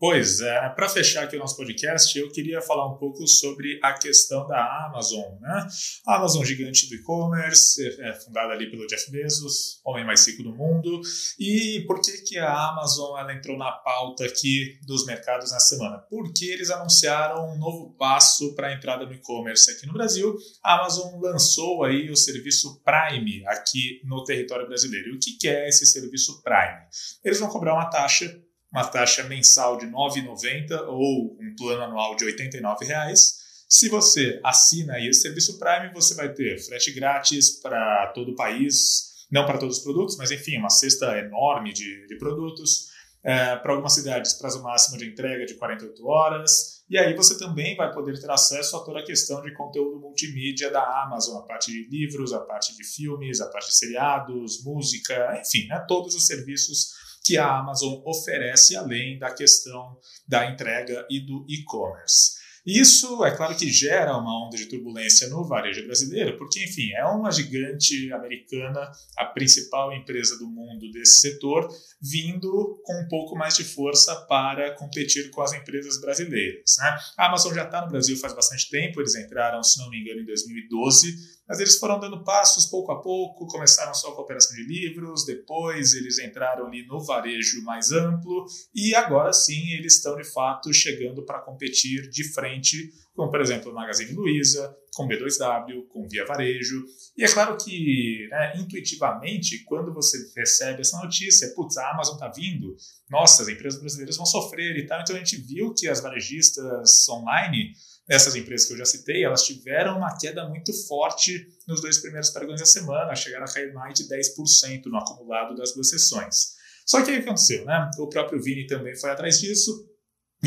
Pois 0.02 0.42
é, 0.42 0.68
para 0.70 0.90
fechar 0.90 1.26
aqui 1.26 1.36
o 1.36 1.40
nosso 1.40 1.56
podcast, 1.56 2.18
eu 2.18 2.28
queria 2.32 2.60
falar 2.60 2.92
um 2.92 2.98
pouco 2.98 3.28
sobre 3.28 3.80
a 3.84 3.94
questão 3.94 4.48
da 4.48 4.88
Amazon. 4.88 5.40
Né? 5.40 5.68
A 6.08 6.16
Amazon, 6.16 6.44
gigante 6.44 6.90
do 6.90 6.96
e-commerce, 6.96 7.80
é 8.02 8.12
fundada 8.16 8.52
ali 8.52 8.72
pelo 8.72 8.88
Jeff 8.88 9.12
Bezos, 9.12 9.80
homem 9.86 10.04
mais 10.04 10.28
rico 10.28 10.42
do 10.42 10.56
mundo. 10.56 11.02
E 11.40 11.84
por 11.86 12.02
que, 12.02 12.14
que 12.24 12.40
a 12.40 12.52
Amazon 12.70 13.20
ela 13.20 13.32
entrou 13.32 13.56
na 13.60 13.72
pauta 13.72 14.26
aqui 14.26 14.80
dos 14.88 15.06
mercados 15.06 15.52
nessa 15.52 15.76
semana? 15.76 16.00
Porque 16.10 16.46
eles 16.46 16.72
anunciaram 16.72 17.54
um 17.54 17.60
novo 17.60 17.96
passo 17.96 18.56
para 18.56 18.70
a 18.70 18.74
entrada 18.74 19.06
no 19.06 19.14
e-commerce 19.14 19.70
aqui 19.70 19.86
no 19.86 19.94
Brasil. 19.94 20.36
A 20.64 20.80
Amazon 20.80 21.22
lançou 21.22 21.84
aí 21.84 22.10
o 22.10 22.16
serviço 22.16 22.82
Prime 22.84 23.46
aqui 23.46 24.02
no 24.04 24.24
território 24.24 24.66
brasileiro. 24.66 25.10
E 25.10 25.16
o 25.16 25.20
que, 25.20 25.38
que 25.38 25.48
é 25.48 25.70
esse 25.70 25.86
serviço 25.86 26.42
Prime? 26.42 26.88
Eles 27.24 27.40
vão 27.40 27.50
cobrar 27.50 27.76
uma 27.76 27.86
taxa 27.86 28.26
uma 28.72 28.86
taxa 28.86 29.24
mensal 29.24 29.78
de 29.78 29.86
R$ 29.86 29.92
9,90 29.92 30.88
ou 30.88 31.38
um 31.40 31.56
plano 31.58 31.84
anual 31.84 32.16
de 32.16 32.26
R$ 32.26 32.34
89,00. 32.34 33.42
Se 33.68 33.90
você 33.90 34.40
assina 34.44 34.94
aí 34.94 35.10
o 35.10 35.14
serviço 35.14 35.60
Prime, 35.60 35.94
você 35.94 36.14
vai 36.16 36.34
ter 36.34 36.58
frete 36.60 36.92
grátis 36.92 37.52
para 37.52 38.08
todo 38.08 38.32
o 38.32 38.36
país, 38.36 39.26
não 39.32 39.46
para 39.46 39.58
todos 39.58 39.78
os 39.78 39.84
produtos, 39.84 40.18
mas 40.18 40.32
enfim, 40.32 40.58
uma 40.58 40.70
cesta 40.70 41.18
enorme 41.18 41.74
de, 41.74 42.08
de 42.08 42.18
produtos. 42.18 42.90
É, 43.24 43.56
para 43.58 43.74
algumas 43.74 43.94
cidades, 43.94 44.34
prazo 44.34 44.64
máximo 44.64 44.98
de 44.98 45.06
entrega 45.06 45.46
de 45.46 45.54
48 45.54 46.08
horas. 46.08 46.82
E 46.90 46.98
aí 46.98 47.16
você 47.16 47.38
também 47.38 47.76
vai 47.76 47.94
poder 47.94 48.20
ter 48.20 48.30
acesso 48.30 48.76
a 48.76 48.84
toda 48.84 49.00
a 49.00 49.06
questão 49.06 49.42
de 49.42 49.54
conteúdo 49.54 50.00
multimídia 50.00 50.72
da 50.72 50.82
Amazon, 51.04 51.38
a 51.38 51.44
parte 51.44 51.72
de 51.72 51.88
livros, 51.88 52.34
a 52.34 52.40
parte 52.40 52.76
de 52.76 52.84
filmes, 52.84 53.40
a 53.40 53.48
parte 53.48 53.68
de 53.68 53.76
seriados, 53.76 54.64
música, 54.64 55.40
enfim, 55.40 55.68
né, 55.68 55.86
todos 55.88 56.16
os 56.16 56.26
serviços 56.26 56.94
que 57.24 57.38
a 57.38 57.60
Amazon 57.60 58.02
oferece 58.06 58.76
além 58.76 59.18
da 59.18 59.32
questão 59.32 59.98
da 60.28 60.50
entrega 60.50 61.06
e 61.10 61.20
do 61.20 61.46
e-commerce. 61.48 62.42
Isso, 62.66 63.26
é 63.26 63.36
claro 63.36 63.56
que 63.56 63.72
gera 63.72 64.16
uma 64.16 64.48
onda 64.48 64.56
de 64.56 64.68
turbulência 64.68 65.28
no 65.30 65.44
varejo 65.44 65.84
brasileiro, 65.84 66.38
porque, 66.38 66.64
enfim, 66.64 66.92
é 66.94 67.04
uma 67.06 67.32
gigante 67.32 68.14
americana, 68.14 68.92
a 69.18 69.26
principal 69.26 69.92
empresa 69.92 70.38
do 70.38 70.48
mundo 70.48 70.92
desse 70.92 71.22
setor, 71.22 71.68
vindo 72.00 72.80
com 72.84 73.02
um 73.02 73.08
pouco 73.08 73.36
mais 73.36 73.56
de 73.56 73.64
força 73.64 74.16
para 74.28 74.76
competir 74.76 75.32
com 75.32 75.42
as 75.42 75.54
empresas 75.54 76.00
brasileiras. 76.00 76.76
Né? 76.78 76.98
A 77.18 77.28
Amazon 77.28 77.54
já 77.54 77.64
está 77.64 77.84
no 77.84 77.92
Brasil 77.92 78.16
faz 78.18 78.36
bastante 78.36 78.70
tempo, 78.70 79.02
eles 79.02 79.16
entraram, 79.16 79.64
se 79.64 79.80
não 79.80 79.90
me 79.90 80.00
engano, 80.00 80.22
em 80.22 80.26
2012, 80.26 81.41
mas 81.52 81.60
eles 81.60 81.78
foram 81.78 82.00
dando 82.00 82.24
passos 82.24 82.66
pouco 82.68 82.94
a 82.94 83.02
pouco, 83.02 83.46
começaram 83.46 83.94
só 83.94 84.14
com 84.14 84.22
a 84.22 84.24
operação 84.24 84.56
de 84.56 84.64
livros, 84.64 85.26
depois 85.26 85.94
eles 85.94 86.18
entraram 86.18 86.66
ali 86.66 86.88
no 86.88 87.04
varejo 87.04 87.62
mais 87.66 87.92
amplo 87.92 88.46
e 88.74 88.96
agora 88.96 89.34
sim 89.34 89.74
eles 89.74 89.98
estão 89.98 90.16
de 90.16 90.24
fato 90.24 90.74
chegando 90.74 91.26
para 91.26 91.42
competir 91.42 92.10
de 92.10 92.24
frente 92.34 92.94
com, 93.14 93.30
por 93.30 93.42
exemplo, 93.42 93.70
o 93.70 93.76
Magazine 93.76 94.14
Luiza, 94.14 94.74
com 94.96 95.06
B2W, 95.06 95.88
com 95.90 96.08
Via 96.08 96.26
Varejo. 96.26 96.86
E 97.18 97.26
é 97.26 97.28
claro 97.28 97.58
que, 97.58 98.30
né, 98.32 98.54
intuitivamente, 98.56 99.66
quando 99.66 99.94
você 99.94 100.18
recebe 100.38 100.80
essa 100.80 100.98
notícia, 101.00 101.54
putz, 101.54 101.76
a 101.76 101.92
Amazon 101.92 102.14
está 102.14 102.30
vindo, 102.30 102.74
nossa, 103.10 103.44
as 103.44 103.50
empresas 103.50 103.82
brasileiras 103.82 104.16
vão 104.16 104.26
sofrer 104.26 104.78
e 104.78 104.86
tal. 104.86 105.02
Então 105.02 105.18
a 105.18 105.20
gente 105.20 105.36
viu 105.36 105.74
que 105.74 105.90
as 105.90 106.00
varejistas 106.00 107.08
online 107.10 107.74
essas 108.12 108.36
empresas 108.36 108.68
que 108.68 108.74
eu 108.74 108.78
já 108.78 108.84
citei, 108.84 109.24
elas 109.24 109.46
tiveram 109.46 109.98
uma 109.98 110.18
queda 110.18 110.48
muito 110.50 110.74
forte 110.86 111.48
nos 111.66 111.82
dois 111.82 111.98
primeiros 112.00 112.30
pregões 112.30 112.60
da 112.60 112.66
semana, 112.66 113.16
chegaram 113.16 113.46
a 113.46 113.48
cair 113.48 113.74
mais 113.74 113.94
de 113.94 114.04
10% 114.04 114.88
no 114.88 114.98
acumulado 114.98 115.56
das 115.56 115.74
duas 115.74 115.90
sessões. 115.90 116.58
Só 116.86 117.02
que 117.02 117.10
o 117.10 117.14
que 117.14 117.22
aconteceu? 117.22 117.64
Né? 117.64 117.90
O 117.98 118.10
próprio 118.10 118.42
Vini 118.42 118.68
também 118.68 118.98
foi 118.98 119.12
atrás 119.12 119.40
disso, 119.40 119.90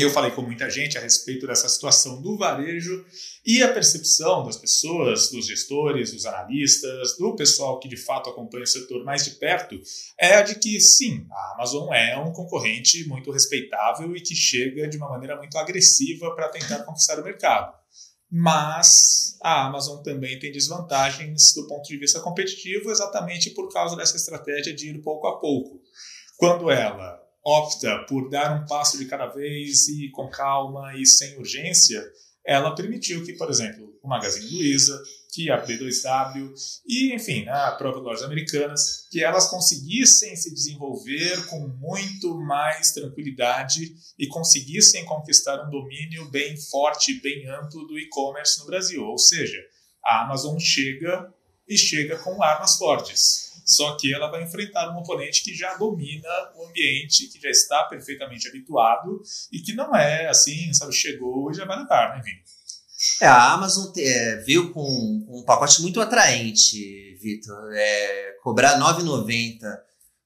eu 0.03 0.09
falei 0.09 0.31
com 0.31 0.41
muita 0.41 0.69
gente 0.69 0.97
a 0.97 1.01
respeito 1.01 1.47
dessa 1.47 1.69
situação 1.69 2.21
do 2.21 2.37
varejo 2.37 3.05
e 3.45 3.63
a 3.63 3.71
percepção 3.71 4.43
das 4.43 4.57
pessoas, 4.57 5.31
dos 5.31 5.47
gestores, 5.47 6.11
dos 6.11 6.25
analistas, 6.25 7.15
do 7.17 7.33
pessoal 7.33 7.79
que 7.79 7.87
de 7.87 7.95
fato 7.95 8.29
acompanha 8.29 8.65
o 8.65 8.67
setor 8.67 9.05
mais 9.05 9.23
de 9.23 9.31
perto, 9.31 9.79
é 10.19 10.35
a 10.35 10.41
de 10.41 10.55
que 10.55 10.81
sim, 10.81 11.25
a 11.31 11.53
Amazon 11.53 11.93
é 11.93 12.17
um 12.17 12.33
concorrente 12.33 13.07
muito 13.07 13.31
respeitável 13.31 14.13
e 14.15 14.21
que 14.21 14.35
chega 14.35 14.87
de 14.89 14.97
uma 14.97 15.09
maneira 15.09 15.37
muito 15.37 15.57
agressiva 15.57 16.35
para 16.35 16.49
tentar 16.49 16.83
conquistar 16.83 17.17
o 17.19 17.23
mercado. 17.23 17.73
Mas 18.29 19.37
a 19.41 19.65
Amazon 19.67 20.03
também 20.03 20.37
tem 20.39 20.51
desvantagens 20.51 21.53
do 21.53 21.67
ponto 21.67 21.87
de 21.87 21.97
vista 21.97 22.19
competitivo, 22.19 22.91
exatamente 22.91 23.51
por 23.51 23.71
causa 23.71 23.95
dessa 23.95 24.17
estratégia 24.17 24.75
de 24.75 24.89
ir 24.89 25.01
pouco 25.01 25.27
a 25.27 25.39
pouco. 25.39 25.79
Quando 26.35 26.69
ela 26.69 27.24
opta 27.45 27.99
por 28.09 28.27
dar 28.29 28.59
um 28.59 28.65
passo 28.65 28.97
de 28.97 29.05
cada 29.05 29.27
vez 29.27 29.87
e 29.87 30.09
com 30.09 30.27
calma 30.29 30.97
e 30.97 31.05
sem 31.05 31.37
urgência, 31.37 32.03
ela 32.43 32.73
permitiu 32.73 33.23
que, 33.23 33.33
por 33.33 33.49
exemplo, 33.49 33.95
o 34.01 34.07
Magazine 34.07 34.49
Luiza, 34.49 35.01
que 35.31 35.51
a 35.51 35.63
B2W 35.63 36.53
e, 36.87 37.13
enfim, 37.13 37.47
a 37.47 37.71
própria 37.71 38.01
lojas 38.01 38.23
americanas, 38.23 39.07
que 39.11 39.23
elas 39.23 39.49
conseguissem 39.49 40.35
se 40.35 40.53
desenvolver 40.53 41.45
com 41.47 41.67
muito 41.67 42.35
mais 42.39 42.91
tranquilidade 42.93 43.95
e 44.17 44.27
conseguissem 44.27 45.05
conquistar 45.05 45.67
um 45.67 45.69
domínio 45.69 46.29
bem 46.29 46.55
forte, 46.55 47.19
bem 47.19 47.47
amplo 47.47 47.85
do 47.87 47.99
e-commerce 47.99 48.59
no 48.59 48.65
Brasil. 48.65 49.03
Ou 49.03 49.17
seja, 49.17 49.59
a 50.03 50.23
Amazon 50.23 50.57
chega 50.59 51.33
e 51.67 51.77
chega 51.77 52.17
com 52.19 52.41
armas 52.41 52.77
fortes 52.77 53.44
só 53.65 53.97
que 53.97 54.13
ela 54.13 54.29
vai 54.29 54.43
enfrentar 54.43 54.93
um 54.93 54.99
oponente 54.99 55.43
que 55.43 55.53
já 55.53 55.75
domina 55.75 56.29
o 56.55 56.67
ambiente, 56.67 57.27
que 57.27 57.41
já 57.41 57.49
está 57.49 57.83
perfeitamente 57.85 58.47
habituado 58.47 59.21
e 59.51 59.59
que 59.59 59.73
não 59.73 59.95
é 59.95 60.27
assim, 60.27 60.71
sabe, 60.73 60.93
chegou 60.93 61.49
e 61.51 61.55
já 61.55 61.65
vai 61.65 61.79
levar, 61.79 62.15
né, 62.15 62.21
Vini? 62.23 62.39
É, 63.21 63.27
a 63.27 63.53
Amazon 63.53 63.91
é, 63.97 64.37
veio 64.37 64.71
com 64.71 64.81
um 65.29 65.43
pacote 65.43 65.81
muito 65.81 65.99
atraente, 65.99 67.17
Vitor. 67.21 67.73
É, 67.73 68.31
cobrar 68.41 68.75
R$ 68.75 69.03
9,90 69.03 69.59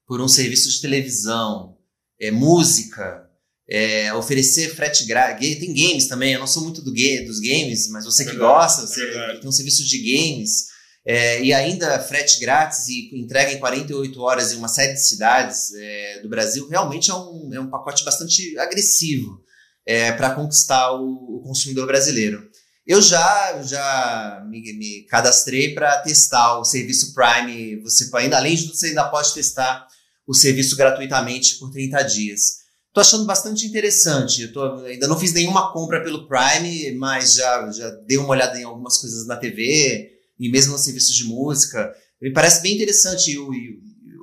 por 0.06 0.22
um 0.22 0.28
serviço 0.28 0.70
de 0.70 0.82
televisão, 0.82 1.78
é, 2.20 2.32
música, 2.32 3.30
é, 3.70 4.14
oferecer 4.14 4.76
frete 4.76 5.06
grátis. 5.06 5.60
Tem 5.60 5.74
games 5.74 6.08
também, 6.08 6.34
eu 6.34 6.40
não 6.40 6.48
sou 6.48 6.64
muito 6.64 6.82
do 6.82 6.92
dos 6.92 7.40
games, 7.40 7.90
mas 7.90 8.06
você 8.06 8.26
que 8.26 8.36
gosta, 8.36 8.88
você 8.88 9.40
tem 9.40 9.48
um 9.48 9.52
serviço 9.52 9.86
de 9.86 9.98
games. 10.00 10.69
É, 11.12 11.44
e 11.44 11.52
ainda 11.52 12.00
frete 12.00 12.40
grátis 12.40 12.88
e 12.88 13.10
entrega 13.20 13.52
em 13.52 13.58
48 13.58 14.22
horas 14.22 14.52
em 14.52 14.58
uma 14.58 14.68
série 14.68 14.94
de 14.94 15.02
cidades 15.02 15.74
é, 15.74 16.20
do 16.22 16.30
Brasil, 16.30 16.68
realmente 16.70 17.10
é 17.10 17.16
um, 17.16 17.50
é 17.52 17.60
um 17.60 17.68
pacote 17.68 18.06
bastante 18.06 18.56
agressivo 18.60 19.42
é, 19.88 20.12
para 20.12 20.36
conquistar 20.36 20.92
o, 20.92 21.38
o, 21.38 21.42
consumidor 21.42 21.88
brasileiro. 21.88 22.48
Eu 22.86 23.02
já, 23.02 23.60
já 23.64 24.46
me, 24.48 24.62
me 24.74 25.08
cadastrei 25.10 25.74
para 25.74 25.98
testar 26.02 26.60
o 26.60 26.64
serviço 26.64 27.12
Prime. 27.16 27.82
Você 27.82 28.08
ainda, 28.14 28.38
além 28.38 28.56
de 28.56 28.66
tudo, 28.66 28.76
você 28.76 28.90
ainda 28.90 29.10
pode 29.10 29.34
testar 29.34 29.88
o 30.28 30.34
serviço 30.36 30.76
gratuitamente 30.76 31.58
por 31.58 31.72
30 31.72 32.04
dias. 32.04 32.42
Estou 32.88 33.02
achando 33.02 33.26
bastante 33.26 33.66
interessante. 33.66 34.44
Eu 34.44 34.54
tô, 34.54 34.86
ainda 34.86 35.08
não 35.08 35.20
fiz 35.20 35.34
nenhuma 35.34 35.74
compra 35.74 36.04
pelo 36.04 36.28
Prime, 36.28 36.92
mas 37.00 37.34
já, 37.34 37.72
já 37.72 37.90
dei 38.06 38.20
uma 38.20 38.30
olhada 38.30 38.60
em 38.60 38.64
algumas 38.64 39.00
coisas 39.00 39.26
na 39.26 39.38
TV 39.38 40.19
e 40.40 40.50
mesmo 40.50 40.74
nos 40.74 40.84
serviços 40.84 41.16
de 41.16 41.26
música. 41.26 41.94
Me 42.22 42.32
parece 42.32 42.62
bem 42.62 42.76
interessante. 42.76 43.32
E, 43.32 43.34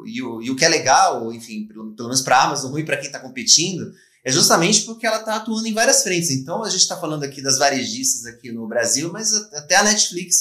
e, 0.06 0.22
o, 0.22 0.42
e 0.42 0.50
o 0.50 0.56
que 0.56 0.64
é 0.64 0.68
legal, 0.68 1.32
enfim, 1.32 1.66
pelo, 1.66 1.94
pelo 1.94 2.08
menos 2.08 2.22
para 2.22 2.38
a 2.38 2.44
Amazon, 2.44 2.70
ruim 2.70 2.84
para 2.84 2.96
quem 2.96 3.06
está 3.06 3.18
competindo, 3.18 3.92
é 4.24 4.32
justamente 4.32 4.82
porque 4.82 5.06
ela 5.06 5.20
está 5.20 5.36
atuando 5.36 5.66
em 5.68 5.72
várias 5.72 6.02
frentes. 6.02 6.30
Então, 6.30 6.64
a 6.64 6.70
gente 6.70 6.80
está 6.80 6.96
falando 6.96 7.22
aqui 7.22 7.42
das 7.42 7.58
varejistas 7.58 8.26
aqui 8.26 8.50
no 8.50 8.66
Brasil, 8.66 9.12
mas 9.12 9.32
até 9.52 9.76
a 9.76 9.84
Netflix, 9.84 10.36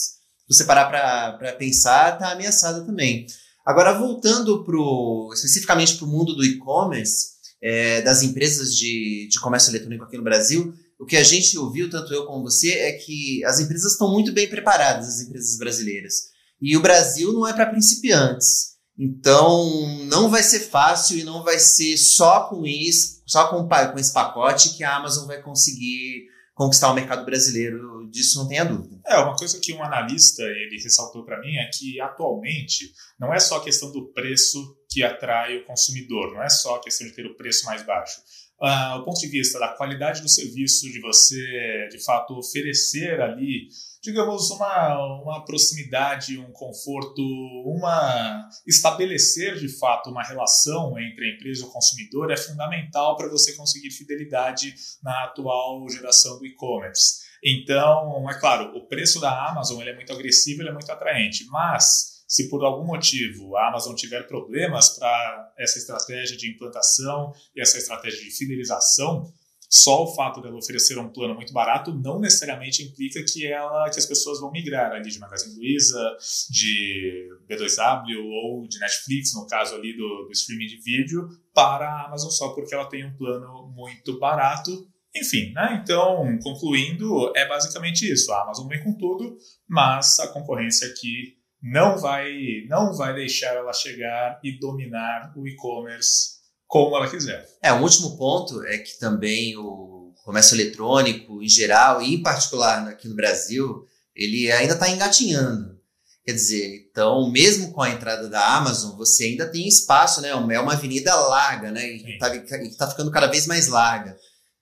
se 0.47 0.57
você 0.57 0.63
parar 0.63 0.89
para 1.37 1.53
pensar, 1.53 2.13
está 2.13 2.31
ameaçada 2.31 2.83
também. 2.85 3.27
Agora, 3.65 3.97
voltando 3.97 4.63
pro, 4.63 5.31
especificamente 5.33 5.97
para 5.97 6.05
o 6.05 6.09
mundo 6.09 6.35
do 6.35 6.45
e-commerce, 6.45 7.35
é, 7.61 8.01
das 8.01 8.21
empresas 8.21 8.75
de, 8.75 9.27
de 9.29 9.39
comércio 9.39 9.71
eletrônico 9.71 10.03
aqui 10.03 10.17
no 10.17 10.23
Brasil, 10.23 10.73
o 11.05 11.07
que 11.07 11.17
a 11.17 11.23
gente 11.23 11.55
ouviu, 11.55 11.87
tanto 11.87 12.11
eu 12.11 12.25
como 12.25 12.41
você, 12.41 12.71
é 12.71 12.93
que 12.93 13.45
as 13.45 13.59
empresas 13.59 13.91
estão 13.91 14.11
muito 14.11 14.33
bem 14.33 14.49
preparadas, 14.49 15.07
as 15.07 15.21
empresas 15.21 15.55
brasileiras. 15.59 16.31
E 16.59 16.75
o 16.75 16.81
Brasil 16.81 17.31
não 17.31 17.47
é 17.47 17.53
para 17.53 17.67
principiantes. 17.67 18.73
Então, 18.97 19.87
não 20.05 20.31
vai 20.31 20.41
ser 20.41 20.61
fácil 20.61 21.19
e 21.19 21.23
não 21.23 21.43
vai 21.43 21.59
ser 21.59 21.95
só 21.95 22.49
com 22.49 22.65
isso, 22.65 23.21
só 23.27 23.49
com, 23.49 23.67
com 23.67 23.99
esse 23.99 24.11
pacote 24.11 24.75
que 24.75 24.83
a 24.83 24.95
Amazon 24.95 25.27
vai 25.27 25.39
conseguir 25.43 26.25
conquistar 26.55 26.89
o 26.89 26.95
mercado 26.95 27.23
brasileiro, 27.23 28.09
disso 28.09 28.39
não 28.39 28.47
tenha 28.47 28.65
dúvida. 28.65 28.99
É, 29.05 29.19
uma 29.19 29.35
coisa 29.35 29.59
que 29.59 29.73
um 29.73 29.83
analista 29.83 30.41
ele 30.41 30.81
ressaltou 30.81 31.23
para 31.23 31.39
mim 31.39 31.55
é 31.57 31.69
que 31.71 32.01
atualmente 32.01 32.93
não 33.19 33.31
é 33.31 33.39
só 33.39 33.57
a 33.57 33.63
questão 33.63 33.91
do 33.91 34.11
preço 34.11 34.75
que 34.89 35.03
atrai 35.03 35.57
o 35.57 35.65
consumidor, 35.67 36.33
não 36.33 36.41
é 36.41 36.49
só 36.49 36.77
a 36.77 36.81
questão 36.81 37.05
de 37.05 37.13
ter 37.13 37.27
o 37.27 37.35
preço 37.35 37.65
mais 37.65 37.83
baixo. 37.83 38.21
Uh, 38.61 38.99
o 38.99 39.03
ponto 39.03 39.19
de 39.19 39.27
vista 39.27 39.59
da 39.59 39.69
qualidade 39.69 40.21
do 40.21 40.29
serviço, 40.29 40.89
de 40.89 41.01
você 41.01 41.89
de 41.91 42.03
fato 42.03 42.37
oferecer 42.37 43.19
ali 43.21 43.67
digamos, 44.05 44.51
uma, 44.51 45.21
uma 45.23 45.45
proximidade, 45.45 46.37
um 46.37 46.51
conforto, 46.51 47.21
uma 47.65 48.47
estabelecer 48.65 49.57
de 49.57 49.67
fato 49.67 50.11
uma 50.11 50.23
relação 50.23 50.97
entre 50.99 51.25
a 51.25 51.33
empresa 51.33 51.63
e 51.63 51.65
o 51.65 51.71
consumidor 51.71 52.31
é 52.31 52.37
fundamental 52.37 53.17
para 53.17 53.27
você 53.29 53.53
conseguir 53.53 53.89
fidelidade 53.89 54.75
na 55.01 55.23
atual 55.23 55.89
geração 55.89 56.37
do 56.37 56.45
e-commerce. 56.45 57.25
Então, 57.43 58.29
é 58.29 58.39
claro, 58.39 58.77
o 58.77 58.87
preço 58.87 59.19
da 59.19 59.49
Amazon 59.49 59.81
ele 59.81 59.89
é 59.89 59.95
muito 59.95 60.13
agressivo, 60.13 60.61
ele 60.61 60.69
é 60.69 60.73
muito 60.73 60.91
atraente, 60.91 61.45
mas 61.47 62.14
se 62.35 62.49
por 62.49 62.65
algum 62.65 62.85
motivo 62.85 63.55
a 63.55 63.69
Amazon 63.69 63.95
tiver 63.95 64.27
problemas 64.27 64.89
para 64.99 65.53
essa 65.57 65.77
estratégia 65.77 66.35
de 66.35 66.51
implantação 66.51 67.33
e 67.55 67.61
essa 67.61 67.77
estratégia 67.77 68.19
de 68.19 68.29
fidelização, 68.29 69.31
só 69.69 70.03
o 70.03 70.13
fato 70.13 70.41
dela 70.41 70.57
oferecer 70.57 70.97
um 70.99 71.07
plano 71.07 71.33
muito 71.33 71.53
barato 71.53 71.93
não 71.93 72.19
necessariamente 72.19 72.83
implica 72.83 73.23
que 73.23 73.47
ela 73.47 73.89
que 73.89 73.97
as 73.97 74.05
pessoas 74.05 74.41
vão 74.41 74.51
migrar 74.51 74.91
ali 74.91 75.09
de 75.09 75.17
Magazine 75.17 75.55
Luiza, 75.55 76.17
de 76.49 77.29
B2W 77.49 78.17
ou 78.43 78.67
de 78.67 78.79
Netflix, 78.79 79.33
no 79.33 79.47
caso 79.47 79.73
ali 79.75 79.95
do, 79.95 80.25
do 80.25 80.31
streaming 80.33 80.67
de 80.67 80.81
vídeo, 80.81 81.29
para 81.53 81.87
a 81.87 82.07
Amazon 82.07 82.29
só 82.31 82.49
porque 82.49 82.75
ela 82.75 82.89
tem 82.89 83.05
um 83.05 83.15
plano 83.15 83.71
muito 83.73 84.19
barato. 84.19 84.71
Enfim, 85.15 85.53
né? 85.53 85.81
Então, 85.81 86.37
concluindo, 86.43 87.31
é 87.33 87.47
basicamente 87.47 88.11
isso. 88.11 88.29
A 88.33 88.43
Amazon 88.43 88.67
vem 88.67 88.83
com 88.83 88.97
tudo, 88.97 89.37
mas 89.65 90.19
a 90.19 90.27
concorrência 90.27 90.89
aqui 90.89 91.44
não 91.65 91.97
vai, 91.97 92.31
não 92.69 92.93
vai 92.93 93.15
deixar 93.15 93.55
ela 93.55 93.73
chegar 93.73 94.39
e 94.43 94.59
dominar 94.59 95.33
o 95.35 95.47
e-commerce 95.47 96.35
como 96.67 96.95
ela 96.95 97.09
quiser. 97.09 97.43
É, 97.59 97.73
um 97.73 97.81
último 97.81 98.15
ponto 98.17 98.63
é 98.65 98.77
que 98.77 98.99
também 98.99 99.57
o 99.57 100.13
comércio 100.23 100.55
eletrônico 100.55 101.41
em 101.41 101.49
geral, 101.49 102.03
e 102.03 102.13
em 102.13 102.21
particular 102.21 102.87
aqui 102.87 103.07
no 103.07 103.15
Brasil, 103.15 103.83
ele 104.15 104.51
ainda 104.51 104.73
está 104.73 104.89
engatinhando. 104.89 105.75
Quer 106.23 106.33
dizer, 106.33 106.87
então, 106.89 107.31
mesmo 107.31 107.71
com 107.71 107.81
a 107.81 107.89
entrada 107.89 108.29
da 108.29 108.55
Amazon, 108.57 108.95
você 108.95 109.25
ainda 109.25 109.47
tem 109.47 109.67
espaço, 109.67 110.21
né? 110.21 110.29
É 110.29 110.59
uma 110.59 110.73
avenida 110.73 111.15
larga, 111.15 111.71
né? 111.71 111.87
E 111.87 112.13
está 112.13 112.29
tá 112.77 112.89
ficando 112.89 113.11
cada 113.11 113.27
vez 113.27 113.47
mais 113.47 113.67
larga. 113.67 114.15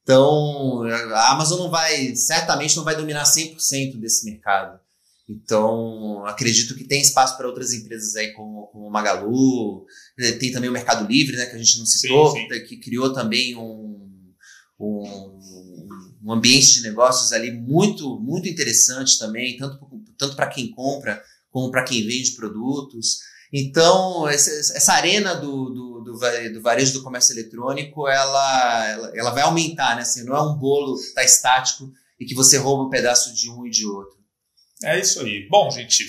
Então, 0.03 0.83
a 1.13 1.31
Amazon 1.31 1.59
não 1.59 1.69
vai, 1.69 2.15
certamente 2.15 2.75
não 2.75 2.83
vai 2.83 2.95
dominar 2.95 3.23
100% 3.23 3.97
desse 3.99 4.25
mercado. 4.25 4.79
Então, 5.33 6.23
acredito 6.25 6.75
que 6.75 6.83
tem 6.83 7.01
espaço 7.01 7.35
para 7.35 7.47
outras 7.47 7.73
empresas 7.73 8.15
aí 8.15 8.31
como, 8.33 8.67
como 8.67 8.87
o 8.87 8.91
Magalu, 8.91 9.85
eh, 10.19 10.33
tem 10.33 10.51
também 10.51 10.69
o 10.69 10.73
Mercado 10.73 11.07
Livre, 11.07 11.35
né, 11.35 11.47
que 11.47 11.55
a 11.55 11.57
gente 11.57 11.79
não 11.79 11.85
citou, 11.85 12.31
sim, 12.31 12.47
sim. 12.47 12.65
que 12.65 12.77
criou 12.77 13.11
também 13.11 13.55
um, 13.55 14.11
um, 14.79 15.39
um, 16.23 16.31
ambiente 16.31 16.73
de 16.73 16.81
negócios 16.83 17.31
ali 17.31 17.51
muito, 17.51 18.19
muito 18.19 18.47
interessante 18.47 19.17
também, 19.17 19.57
tanto, 19.57 19.79
tanto 20.17 20.35
para 20.35 20.47
quem 20.47 20.69
compra 20.69 21.21
como 21.49 21.71
para 21.71 21.83
quem 21.83 22.05
vende 22.05 22.31
produtos. 22.31 23.19
Então, 23.51 24.27
essa, 24.27 24.49
essa 24.75 24.93
arena 24.93 25.35
do, 25.35 25.69
do, 25.69 26.01
do, 26.01 26.53
do, 26.53 26.61
varejo 26.61 26.93
do 26.93 27.03
comércio 27.03 27.33
eletrônico, 27.33 28.07
ela, 28.07 28.87
ela, 28.87 29.11
ela 29.15 29.31
vai 29.31 29.43
aumentar, 29.43 29.95
né? 29.95 30.01
Assim, 30.01 30.23
não 30.23 30.35
é 30.35 30.41
um 30.41 30.55
bolo 30.55 30.95
que 30.95 31.03
está 31.03 31.23
estático 31.23 31.91
e 32.19 32.25
que 32.25 32.33
você 32.33 32.57
rouba 32.57 32.83
um 32.83 32.89
pedaço 32.89 33.33
de 33.33 33.49
um 33.51 33.65
e 33.67 33.69
de 33.69 33.85
outro. 33.85 34.22
É 34.83 34.99
isso 34.99 35.21
aí. 35.21 35.47
Bom, 35.49 35.71
gente, 35.71 36.05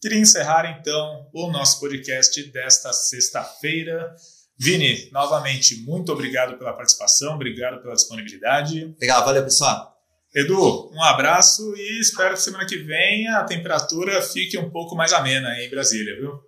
queria 0.00 0.18
encerrar 0.18 0.78
então 0.78 1.28
o 1.32 1.50
nosso 1.50 1.80
podcast 1.80 2.42
desta 2.50 2.92
sexta-feira. 2.92 4.14
Vini, 4.58 5.08
novamente, 5.10 5.76
muito 5.82 6.12
obrigado 6.12 6.58
pela 6.58 6.74
participação, 6.74 7.34
obrigado 7.34 7.80
pela 7.80 7.94
disponibilidade. 7.94 8.94
Legal, 9.00 9.24
valeu, 9.24 9.42
pessoal. 9.42 9.96
Edu, 10.34 10.92
um 10.92 11.02
abraço 11.02 11.74
e 11.74 12.00
espero 12.00 12.34
que 12.34 12.42
semana 12.42 12.66
que 12.66 12.76
vem 12.76 13.26
a 13.28 13.42
temperatura 13.42 14.20
fique 14.20 14.58
um 14.58 14.70
pouco 14.70 14.94
mais 14.94 15.14
amena 15.14 15.48
aí 15.48 15.66
em 15.66 15.70
Brasília, 15.70 16.14
viu? 16.14 16.38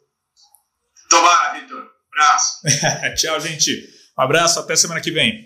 Tomara, 1.09 1.59
Vitor. 1.59 1.91
Abraço. 2.13 2.61
Tchau, 3.17 3.41
gente. 3.41 3.89
Um 4.19 4.23
abraço, 4.23 4.61
até 4.61 4.77
semana 4.77 5.01
que 5.01 5.11
vem. 5.11 5.41